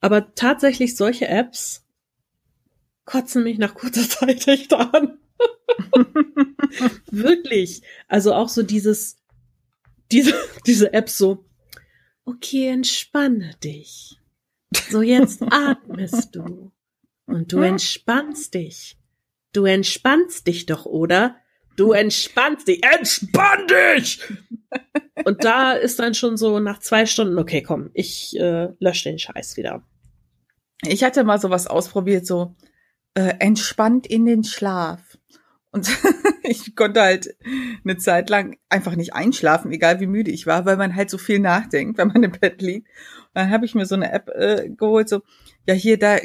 Aber 0.00 0.34
tatsächlich 0.34 0.96
solche 0.96 1.28
Apps 1.28 1.86
kotzen 3.06 3.42
mich 3.42 3.56
nach 3.56 3.74
kurzer 3.74 4.02
Zeit 4.06 4.46
echt 4.48 4.74
an. 4.74 5.18
Wirklich. 7.10 7.82
Also 8.08 8.34
auch 8.34 8.48
so 8.48 8.62
dieses, 8.62 9.16
diese, 10.10 10.34
diese 10.66 10.92
App 10.92 11.08
so, 11.08 11.44
okay, 12.24 12.68
entspanne 12.68 13.54
dich. 13.62 14.18
So, 14.90 15.02
jetzt 15.02 15.42
atmest 15.50 16.34
du. 16.34 16.72
Und 17.26 17.52
du 17.52 17.58
entspannst 17.60 18.54
dich. 18.54 18.96
Du 19.52 19.64
entspannst 19.64 20.46
dich 20.46 20.66
doch, 20.66 20.86
oder? 20.86 21.36
Du 21.76 21.92
entspannst 21.92 22.68
dich. 22.68 22.84
Entspann 22.84 23.66
dich! 23.66 24.20
Und 25.24 25.44
da 25.44 25.72
ist 25.72 25.98
dann 25.98 26.14
schon 26.14 26.36
so 26.36 26.58
nach 26.58 26.78
zwei 26.78 27.06
Stunden, 27.06 27.38
okay, 27.38 27.62
komm, 27.62 27.90
ich 27.94 28.38
äh, 28.38 28.68
lösche 28.78 29.08
den 29.08 29.18
Scheiß 29.18 29.56
wieder. 29.56 29.82
Ich 30.82 31.04
hatte 31.04 31.24
mal 31.24 31.40
sowas 31.40 31.66
ausprobiert, 31.66 32.26
so 32.26 32.54
äh, 33.14 33.34
entspannt 33.38 34.06
in 34.06 34.24
den 34.24 34.44
Schlaf. 34.44 35.09
Und 35.72 35.88
ich 36.42 36.74
konnte 36.74 37.00
halt 37.00 37.36
eine 37.84 37.96
Zeit 37.96 38.28
lang 38.28 38.58
einfach 38.68 38.96
nicht 38.96 39.14
einschlafen, 39.14 39.70
egal 39.70 40.00
wie 40.00 40.06
müde 40.06 40.30
ich 40.30 40.46
war, 40.46 40.64
weil 40.66 40.76
man 40.76 40.96
halt 40.96 41.10
so 41.10 41.18
viel 41.18 41.38
nachdenkt, 41.38 41.98
wenn 41.98 42.08
man 42.08 42.22
im 42.22 42.32
Bett 42.32 42.60
liegt. 42.60 42.88
Und 42.88 43.30
dann 43.34 43.50
habe 43.50 43.64
ich 43.64 43.74
mir 43.74 43.86
so 43.86 43.94
eine 43.94 44.12
App 44.12 44.28
äh, 44.34 44.68
geholt, 44.68 45.08
so, 45.08 45.22
ja, 45.66 45.74
hier, 45.74 45.98
da, 45.98 46.18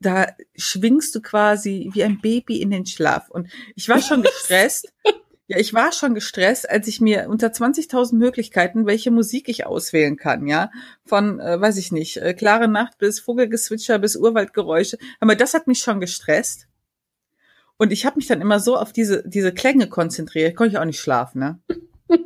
da 0.00 0.26
schwingst 0.56 1.14
du 1.14 1.20
quasi 1.20 1.90
wie 1.92 2.04
ein 2.04 2.20
Baby 2.20 2.62
in 2.62 2.70
den 2.70 2.86
Schlaf. 2.86 3.28
Und 3.28 3.48
ich 3.74 3.88
war 3.88 4.00
schon 4.00 4.22
gestresst. 4.22 4.92
Ja, 5.48 5.58
ich 5.58 5.74
war 5.74 5.92
schon 5.92 6.14
gestresst, 6.14 6.70
als 6.70 6.86
ich 6.86 7.00
mir 7.00 7.28
unter 7.28 7.48
20.000 7.48 8.14
Möglichkeiten, 8.14 8.86
welche 8.86 9.10
Musik 9.10 9.48
ich 9.48 9.66
auswählen 9.66 10.16
kann, 10.16 10.46
ja, 10.46 10.70
von, 11.04 11.40
äh, 11.40 11.60
weiß 11.60 11.76
ich 11.76 11.92
nicht, 11.92 12.16
äh, 12.16 12.32
klare 12.32 12.68
Nacht 12.68 12.96
bis 12.96 13.20
Vogelgezwitscher 13.20 13.98
bis 13.98 14.16
Urwaldgeräusche. 14.16 14.96
Aber 15.20 15.34
das 15.34 15.52
hat 15.52 15.66
mich 15.66 15.80
schon 15.80 16.00
gestresst. 16.00 16.68
Und 17.78 17.92
ich 17.92 18.06
habe 18.06 18.16
mich 18.16 18.26
dann 18.26 18.40
immer 18.40 18.60
so 18.60 18.76
auf 18.76 18.92
diese, 18.92 19.22
diese 19.26 19.52
Klänge 19.52 19.88
konzentriert, 19.88 20.56
konnte 20.56 20.72
ich 20.74 20.78
auch 20.78 20.84
nicht 20.84 21.00
schlafen, 21.00 21.40
ne? 21.40 21.60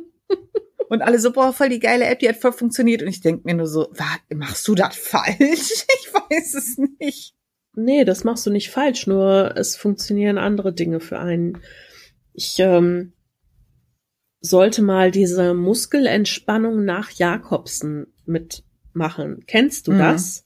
Und 0.89 1.01
alle 1.01 1.19
so, 1.19 1.31
boah, 1.33 1.51
voll 1.51 1.67
die 1.69 1.79
geile 1.79 2.05
App, 2.05 2.19
die 2.19 2.29
hat 2.29 2.37
voll 2.37 2.53
funktioniert. 2.53 3.01
Und 3.01 3.09
ich 3.09 3.19
denk 3.19 3.43
mir 3.43 3.55
nur 3.55 3.67
so, 3.67 3.91
machst 4.33 4.67
du 4.67 4.75
das 4.75 4.95
falsch? 4.95 5.37
Ich 5.99 6.13
weiß 6.13 6.53
es 6.53 6.77
nicht. 6.99 7.35
Nee, 7.73 8.05
das 8.05 8.23
machst 8.23 8.45
du 8.45 8.49
nicht 8.49 8.69
falsch, 8.71 9.05
nur 9.07 9.55
es 9.57 9.75
funktionieren 9.75 10.37
andere 10.37 10.73
Dinge 10.73 10.99
für 10.99 11.19
einen. 11.19 11.59
Ich 12.33 12.55
ähm, 12.59 13.13
sollte 14.39 14.81
mal 14.81 15.11
diese 15.11 15.53
Muskelentspannung 15.53 16.85
nach 16.85 17.11
Jakobsen 17.11 18.07
mitmachen. 18.25 19.43
Kennst 19.45 19.87
du 19.87 19.91
Mhm. 19.93 19.99
das? 19.99 20.45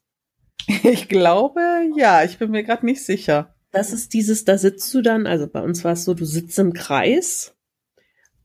Ich 0.84 1.08
glaube, 1.10 1.62
ja, 1.96 2.24
ich 2.24 2.38
bin 2.38 2.52
mir 2.52 2.64
gerade 2.64 2.86
nicht 2.86 3.04
sicher. 3.04 3.56
Das 3.72 3.94
ist 3.94 4.14
dieses, 4.14 4.44
da 4.44 4.58
sitzt 4.58 4.94
du 4.94 5.02
dann, 5.02 5.26
also 5.26 5.48
bei 5.48 5.62
uns 5.62 5.84
war 5.84 5.94
es 5.94 6.04
so, 6.04 6.14
du 6.14 6.26
sitzt 6.26 6.60
im 6.60 6.74
Kreis 6.74 7.56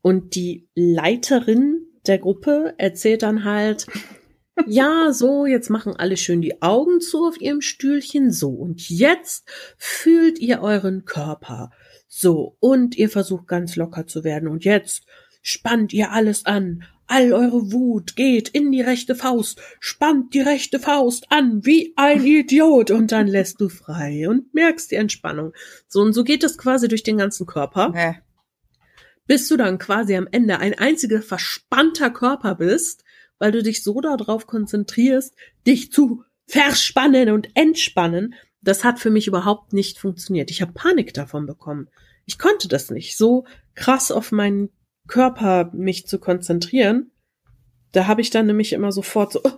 und 0.02 0.34
die 0.36 0.68
Leiterin 0.74 1.86
der 2.06 2.18
Gruppe 2.18 2.74
erzählt 2.78 3.22
dann 3.22 3.44
halt, 3.44 3.86
ja, 4.66 5.12
so, 5.12 5.44
jetzt 5.44 5.68
machen 5.68 5.96
alle 5.96 6.16
schön 6.16 6.40
die 6.40 6.62
Augen 6.62 7.00
zu 7.00 7.26
auf 7.26 7.40
ihrem 7.40 7.60
Stühlchen, 7.60 8.30
so, 8.30 8.50
und 8.50 8.88
jetzt 8.88 9.44
fühlt 9.76 10.38
ihr 10.38 10.62
euren 10.62 11.04
Körper, 11.04 11.70
so, 12.06 12.56
und 12.60 12.96
ihr 12.96 13.10
versucht 13.10 13.48
ganz 13.48 13.76
locker 13.76 14.06
zu 14.06 14.22
werden, 14.22 14.48
und 14.48 14.64
jetzt 14.64 15.04
spannt 15.42 15.92
ihr 15.92 16.12
alles 16.12 16.46
an, 16.46 16.84
all 17.06 17.32
eure 17.32 17.72
Wut 17.72 18.16
geht 18.16 18.48
in 18.48 18.72
die 18.72 18.80
rechte 18.80 19.14
Faust, 19.14 19.60
spannt 19.80 20.34
die 20.34 20.40
rechte 20.40 20.78
Faust 20.78 21.26
an 21.30 21.64
wie 21.64 21.92
ein 21.96 22.24
Idiot 22.24 22.90
und 22.90 23.12
dann 23.12 23.26
lässt 23.26 23.60
du 23.60 23.68
frei 23.68 24.28
und 24.28 24.52
merkst 24.54 24.90
die 24.90 24.96
Entspannung. 24.96 25.52
So 25.88 26.00
und 26.00 26.12
so 26.12 26.24
geht 26.24 26.44
es 26.44 26.58
quasi 26.58 26.88
durch 26.88 27.02
den 27.02 27.18
ganzen 27.18 27.46
Körper, 27.46 27.92
Äh, 27.94 28.14
bis 29.26 29.48
du 29.48 29.56
dann 29.56 29.78
quasi 29.78 30.16
am 30.16 30.28
Ende 30.30 30.58
ein 30.58 30.78
einziger 30.78 31.22
verspannter 31.22 32.10
Körper 32.10 32.54
bist, 32.54 33.04
weil 33.38 33.52
du 33.52 33.62
dich 33.62 33.82
so 33.82 34.00
darauf 34.00 34.46
konzentrierst, 34.46 35.34
dich 35.66 35.92
zu 35.92 36.24
verspannen 36.46 37.30
und 37.30 37.48
entspannen. 37.54 38.34
Das 38.62 38.84
hat 38.84 38.98
für 38.98 39.10
mich 39.10 39.26
überhaupt 39.26 39.72
nicht 39.72 39.98
funktioniert. 39.98 40.50
Ich 40.50 40.62
habe 40.62 40.72
Panik 40.72 41.12
davon 41.12 41.46
bekommen. 41.46 41.88
Ich 42.24 42.38
konnte 42.38 42.68
das 42.68 42.90
nicht, 42.90 43.16
so 43.16 43.46
krass 43.74 44.10
auf 44.10 44.32
meinen 44.32 44.70
Körper 45.06 45.70
mich 45.72 46.06
zu 46.06 46.18
konzentrieren. 46.18 47.10
Da 47.92 48.06
habe 48.06 48.20
ich 48.20 48.30
dann 48.30 48.46
nämlich 48.46 48.72
immer 48.72 48.92
sofort 48.92 49.32
so, 49.32 49.40
oh, 49.44 49.52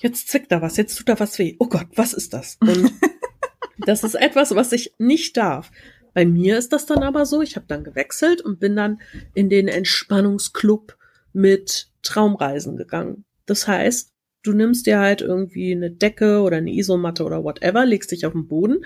jetzt 0.00 0.28
zwickt 0.28 0.52
da 0.52 0.62
was, 0.62 0.76
jetzt 0.76 0.96
tut 0.96 1.08
da 1.08 1.18
was 1.20 1.38
weh. 1.38 1.56
Oh 1.58 1.68
Gott, 1.68 1.86
was 1.94 2.12
ist 2.12 2.32
das? 2.32 2.56
Und 2.60 2.92
das 3.86 4.04
ist 4.04 4.14
etwas, 4.14 4.54
was 4.54 4.72
ich 4.72 4.94
nicht 4.98 5.36
darf. 5.36 5.70
Bei 6.14 6.26
mir 6.26 6.58
ist 6.58 6.72
das 6.72 6.86
dann 6.86 7.02
aber 7.02 7.26
so, 7.26 7.42
ich 7.42 7.56
habe 7.56 7.66
dann 7.68 7.84
gewechselt 7.84 8.40
und 8.40 8.58
bin 8.60 8.74
dann 8.74 9.00
in 9.34 9.48
den 9.48 9.68
Entspannungsclub 9.68 10.96
mit 11.32 11.90
Traumreisen 12.02 12.76
gegangen. 12.76 13.24
Das 13.46 13.68
heißt, 13.68 14.12
du 14.42 14.52
nimmst 14.52 14.86
dir 14.86 14.98
halt 14.98 15.20
irgendwie 15.20 15.72
eine 15.72 15.90
Decke 15.90 16.40
oder 16.40 16.56
eine 16.56 16.72
Isomatte 16.72 17.24
oder 17.24 17.44
whatever, 17.44 17.86
legst 17.86 18.10
dich 18.10 18.26
auf 18.26 18.32
den 18.32 18.48
Boden, 18.48 18.84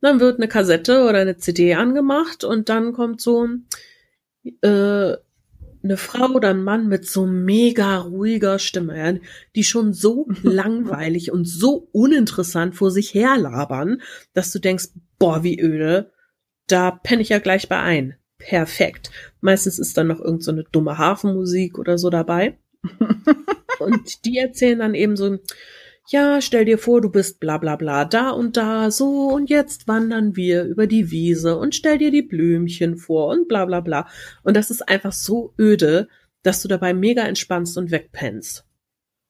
dann 0.00 0.20
wird 0.20 0.38
eine 0.38 0.48
Kassette 0.48 1.04
oder 1.04 1.18
eine 1.20 1.36
CD 1.36 1.74
angemacht 1.74 2.44
und 2.44 2.68
dann 2.68 2.92
kommt 2.92 3.20
so 3.20 3.48
äh, 4.62 5.12
eine 5.82 5.96
Frau 5.96 6.32
oder 6.32 6.50
ein 6.50 6.62
Mann 6.62 6.88
mit 6.88 7.06
so 7.06 7.26
mega 7.26 7.98
ruhiger 7.98 8.58
Stimme, 8.58 9.20
die 9.54 9.64
schon 9.64 9.92
so 9.92 10.28
langweilig 10.42 11.32
und 11.32 11.46
so 11.46 11.88
uninteressant 11.92 12.74
vor 12.74 12.90
sich 12.90 13.14
herlabern, 13.14 14.02
dass 14.34 14.52
du 14.52 14.58
denkst, 14.58 14.88
boah, 15.18 15.42
wie 15.42 15.60
öde, 15.60 16.12
da 16.66 16.90
penne 16.90 17.22
ich 17.22 17.30
ja 17.30 17.38
gleich 17.38 17.68
bei 17.68 17.80
ein. 17.80 18.16
Perfekt. 18.38 19.10
Meistens 19.40 19.78
ist 19.78 19.96
dann 19.96 20.06
noch 20.06 20.20
irgend 20.20 20.44
so 20.44 20.52
eine 20.52 20.64
dumme 20.64 20.98
Hafenmusik 20.98 21.78
oder 21.78 21.98
so 21.98 22.08
dabei. 22.08 22.58
und 23.80 24.24
die 24.24 24.38
erzählen 24.38 24.78
dann 24.78 24.94
eben 24.94 25.16
so, 25.16 25.38
ja, 26.10 26.40
stell 26.40 26.64
dir 26.64 26.78
vor, 26.78 27.02
du 27.02 27.10
bist 27.10 27.38
bla 27.38 27.58
bla 27.58 27.76
bla 27.76 28.06
da 28.06 28.30
und 28.30 28.56
da, 28.56 28.90
so 28.90 29.28
und 29.28 29.50
jetzt 29.50 29.86
wandern 29.88 30.36
wir 30.36 30.64
über 30.64 30.86
die 30.86 31.10
Wiese 31.10 31.58
und 31.58 31.74
stell 31.74 31.98
dir 31.98 32.10
die 32.10 32.22
Blümchen 32.22 32.96
vor 32.96 33.28
und 33.28 33.46
bla 33.46 33.66
bla 33.66 33.80
bla. 33.80 34.08
Und 34.42 34.56
das 34.56 34.70
ist 34.70 34.88
einfach 34.88 35.12
so 35.12 35.52
öde, 35.58 36.08
dass 36.42 36.62
du 36.62 36.68
dabei 36.68 36.94
mega 36.94 37.22
entspannst 37.22 37.76
und 37.76 37.90
wegpennst. 37.90 38.64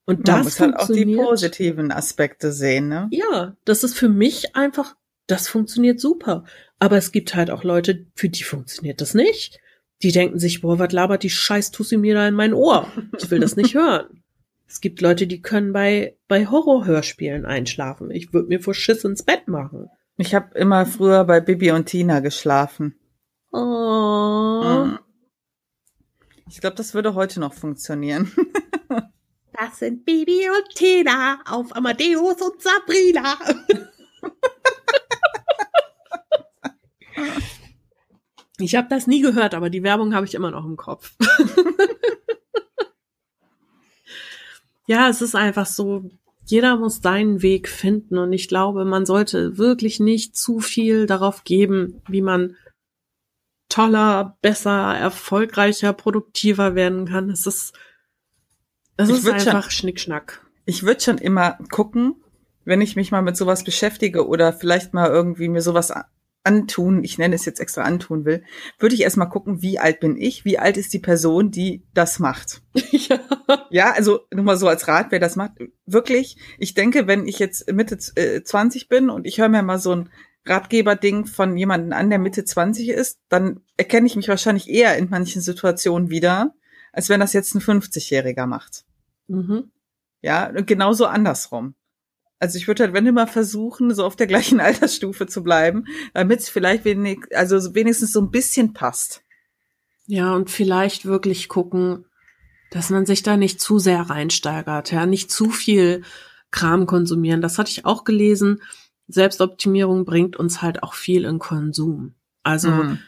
Und 0.05 0.27
man 0.27 0.37
das 0.37 0.45
muss 0.45 0.61
halt 0.61 0.77
auch 0.77 0.87
die 0.87 1.17
positiven 1.17 1.91
Aspekte 1.91 2.53
sehen, 2.53 2.89
ne? 2.89 3.09
ja, 3.11 3.57
das 3.65 3.83
ist 3.83 3.95
für 3.99 4.09
mich 4.09 4.55
einfach, 4.55 4.97
das 5.27 5.49
funktioniert 5.49 5.99
super. 6.01 6.45
Aber 6.79 6.97
es 6.97 7.11
gibt 7.11 7.35
halt 7.35 7.51
auch 7.51 7.65
Leute, 7.65 8.07
für 8.15 8.29
die 8.29 8.45
funktioniert 8.45 9.01
das 9.01 9.15
nicht. 9.15 9.59
Die 10.03 10.13
denken 10.13 10.39
sich, 10.39 10.61
boah, 10.61 10.79
was 10.79 10.93
labert 10.93 11.25
die 11.25 11.31
Scheiß 11.31 11.73
Tussi 11.73 11.97
mir 11.97 12.15
da 12.15 12.29
in 12.29 12.35
mein 12.35 12.55
Ohr? 12.55 12.91
Ich 13.19 13.31
will 13.33 13.41
das 13.41 13.57
nicht 13.57 13.75
hören. 13.75 14.18
Es 14.69 14.83
gibt 14.83 15.01
Leute, 15.01 15.27
die 15.27 15.41
können 15.41 15.73
bei, 15.73 16.17
bei 16.29 16.47
Horrorhörspielen 16.47 17.47
einschlafen. 17.47 18.11
Ich 18.11 18.35
würde 18.35 18.49
mir 18.49 18.61
vor 18.61 18.75
Schiss 18.75 19.03
ins 19.03 19.23
Bett 19.23 19.49
machen. 19.49 19.89
Ich 20.19 20.35
habe 20.35 20.57
immer 20.59 20.85
früher 20.85 21.25
bei 21.25 21.41
Bibi 21.41 21.71
und 21.71 21.87
Tina 21.87 22.21
geschlafen. 22.21 22.95
Oh. 23.51 24.89
Ich 26.51 26.61
glaube, 26.61 26.77
das 26.77 26.93
würde 26.93 27.15
heute 27.15 27.41
noch 27.41 27.55
funktionieren. 27.55 28.31
das 29.53 29.79
sind 29.79 30.05
Bibi 30.05 30.51
und 30.51 30.75
Tina 30.75 31.41
auf 31.49 31.75
Amadeus 31.75 32.43
und 32.43 32.61
Sabrina. 32.61 33.39
Ich 38.61 38.75
habe 38.75 38.89
das 38.91 39.07
nie 39.07 39.21
gehört, 39.21 39.55
aber 39.55 39.71
die 39.71 39.85
Werbung 39.85 40.15
habe 40.15 40.27
ich 40.27 40.35
immer 40.35 40.51
noch 40.51 40.65
im 40.65 40.77
Kopf. 40.77 41.15
ja, 44.89 45.09
es 45.09 45.21
ist 45.23 45.35
einfach 45.37 45.67
so, 45.67 46.11
jeder 46.47 46.77
muss 46.79 47.03
seinen 47.03 47.43
Weg 47.43 47.69
finden 47.69 48.17
und 48.17 48.33
ich 48.33 48.49
glaube, 48.49 48.85
man 48.87 49.05
sollte 49.05 49.59
wirklich 49.59 50.01
nicht 50.01 50.35
zu 50.35 50.61
viel 50.61 51.07
darauf 51.07 51.45
geben, 51.45 52.01
wie 52.09 52.23
man 52.23 52.57
toller, 53.69 54.39
besser, 54.41 54.97
erfolgreicher, 54.97 55.93
produktiver 55.93 56.75
werden 56.75 57.07
kann. 57.07 57.29
Es 57.29 57.47
ist, 57.47 57.75
es 58.97 59.11
ist 59.11 59.25
würd 59.25 59.43
schon- 59.43 59.53
einfach 59.57 59.71
Schnickschnack. 59.71 60.45
Ich 60.65 60.83
würde 60.85 61.03
schon 61.03 61.19
immer 61.19 61.59
gucken, 61.71 62.17
wenn 62.65 62.81
ich 62.81 62.97
mich 62.97 63.11
mal 63.11 63.23
mit 63.23 63.37
sowas 63.37 63.65
beschäftige 63.65 64.27
oder 64.27 64.55
vielleicht 64.55 64.95
mal 64.95 65.11
irgendwie 65.11 65.49
mir 65.49 65.61
sowas 65.61 65.93
antun, 66.45 67.05
ich 67.05 67.19
nenne 67.19 67.35
es 67.35 67.45
jetzt 67.45 67.61
extra 67.61 67.83
antun 67.83 68.25
will, 68.25 68.43
würde 68.79 68.95
ich 68.95 69.03
erstmal 69.03 69.29
gucken, 69.29 69.61
wie 69.63 69.79
alt 69.79 70.01
bin 70.01 70.17
ich, 70.17 70.45
wie 70.45 70.59
alt 70.59 70.77
ist 70.77 70.93
die 70.93 70.99
Person, 70.99 71.51
die 71.51 71.83
das 71.95 72.19
macht. 72.19 72.63
Ja, 72.91 73.21
ja 73.71 73.93
also 73.93 74.21
nur 74.33 74.45
mal 74.45 74.57
so 74.57 74.69
als 74.69 74.89
Rat, 74.89 75.09
wer 75.11 75.21
das 75.21 75.37
macht. 75.37 75.53
Wirklich, 75.87 76.37
ich 76.59 76.75
denke, 76.75 77.07
wenn 77.07 77.27
ich 77.27 77.39
jetzt 77.39 77.71
Mitte 77.73 77.99
äh, 78.17 78.43
20 78.43 78.89
bin 78.89 79.11
und 79.11 79.27
ich 79.27 79.39
höre 79.39 79.49
mir 79.49 79.63
mal 79.63 79.79
so 79.79 79.95
ein 79.95 80.11
Ratgeberding 80.47 81.27
von 81.27 81.57
jemandem 81.57 81.93
an, 81.93 82.11
der 82.11 82.19
Mitte 82.19 82.45
20 82.45 82.89
ist, 82.89 83.21
dann 83.29 83.61
erkenne 83.77 84.07
ich 84.07 84.17
mich 84.17 84.29
wahrscheinlich 84.29 84.69
eher 84.69 84.97
in 84.97 85.11
manchen 85.11 85.43
Situationen 85.43 86.11
wieder, 86.11 86.55
als 86.93 87.09
wenn 87.09 87.21
das 87.21 87.33
jetzt 87.33 87.55
ein 87.55 87.61
50-Jähriger 87.61 88.47
macht. 88.47 88.85
Mhm. 89.29 89.71
Ja, 90.21 90.51
genauso 90.51 91.07
andersrum. 91.07 91.75
Also 92.41 92.57
ich 92.57 92.69
würde 92.69 92.85
halt, 92.85 92.93
wenn 92.93 93.07
immer 93.07 93.27
versuchen, 93.27 93.95
so 93.95 94.05
auf 94.05 94.17
der 94.17 94.27
gleichen 94.27 94.61
Altersstufe 94.61 95.27
zu 95.27 95.43
bleiben, 95.43 95.85
damit 96.15 96.41
es 96.41 96.49
vielleicht 96.49 96.85
wenig, 96.85 97.21
also 97.35 97.75
wenigstens 97.75 98.13
so 98.13 98.21
ein 98.21 98.31
bisschen 98.31 98.73
passt. 98.73 99.23
Ja, 100.07 100.35
und 100.35 100.51
vielleicht 100.51 101.05
wirklich 101.05 101.49
gucken, 101.49 102.07
dass 102.71 102.91
man 102.91 103.07
sich 103.07 103.23
da 103.23 103.37
nicht 103.37 103.61
zu 103.61 103.79
sehr 103.79 104.03
reinsteigert, 104.03 104.93
ja, 104.93 105.07
nicht 105.07 105.31
zu 105.31 105.51
viel 105.51 106.03
Kram 106.51 106.87
konsumieren. 106.87 107.43
Das 107.43 107.59
hatte 107.59 107.71
ich 107.71 107.85
auch 107.85 108.05
gelesen. 108.05 108.63
Selbstoptimierung 109.09 110.05
bringt 110.05 110.37
uns 110.37 110.63
halt 110.63 110.83
auch 110.83 110.95
viel 110.95 111.25
in 111.25 111.39
Konsum. 111.39 112.15
Also 112.43 112.71
mhm. 112.71 112.99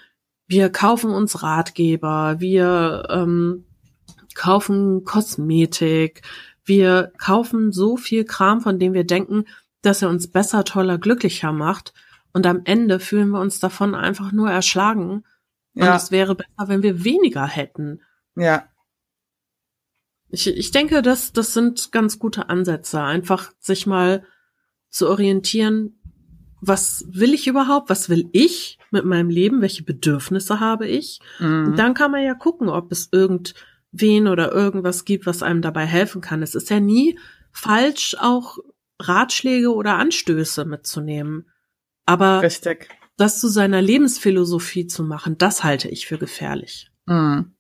wir 0.47 0.71
kaufen 0.71 1.11
uns 1.11 1.43
Ratgeber, 1.43 2.41
wir 2.41 3.07
ähm, 3.11 3.65
kaufen 4.35 5.05
Kosmetik, 5.05 6.23
wir 6.71 7.13
kaufen 7.19 7.73
so 7.73 7.97
viel 7.97 8.25
Kram, 8.25 8.61
von 8.61 8.79
dem 8.79 8.95
wir 8.95 9.03
denken, 9.05 9.45
dass 9.83 10.03
er 10.03 10.09
uns 10.09 10.31
besser, 10.31 10.63
toller, 10.65 10.99
glücklicher 10.99 11.53
macht. 11.53 11.93
Und 12.33 12.47
am 12.47 12.61
Ende 12.65 13.01
fühlen 13.01 13.31
wir 13.31 13.41
uns 13.41 13.59
davon 13.59 13.97
einfach 13.97 14.31
nur 14.31 14.49
erschlagen. 14.49 15.25
Und 15.75 15.83
ja. 15.83 15.97
es 15.97 16.13
wäre 16.13 16.37
besser, 16.37 16.69
wenn 16.69 16.85
wir 16.85 17.03
weniger 17.03 17.45
hätten. 17.45 18.03
Ja. 18.37 18.69
Ich, 20.29 20.47
ich 20.47 20.71
denke, 20.71 21.03
das, 21.03 21.33
das 21.33 21.55
sind 21.55 21.91
ganz 21.91 22.21
gute 22.21 22.49
Ansätze. 22.49 23.03
Einfach 23.03 23.51
sich 23.59 23.89
mal 23.89 24.25
zu 24.91 25.09
orientieren, 25.09 26.01
was 26.61 27.05
will 27.09 27.35
ich 27.35 27.49
überhaupt? 27.49 27.91
Was 27.91 28.09
will 28.09 28.29
ich 28.31 28.79
mit 28.93 29.05
meinem 29.05 29.29
Leben? 29.29 29.61
Welche 29.61 29.83
Bedürfnisse 29.83 30.61
habe 30.61 30.87
ich? 30.87 31.19
Mhm. 31.41 31.67
Und 31.67 31.77
dann 31.81 31.95
kann 31.95 32.13
man 32.13 32.23
ja 32.23 32.35
gucken, 32.35 32.69
ob 32.69 32.93
es 32.93 33.09
irgend 33.11 33.55
wen 33.93 34.29
oder 34.29 34.53
irgendwas 34.53 35.05
gibt, 35.05 35.27
was 35.27 35.43
einem 35.43 35.63
dabei 35.63 35.87
helfen 35.87 36.21
kann. 36.21 36.43
Es 36.43 36.55
ist 36.55 36.71
ja 36.71 36.81
nie 36.81 37.19
falsch, 37.53 38.17
auch 38.19 38.59
Ratschläge 39.01 39.75
oder 39.75 39.97
Anstöße 39.97 40.65
mitzunehmen. 40.65 41.51
Aber 42.07 42.43
Richtig. 42.43 42.89
das 43.17 43.41
zu 43.41 43.49
seiner 43.49 43.83
Lebensphilosophie 43.83 44.87
zu 44.87 45.03
machen, 45.03 45.39
das 45.39 45.65
halte 45.65 45.89
ich 45.89 46.07
für 46.07 46.19
gefährlich. 46.19 46.91
Mhm. 47.07 47.53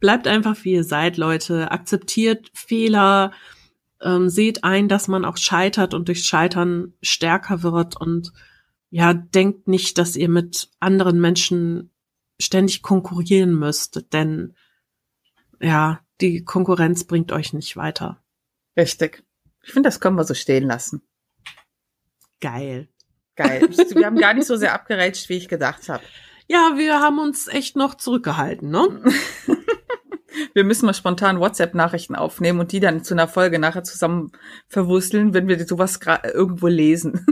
Bleibt 0.00 0.26
einfach 0.26 0.64
wie 0.64 0.72
ihr 0.72 0.84
seid, 0.84 1.18
Leute. 1.18 1.70
Akzeptiert 1.70 2.50
Fehler. 2.54 3.32
Ähm, 4.02 4.30
seht 4.30 4.64
ein, 4.64 4.88
dass 4.88 5.08
man 5.08 5.26
auch 5.26 5.36
scheitert 5.36 5.92
und 5.92 6.08
durch 6.08 6.24
Scheitern 6.24 6.94
stärker 7.02 7.62
wird 7.62 8.00
und 8.00 8.32
ja, 8.88 9.12
denkt 9.12 9.68
nicht, 9.68 9.98
dass 9.98 10.16
ihr 10.16 10.30
mit 10.30 10.70
anderen 10.80 11.20
Menschen 11.20 11.90
ständig 12.40 12.82
konkurrieren 12.82 13.54
müsst, 13.54 14.12
denn 14.12 14.54
ja, 15.60 16.00
die 16.20 16.44
Konkurrenz 16.44 17.04
bringt 17.04 17.32
euch 17.32 17.52
nicht 17.52 17.76
weiter. 17.76 18.22
Richtig. 18.76 19.22
Ich 19.62 19.72
finde, 19.72 19.88
das 19.88 20.00
können 20.00 20.16
wir 20.16 20.24
so 20.24 20.34
stehen 20.34 20.66
lassen. 20.66 21.02
Geil. 22.40 22.88
Geil. 23.36 23.68
Wir 23.94 24.06
haben 24.06 24.16
gar 24.16 24.34
nicht 24.34 24.46
so 24.46 24.56
sehr 24.56 24.74
abgerätscht, 24.74 25.28
wie 25.28 25.36
ich 25.36 25.48
gedacht 25.48 25.88
habe. 25.88 26.02
Ja, 26.46 26.72
wir 26.76 26.98
haben 26.98 27.20
uns 27.20 27.46
echt 27.46 27.76
noch 27.76 27.94
zurückgehalten, 27.94 28.70
ne? 28.70 29.04
wir 30.52 30.64
müssen 30.64 30.84
mal 30.84 30.94
spontan 30.94 31.38
WhatsApp-Nachrichten 31.38 32.16
aufnehmen 32.16 32.58
und 32.58 32.72
die 32.72 32.80
dann 32.80 33.04
zu 33.04 33.14
einer 33.14 33.28
Folge 33.28 33.60
nachher 33.60 33.84
zusammen 33.84 34.32
verwursteln, 34.66 35.32
wenn 35.32 35.46
wir 35.46 35.64
sowas 35.64 36.00
irgendwo 36.24 36.66
lesen. 36.66 37.24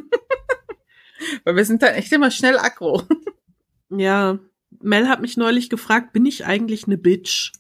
Weil 1.45 1.57
wir 1.57 1.65
sind 1.65 1.83
dann 1.83 1.95
echt 1.95 2.13
immer 2.13 2.31
schnell 2.31 2.59
aggro. 2.59 3.03
Ja, 3.91 4.39
Mel 4.71 5.09
hat 5.09 5.21
mich 5.21 5.37
neulich 5.37 5.71
gefragt, 5.71 6.13
bin 6.13 6.27
ich 6.27 6.47
eigentlich 6.47 6.87
eine 6.87 6.99
Bitch? 6.99 7.53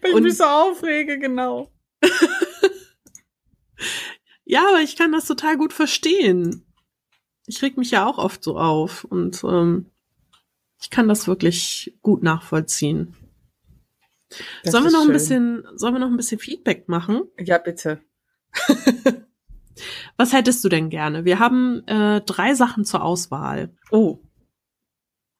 Weil 0.00 0.10
ich 0.12 0.20
mich 0.20 0.36
so 0.36 0.44
aufrege, 0.44 1.18
genau. 1.18 1.72
ja, 4.44 4.68
aber 4.68 4.80
ich 4.80 4.96
kann 4.96 5.12
das 5.12 5.26
total 5.26 5.56
gut 5.56 5.72
verstehen. 5.72 6.64
Ich 7.46 7.62
reg 7.62 7.76
mich 7.76 7.90
ja 7.90 8.06
auch 8.06 8.18
oft 8.18 8.44
so 8.44 8.58
auf 8.58 9.04
und 9.04 9.42
ähm, 9.44 9.86
ich 10.80 10.90
kann 10.90 11.08
das 11.08 11.26
wirklich 11.26 11.96
gut 12.02 12.22
nachvollziehen. 12.22 13.16
Das 14.62 14.72
sollen 14.72 14.84
wir 14.84 14.90
noch 14.90 15.00
schön. 15.00 15.10
ein 15.10 15.12
bisschen, 15.12 15.66
sollen 15.74 15.94
wir 15.94 16.00
noch 16.00 16.08
ein 16.08 16.16
bisschen 16.16 16.38
Feedback 16.38 16.88
machen? 16.88 17.22
Ja, 17.38 17.58
bitte. 17.58 18.02
Was 20.16 20.32
hättest 20.32 20.64
du 20.64 20.68
denn 20.68 20.90
gerne? 20.90 21.24
Wir 21.24 21.38
haben 21.38 21.86
äh, 21.86 22.20
drei 22.20 22.54
Sachen 22.54 22.84
zur 22.84 23.02
Auswahl. 23.02 23.74
Oh. 23.90 24.18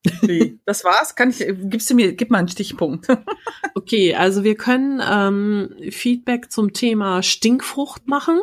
Wie? 0.21 0.59
Das 0.65 0.83
war's? 0.83 1.15
Kann 1.15 1.29
ich, 1.29 1.45
gibst 1.47 1.89
du 1.89 1.95
mir, 1.95 2.13
gib 2.13 2.29
mal 2.29 2.39
einen 2.39 2.47
Stichpunkt. 2.47 3.07
okay, 3.75 4.15
also 4.15 4.43
wir 4.43 4.55
können 4.55 5.01
ähm, 5.05 5.91
Feedback 5.91 6.51
zum 6.51 6.73
Thema 6.73 7.21
Stinkfrucht 7.21 8.07
machen 8.07 8.39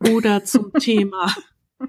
oder 0.00 0.44
zum 0.44 0.72
Thema 0.78 1.34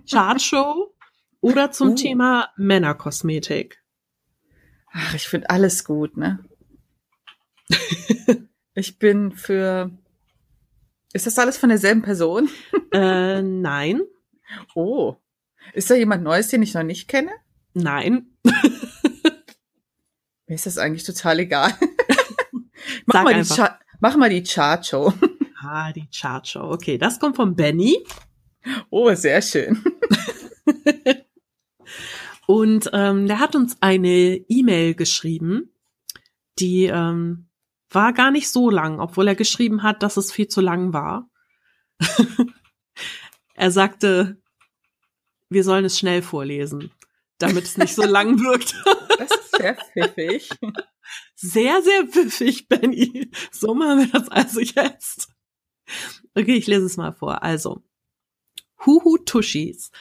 Chartshow 0.10 0.96
oder 1.42 1.72
zum 1.72 1.90
uh. 1.90 1.96
Thema 1.96 2.50
Männerkosmetik. 2.56 3.84
Ach, 4.92 5.14
ich 5.14 5.28
finde 5.28 5.50
alles 5.50 5.84
gut, 5.84 6.18
ne? 6.18 6.40
ich 8.74 8.98
bin 8.98 9.34
für 9.34 9.92
ist 11.14 11.28
das 11.28 11.40
alles 11.40 11.58
von 11.58 11.70
derselben 11.70 12.02
Person? 12.02 12.50
Äh, 12.94 13.42
nein. 13.42 14.02
Oh. 14.74 15.18
Ist 15.74 15.90
da 15.90 15.96
jemand 15.96 16.24
Neues, 16.24 16.48
den 16.48 16.64
ich 16.64 16.74
noch 16.74 16.84
nicht 16.84 17.10
kenne? 17.10 17.32
Nein. 17.74 18.28
Mir 20.48 20.56
ist 20.56 20.66
das 20.66 20.78
eigentlich 20.78 21.04
total 21.04 21.40
egal. 21.40 21.74
mach, 23.06 23.26
mal 23.26 23.44
die 23.44 23.64
mach 24.00 24.16
mal 24.16 24.30
die 24.30 24.42
Chart-Show. 24.42 25.14
Ah, 25.62 25.92
die 25.92 26.08
Chart-Show. 26.10 26.72
Okay, 26.72 26.98
das 26.98 27.20
kommt 27.20 27.36
von 27.36 27.58
Benny. 27.58 27.98
Oh, 28.90 29.14
sehr 29.14 29.42
schön. 29.42 29.84
Und 32.48 32.90
ähm, 32.94 33.28
der 33.28 33.40
hat 33.40 33.56
uns 33.56 33.76
eine 33.82 34.38
E-Mail 34.48 34.96
geschrieben, 34.96 35.74
die 36.60 36.86
ähm, 36.86 37.47
war 37.90 38.14
gar 38.14 38.32
nicht 38.32 38.50
so 38.50 38.70
lang, 38.70 39.00
obwohl 39.00 39.28
er 39.28 39.36
geschrieben 39.36 39.84
hat, 39.84 40.04
dass 40.04 40.18
es 40.18 40.32
viel 40.32 40.48
zu 40.48 40.62
lang 40.62 40.94
war. 40.94 41.30
er 43.54 43.72
sagte, 43.72 44.42
wir 45.50 45.64
sollen 45.64 45.86
es 45.86 45.98
schnell 45.98 46.22
vorlesen, 46.22 46.92
damit 47.38 47.64
es 47.64 47.78
nicht 47.78 47.96
so 47.96 48.04
lang 48.06 48.40
wirkt. 48.40 48.76
das 49.18 49.32
ist 49.32 49.56
sehr 49.56 49.76
pfiffig. 49.76 50.50
Sehr, 51.36 51.82
sehr 51.82 52.08
pfiffig, 52.08 52.68
Benny. 52.68 53.32
So 53.52 53.74
machen 53.74 54.00
wir 54.00 54.08
das 54.08 54.30
also 54.30 54.60
jetzt. 54.60 55.30
Okay, 56.36 56.56
ich 56.56 56.68
lese 56.68 56.86
es 56.86 56.98
mal 56.98 57.14
vor. 57.14 57.44
Also, 57.44 57.84
Huhu 58.86 59.18
Tushis 59.20 59.92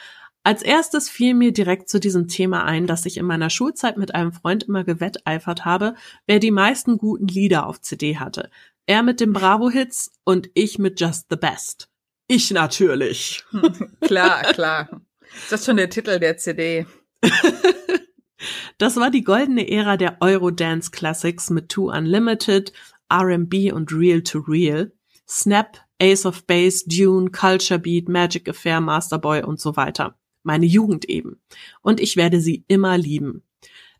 als 0.47 0.61
erstes 0.61 1.09
fiel 1.09 1.33
mir 1.33 1.51
direkt 1.51 1.89
zu 1.89 1.99
diesem 1.99 2.29
Thema 2.29 2.63
ein, 2.63 2.87
dass 2.87 3.05
ich 3.05 3.17
in 3.17 3.25
meiner 3.25 3.49
Schulzeit 3.49 3.97
mit 3.97 4.15
einem 4.15 4.31
Freund 4.31 4.63
immer 4.63 4.85
gewetteifert 4.85 5.65
habe, 5.65 5.93
wer 6.25 6.39
die 6.39 6.51
meisten 6.51 6.97
guten 6.97 7.27
Lieder 7.27 7.67
auf 7.67 7.81
CD 7.81 8.15
hatte. 8.15 8.49
Er 8.85 9.03
mit 9.03 9.19
den 9.19 9.33
Bravo-Hits 9.33 10.09
und 10.23 10.49
ich 10.53 10.79
mit 10.79 11.01
Just 11.01 11.25
the 11.29 11.35
Best. 11.35 11.89
Ich 12.29 12.49
natürlich. 12.51 13.43
klar, 13.99 14.41
klar. 14.53 15.01
Ist 15.35 15.51
das 15.51 15.65
schon 15.65 15.75
der 15.75 15.89
Titel 15.89 16.17
der 16.17 16.37
CD? 16.37 16.85
das 18.77 18.95
war 18.95 19.11
die 19.11 19.25
goldene 19.25 19.69
Ära 19.69 19.97
der 19.97 20.15
Eurodance 20.21 20.91
Classics 20.91 21.49
mit 21.49 21.67
Two 21.67 21.91
Unlimited, 21.91 22.71
R&B 23.09 23.73
und 23.73 23.91
Real 23.91 24.21
to 24.21 24.39
Real. 24.47 24.93
Snap, 25.27 25.77
Ace 26.01 26.25
of 26.25 26.45
Base, 26.45 26.85
Dune, 26.87 27.31
Culture 27.31 27.79
Beat, 27.81 28.07
Magic 28.07 28.47
Affair, 28.47 28.79
Masterboy 28.79 29.43
und 29.43 29.59
so 29.59 29.75
weiter 29.75 30.15
meine 30.47 30.65
Jugend 30.65 31.05
eben. 31.05 31.39
Und 31.81 31.99
ich 31.99 32.17
werde 32.17 32.41
sie 32.41 32.63
immer 32.67 32.97
lieben. 32.97 33.43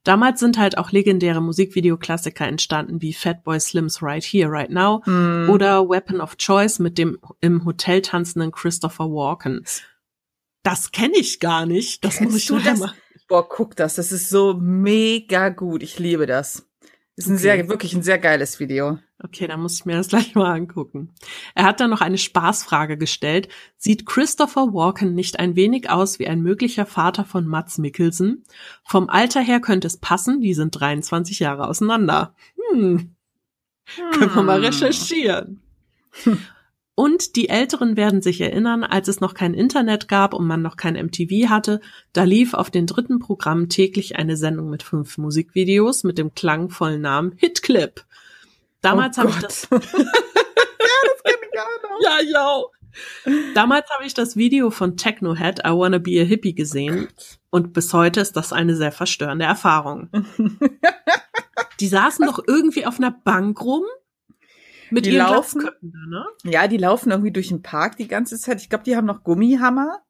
Damals 0.04 0.40
sind 0.40 0.58
halt 0.58 0.78
auch 0.78 0.92
legendäre 0.92 1.42
Musikvideoklassiker 1.42 2.48
entstanden 2.48 3.02
wie 3.02 3.14
Fatboy 3.14 3.60
Slims 3.60 4.02
Right 4.02 4.24
Here, 4.24 4.50
Right 4.50 4.72
Now 4.72 5.02
mm. 5.06 5.50
oder 5.50 5.90
Weapon 5.90 6.22
of 6.22 6.38
Choice 6.38 6.80
mit 6.80 6.98
dem 6.98 7.20
im 7.42 7.66
Hotel 7.66 8.02
tanzenden 8.02 8.52
Christopher 8.52 9.06
Walken. 9.06 9.66
Das 10.64 10.92
kenne 10.92 11.18
ich 11.18 11.40
gar 11.40 11.66
nicht. 11.66 12.04
Das 12.04 12.18
Kennst 12.18 12.32
muss 12.32 12.42
ich 12.42 12.48
du 12.48 12.60
das? 12.60 12.82
Boah, 13.28 13.48
guck 13.48 13.76
das. 13.76 13.96
Das 13.96 14.14
ist 14.14 14.30
so 14.30 14.54
mega 14.54 15.50
gut. 15.50 15.84
Ich 15.84 16.00
liebe 16.00 16.26
das. 16.26 16.67
Ist 17.18 17.28
ein 17.28 17.34
Okay. 17.34 17.42
sehr, 17.42 17.68
wirklich 17.68 17.96
ein 17.96 18.04
sehr 18.04 18.20
geiles 18.20 18.60
Video. 18.60 19.00
Okay, 19.24 19.48
dann 19.48 19.60
muss 19.60 19.80
ich 19.80 19.86
mir 19.86 19.96
das 19.98 20.08
gleich 20.10 20.36
mal 20.36 20.54
angucken. 20.54 21.10
Er 21.56 21.66
hat 21.66 21.80
dann 21.80 21.90
noch 21.90 22.02
eine 22.02 22.20
Spaßfrage 22.20 22.96
gestellt. 22.96 23.50
Sieht 23.76 24.06
Christopher 24.06 24.74
Walken 24.74 25.16
nicht 25.16 25.40
ein 25.40 25.56
wenig 25.56 25.90
aus 25.90 26.20
wie 26.20 26.28
ein 26.28 26.42
möglicher 26.42 26.86
Vater 26.86 27.26
von 27.26 27.48
Mats 27.48 27.80
Mikkelsen? 27.80 28.44
Vom 28.84 29.10
Alter 29.10 29.42
her 29.42 29.60
könnte 29.60 29.88
es 29.88 29.98
passen, 29.98 30.42
die 30.42 30.54
sind 30.54 30.80
23 30.80 31.40
Jahre 31.40 31.68
auseinander. 31.68 32.36
Hm, 32.72 33.16
können 34.14 34.36
wir 34.36 34.44
mal 34.44 34.64
recherchieren. 34.64 35.62
Und 37.00 37.36
die 37.36 37.48
Älteren 37.50 37.96
werden 37.96 38.24
sich 38.24 38.42
erinnern, 38.42 38.84
als 38.84 39.08
es 39.08 39.20
noch 39.20 39.36
kein 39.36 39.54
Internet 39.54 40.08
gab 40.08 40.34
und 40.34 40.48
man 40.48 40.64
noch 40.64 40.78
kein 40.78 40.96
MTV 40.96 41.48
hatte, 41.48 41.80
da 42.12 42.24
lief 42.24 42.56
auf 42.56 42.72
den 42.72 42.88
dritten 42.88 43.20
Programm 43.20 43.70
täglich 43.70 44.16
eine 44.16 44.36
Sendung 44.36 44.72
mit 44.72 44.82
fünf 44.82 45.20
Musikvideos 45.20 46.04
mit 46.04 46.18
dem 46.18 46.34
klangvollen 46.34 47.00
Namen 47.00 47.34
Hitclip. 47.38 48.04
Damals 48.82 49.20
Oh 49.20 49.22
habe 49.22 49.30
ich 49.30 49.38
das 49.38 49.68
Ja, 51.54 52.20
ja, 52.20 52.20
ja. 52.24 52.64
Damals 53.54 53.88
habe 53.92 54.08
ich 54.08 54.16
das 54.16 54.36
Video 54.36 54.72
von 54.72 54.98
Technohead 54.98 55.60
I 55.60 55.70
Wanna 55.70 56.00
Be 56.00 56.20
a 56.20 56.24
Hippie 56.24 56.56
gesehen 56.56 57.10
und 57.52 57.74
bis 57.74 57.94
heute 57.94 58.22
ist 58.22 58.36
das 58.36 58.52
eine 58.52 58.76
sehr 58.76 58.92
verstörende 58.92 59.46
Erfahrung. 59.46 60.10
Die 61.80 61.88
saßen 61.90 62.26
doch 62.26 62.40
irgendwie 62.48 62.88
auf 62.88 62.98
einer 62.98 63.12
Bank 63.12 63.62
rum 63.62 63.84
mit 64.92 65.06
Die 65.06 65.12
laufen- 65.12 65.70
da, 65.82 65.98
ne? 66.08 66.26
Ja, 66.44 66.68
die 66.68 66.78
laufen 66.78 67.12
irgendwie 67.12 67.32
durch 67.32 67.50
den 67.50 67.62
Park 67.62 67.98
die 67.98 68.08
ganze 68.08 68.38
Zeit. 68.40 68.62
Ich 68.62 68.70
glaube, 68.70 68.84
die 68.84 68.96
haben 68.96 69.06
noch 69.06 69.24
Gummihammer 69.24 70.02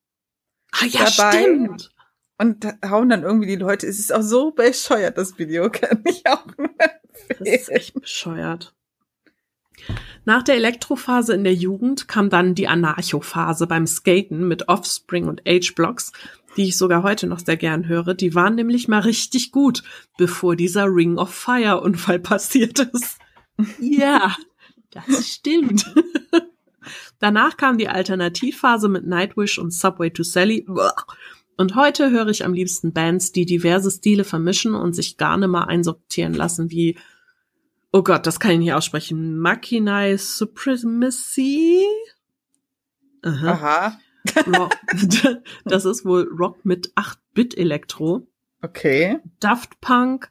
Ah 0.71 0.85
ja, 0.85 1.05
Dabei- 1.05 1.41
stimmt. 1.43 1.91
und 2.37 2.67
hauen 2.85 3.09
dann 3.09 3.23
irgendwie 3.23 3.47
die 3.47 3.55
Leute. 3.55 3.87
Es 3.87 3.99
ist 3.99 4.13
auch 4.13 4.21
so 4.21 4.51
bescheuert, 4.51 5.17
das 5.17 5.37
Video. 5.39 5.69
Kann 5.71 6.03
ich 6.05 6.25
auch 6.27 6.45
nur 6.57 6.69
Das 7.29 7.39
ist 7.41 7.69
echt 7.69 7.93
bescheuert. 7.99 8.73
Nach 10.25 10.43
der 10.43 10.55
Elektrophase 10.55 11.33
in 11.33 11.43
der 11.43 11.53
Jugend 11.53 12.07
kam 12.07 12.29
dann 12.29 12.53
die 12.55 12.67
Anarcho-Phase 12.67 13.67
beim 13.67 13.87
Skaten 13.87 14.47
mit 14.47 14.67
Offspring 14.67 15.27
und 15.27 15.41
H-Blocks, 15.47 16.11
die 16.57 16.67
ich 16.67 16.77
sogar 16.77 17.03
heute 17.03 17.27
noch 17.27 17.39
sehr 17.39 17.55
gern 17.57 17.87
höre. 17.87 18.13
Die 18.13 18.35
waren 18.35 18.55
nämlich 18.55 18.87
mal 18.87 18.99
richtig 18.99 19.51
gut, 19.51 19.83
bevor 20.17 20.55
dieser 20.55 20.85
Ring 20.85 21.17
of 21.17 21.33
Fire-Unfall 21.33 22.19
passiert 22.19 22.79
ist. 22.79 23.19
Ja, 23.79 24.35
das 25.07 25.27
stimmt. 25.27 25.85
Danach 27.19 27.57
kam 27.57 27.77
die 27.77 27.89
Alternativphase 27.89 28.89
mit 28.89 29.05
Nightwish 29.05 29.57
und 29.59 29.71
Subway 29.71 30.09
to 30.09 30.23
Sally. 30.23 30.65
Und 31.57 31.75
heute 31.75 32.11
höre 32.11 32.27
ich 32.27 32.45
am 32.45 32.53
liebsten 32.53 32.93
Bands, 32.93 33.31
die 33.31 33.45
diverse 33.45 33.91
Stile 33.91 34.23
vermischen 34.23 34.75
und 34.75 34.93
sich 34.93 35.17
gar 35.17 35.37
nicht 35.37 35.49
mal 35.49 35.63
einsortieren 35.63 36.33
lassen, 36.33 36.69
wie, 36.69 36.97
oh 37.91 38.03
Gott, 38.03 38.27
das 38.27 38.39
kann 38.39 38.51
ich 38.51 38.59
nicht 38.59 38.73
aussprechen, 38.73 39.37
Machinae 39.37 40.17
Supremacy? 40.17 41.83
Aha. 43.23 43.51
Aha. 43.51 43.99
Rock, 44.45 44.75
das 45.65 45.85
ist 45.85 46.05
wohl 46.05 46.29
Rock 46.37 46.63
mit 46.63 46.93
8-Bit-Elektro. 46.95 48.27
Okay. 48.61 49.19
Daft 49.39 49.79
Punk, 49.81 50.29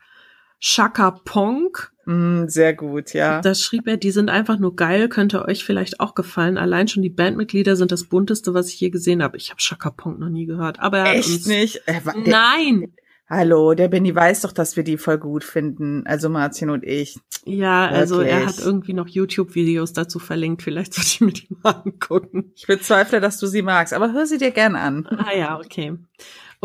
Shaka 0.58 1.10
Ponk. 1.10 1.92
Mm, 2.06 2.46
sehr 2.46 2.74
gut, 2.74 3.12
ja. 3.12 3.40
Das 3.40 3.62
schrieb 3.62 3.86
er, 3.88 3.96
die 3.96 4.10
sind 4.10 4.30
einfach 4.30 4.58
nur 4.58 4.76
geil, 4.76 5.08
könnte 5.08 5.44
euch 5.44 5.64
vielleicht 5.64 6.00
auch 6.00 6.14
gefallen. 6.14 6.56
Allein 6.56 6.88
schon 6.88 7.02
die 7.02 7.10
Bandmitglieder 7.10 7.76
sind 7.76 7.92
das 7.92 8.04
bunteste, 8.04 8.54
was 8.54 8.68
ich 8.68 8.80
je 8.80 8.90
gesehen 8.90 9.22
habe. 9.22 9.36
Ich 9.36 9.50
habe 9.50 9.60
Shaka 9.60 9.90
Ponk 9.90 10.18
noch 10.18 10.28
nie 10.28 10.46
gehört. 10.46 10.80
Aber 10.80 10.98
er 10.98 11.08
hat 11.08 11.14
Echt 11.16 11.28
uns, 11.28 11.46
nicht? 11.46 11.82
Äh, 11.86 12.00
Nein! 12.24 12.94
hallo, 13.28 13.74
der 13.74 13.88
Benny 13.88 14.14
weiß 14.14 14.42
doch, 14.42 14.52
dass 14.52 14.76
wir 14.76 14.84
die 14.84 14.96
voll 14.96 15.18
gut 15.18 15.44
finden. 15.44 16.06
Also 16.06 16.28
Martin 16.28 16.70
und 16.70 16.84
ich. 16.84 17.18
Ja, 17.44 17.86
also 17.86 18.20
er 18.20 18.40
Wirklich? 18.40 18.58
hat 18.58 18.64
irgendwie 18.64 18.92
noch 18.92 19.08
YouTube-Videos 19.08 19.92
dazu 19.92 20.18
verlinkt. 20.18 20.62
Vielleicht 20.62 20.94
sollte 20.94 21.08
ich 21.10 21.20
mir 21.20 21.32
die 21.32 21.48
mal 21.62 21.82
angucken. 21.84 22.52
Ich 22.54 22.66
bezweifle, 22.66 23.20
dass 23.20 23.38
du 23.38 23.46
sie 23.46 23.62
magst, 23.62 23.94
aber 23.94 24.12
hör 24.12 24.26
sie 24.26 24.38
dir 24.38 24.50
gern 24.50 24.76
an. 24.76 25.06
Ah 25.06 25.34
ja, 25.36 25.58
okay. 25.58 25.96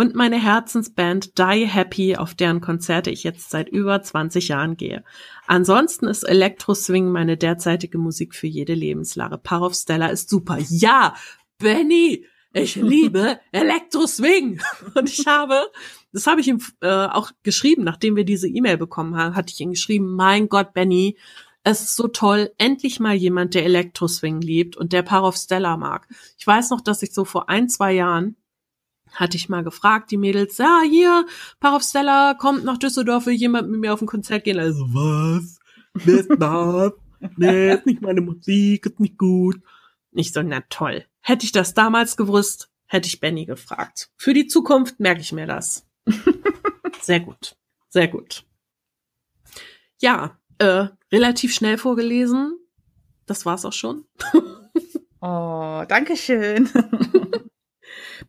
Und 0.02 0.16
meine 0.16 0.42
Herzensband 0.42 1.38
Die 1.38 1.68
Happy, 1.68 2.16
auf 2.16 2.34
deren 2.34 2.60
Konzerte 2.60 3.12
ich 3.12 3.24
jetzt 3.24 3.52
seit 3.52 3.70
über 3.70 4.02
20 4.02 4.48
Jahren 4.48 4.76
gehe. 4.76 5.04
Ansonsten 5.46 6.08
ist 6.08 6.24
Electro 6.24 6.74
Swing 6.74 7.12
meine 7.12 7.38
derzeitige 7.38 8.00
Musik 8.00 8.34
für 8.34 8.48
jede 8.48 8.74
Lebenslage. 8.74 9.38
Parov 9.38 9.76
Stella 9.76 10.08
ist 10.08 10.28
super. 10.28 10.58
Ja, 10.58 11.14
Benny, 11.60 12.26
ich 12.52 12.76
liebe 12.82 13.40
Electro 13.52 14.08
Swing. 14.08 14.60
Und 14.96 15.08
ich 15.08 15.28
habe, 15.28 15.70
das 16.12 16.26
habe 16.26 16.42
ich 16.42 16.48
ihm 16.48 16.64
äh, 16.82 16.88
auch 16.88 17.30
geschrieben, 17.44 17.84
nachdem 17.84 18.16
wir 18.16 18.26
diese 18.26 18.48
E-Mail 18.48 18.78
bekommen 18.80 19.16
haben, 19.16 19.36
hatte 19.36 19.54
ich 19.54 19.62
ihm 19.62 19.70
geschrieben, 19.70 20.16
mein 20.16 20.50
Gott, 20.50 20.74
Benny, 20.74 21.16
es 21.64 21.82
ist 21.82 21.96
so 21.96 22.08
toll, 22.08 22.50
endlich 22.58 23.00
mal 23.00 23.14
jemand, 23.14 23.54
der 23.54 23.66
Electro 23.66 24.08
Swing 24.08 24.42
liebt 24.42 24.76
und 24.76 24.94
der 24.94 25.04
Parov 25.04 25.36
Stella 25.36 25.78
mag. 25.78 26.08
Ich 26.40 26.48
weiß 26.48 26.72
noch, 26.72 26.82
dass 26.82 27.04
ich 27.04 27.14
so 27.14 27.24
vor 27.24 27.50
ein, 27.50 27.70
zwei 27.70 27.94
Jahren 27.94 28.36
hatte 29.14 29.38
ich 29.38 29.50
mal 29.50 29.64
gefragt, 29.64 30.12
die 30.12 30.18
Mädels, 30.18 30.58
ja, 30.58 30.82
hier, 30.88 31.26
Parov 31.60 31.84
Stella 31.84 32.34
kommt 32.34 32.64
nach 32.64 32.78
Düsseldorf, 32.78 33.26
will 33.26 33.34
jemand 33.34 33.70
mit 33.70 33.80
mir 33.80 33.94
auf 33.94 34.02
ein 34.02 34.08
Konzert 34.08 34.44
gehen? 34.44 34.60
Also, 34.60 34.86
was? 34.94 35.60
Wer 35.94 36.20
ist 36.20 36.30
das? 36.38 36.94
Nee, 37.38 37.74
ist 37.74 37.86
nicht 37.86 38.02
meine 38.02 38.22
Musik, 38.22 38.86
ist 38.86 39.00
nicht 39.00 39.18
gut. 39.18 39.62
Ich 40.12 40.34
so, 40.34 40.42
na 40.42 40.62
toll. 40.70 41.06
Hätte 41.22 41.46
ich 41.46 41.52
das 41.52 41.74
damals 41.74 42.18
gewusst, 42.18 42.70
hätte 42.88 43.08
ich 43.08 43.20
Benny 43.20 43.46
gefragt. 43.46 44.10
Für 44.18 44.34
die 44.34 44.48
Zukunft 44.48 45.00
merke 45.00 45.22
ich 45.22 45.32
mir 45.32 45.46
das. 45.46 45.88
Sehr 47.02 47.20
gut. 47.20 47.56
Sehr 47.90 48.08
gut. 48.08 48.46
Ja, 50.00 50.40
äh, 50.58 50.88
relativ 51.12 51.54
schnell 51.54 51.78
vorgelesen. 51.78 52.58
Das 53.26 53.46
war's 53.46 53.66
auch 53.66 53.74
schon. 53.74 54.06
Oh, 55.24 55.84
danke 55.88 56.18
schön. 56.18 56.68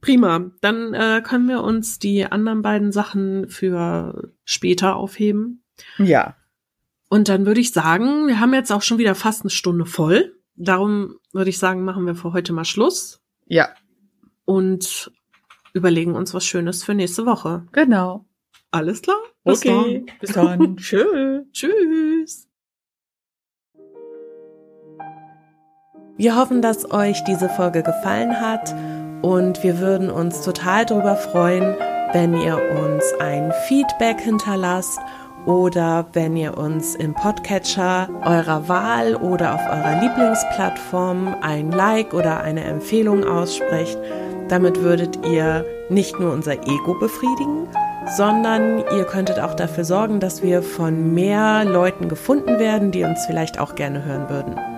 Prima. 0.00 0.50
Dann 0.60 0.94
äh, 0.94 1.22
können 1.24 1.48
wir 1.48 1.62
uns 1.62 1.98
die 1.98 2.24
anderen 2.26 2.62
beiden 2.62 2.92
Sachen 2.92 3.48
für 3.48 4.32
später 4.44 4.96
aufheben. 4.96 5.64
Ja. 5.98 6.36
Und 7.08 7.28
dann 7.28 7.44
würde 7.46 7.60
ich 7.60 7.72
sagen, 7.72 8.26
wir 8.26 8.40
haben 8.40 8.54
jetzt 8.54 8.72
auch 8.72 8.82
schon 8.82 8.98
wieder 8.98 9.14
fast 9.14 9.42
eine 9.42 9.50
Stunde 9.50 9.84
voll. 9.84 10.36
Darum 10.54 11.16
würde 11.32 11.50
ich 11.50 11.58
sagen, 11.58 11.84
machen 11.84 12.06
wir 12.06 12.14
für 12.14 12.32
heute 12.32 12.52
mal 12.52 12.64
Schluss 12.64 13.20
Ja, 13.46 13.68
und 14.44 15.10
überlegen 15.72 16.14
uns 16.14 16.34
was 16.34 16.44
Schönes 16.44 16.84
für 16.84 16.94
nächste 16.94 17.26
Woche. 17.26 17.66
genau. 17.72 18.26
Alles 18.70 19.02
klar? 19.02 19.18
Okay. 19.44 20.06
Bis 20.20 20.32
dann. 20.32 20.76
Tschüss. 20.78 21.44
Tschüss. 21.52 22.48
Wir 26.16 26.36
hoffen, 26.36 26.62
dass 26.62 26.90
euch 26.90 27.22
diese 27.24 27.50
Folge 27.50 27.82
gefallen 27.82 28.40
hat 28.40 28.74
und 29.22 29.62
wir 29.62 29.78
würden 29.78 30.10
uns 30.10 30.42
total 30.42 30.84
darüber 30.84 31.16
freuen, 31.16 31.74
wenn 32.12 32.34
ihr 32.34 32.60
uns 32.84 33.04
ein 33.20 33.52
Feedback 33.66 34.20
hinterlasst 34.20 34.98
oder 35.46 36.06
wenn 36.12 36.36
ihr 36.36 36.58
uns 36.58 36.94
im 36.94 37.14
Podcatcher 37.14 38.08
eurer 38.24 38.68
Wahl 38.68 39.16
oder 39.16 39.54
auf 39.54 39.60
eurer 39.60 40.00
Lieblingsplattform 40.00 41.36
ein 41.40 41.72
Like 41.72 42.14
oder 42.14 42.40
eine 42.40 42.64
Empfehlung 42.64 43.24
aussprecht. 43.24 43.98
Damit 44.48 44.82
würdet 44.82 45.24
ihr 45.26 45.64
nicht 45.88 46.20
nur 46.20 46.32
unser 46.32 46.54
Ego 46.54 46.94
befriedigen, 46.98 47.68
sondern 48.16 48.78
ihr 48.96 49.04
könntet 49.04 49.40
auch 49.40 49.54
dafür 49.54 49.84
sorgen, 49.84 50.20
dass 50.20 50.42
wir 50.42 50.62
von 50.62 51.14
mehr 51.14 51.64
Leuten 51.64 52.08
gefunden 52.08 52.58
werden, 52.58 52.90
die 52.90 53.04
uns 53.04 53.24
vielleicht 53.26 53.58
auch 53.58 53.74
gerne 53.74 54.04
hören 54.04 54.28
würden. 54.28 54.71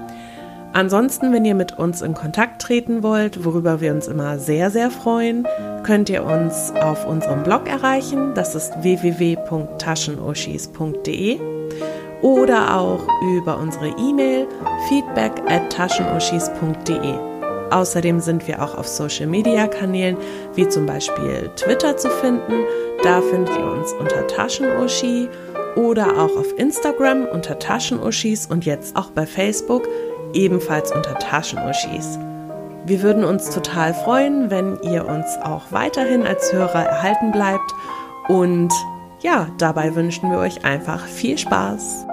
Ansonsten, 0.75 1.33
wenn 1.33 1.45
ihr 1.45 1.55
mit 1.55 1.79
uns 1.79 2.03
in 2.03 2.15
Kontakt 2.15 2.61
treten 2.61 3.05
wollt, 3.05 3.45
worüber 3.45 3.81
wir 3.81 3.93
uns 3.93 4.09
immer 4.09 4.41
sehr, 4.41 4.73
sehr 4.73 4.91
freuen, 4.91 5.47
könnt 5.85 6.11
ihr 6.11 6.25
uns 6.25 6.73
auf 6.73 7.07
unserem 7.07 7.45
Blog 7.45 7.69
erreichen. 7.69 8.35
Das 8.35 8.57
ist 8.57 8.73
www.taschenuschis.de 8.83 11.39
oder 12.23 12.77
auch 12.77 13.07
über 13.37 13.57
unsere 13.57 13.91
E-Mail 13.91 14.49
feedback 14.89 15.41
at 15.47 15.71
taschenuschis.de. 15.71 17.15
Außerdem 17.71 18.19
sind 18.19 18.49
wir 18.49 18.61
auch 18.61 18.77
auf 18.77 18.89
Social 18.89 19.29
Media 19.29 19.69
Kanälen 19.69 20.17
wie 20.57 20.69
zum 20.69 20.87
Beispiel 20.87 21.53
Twitter 21.55 21.97
zu 21.97 22.11
finden. 22.11 22.65
Da 23.05 23.21
findet 23.21 23.57
ihr 23.57 23.65
uns 23.65 23.93
unter 23.93 24.27
Taschenuschi 24.27 25.29
oder 25.77 26.19
auch 26.19 26.37
auf 26.37 26.59
Instagram 26.59 27.27
unter 27.27 27.61
Taschenuschis 27.61 28.47
und 28.47 28.65
jetzt 28.65 28.97
auch 28.97 29.11
bei 29.11 29.25
Facebook 29.25 29.89
ebenfalls 30.35 30.93
unter 30.93 31.19
Taschenuschis. 31.19 32.19
Wir 32.87 33.03
würden 33.03 33.25
uns 33.25 33.51
total 33.51 33.95
freuen, 33.95 34.51
wenn 34.51 34.79
ihr 34.83 35.07
uns 35.07 35.37
auch 35.43 35.71
weiterhin 35.71 36.27
als 36.27 36.53
Hörer 36.53 36.85
erhalten 36.85 37.33
bleibt 37.33 37.73
und 38.29 38.73
ja, 39.21 39.49
dabei 39.57 39.95
wünschen 39.95 40.31
wir 40.31 40.39
euch 40.39 40.65
einfach 40.65 41.07
viel 41.07 41.39
Spaß. 41.39 42.07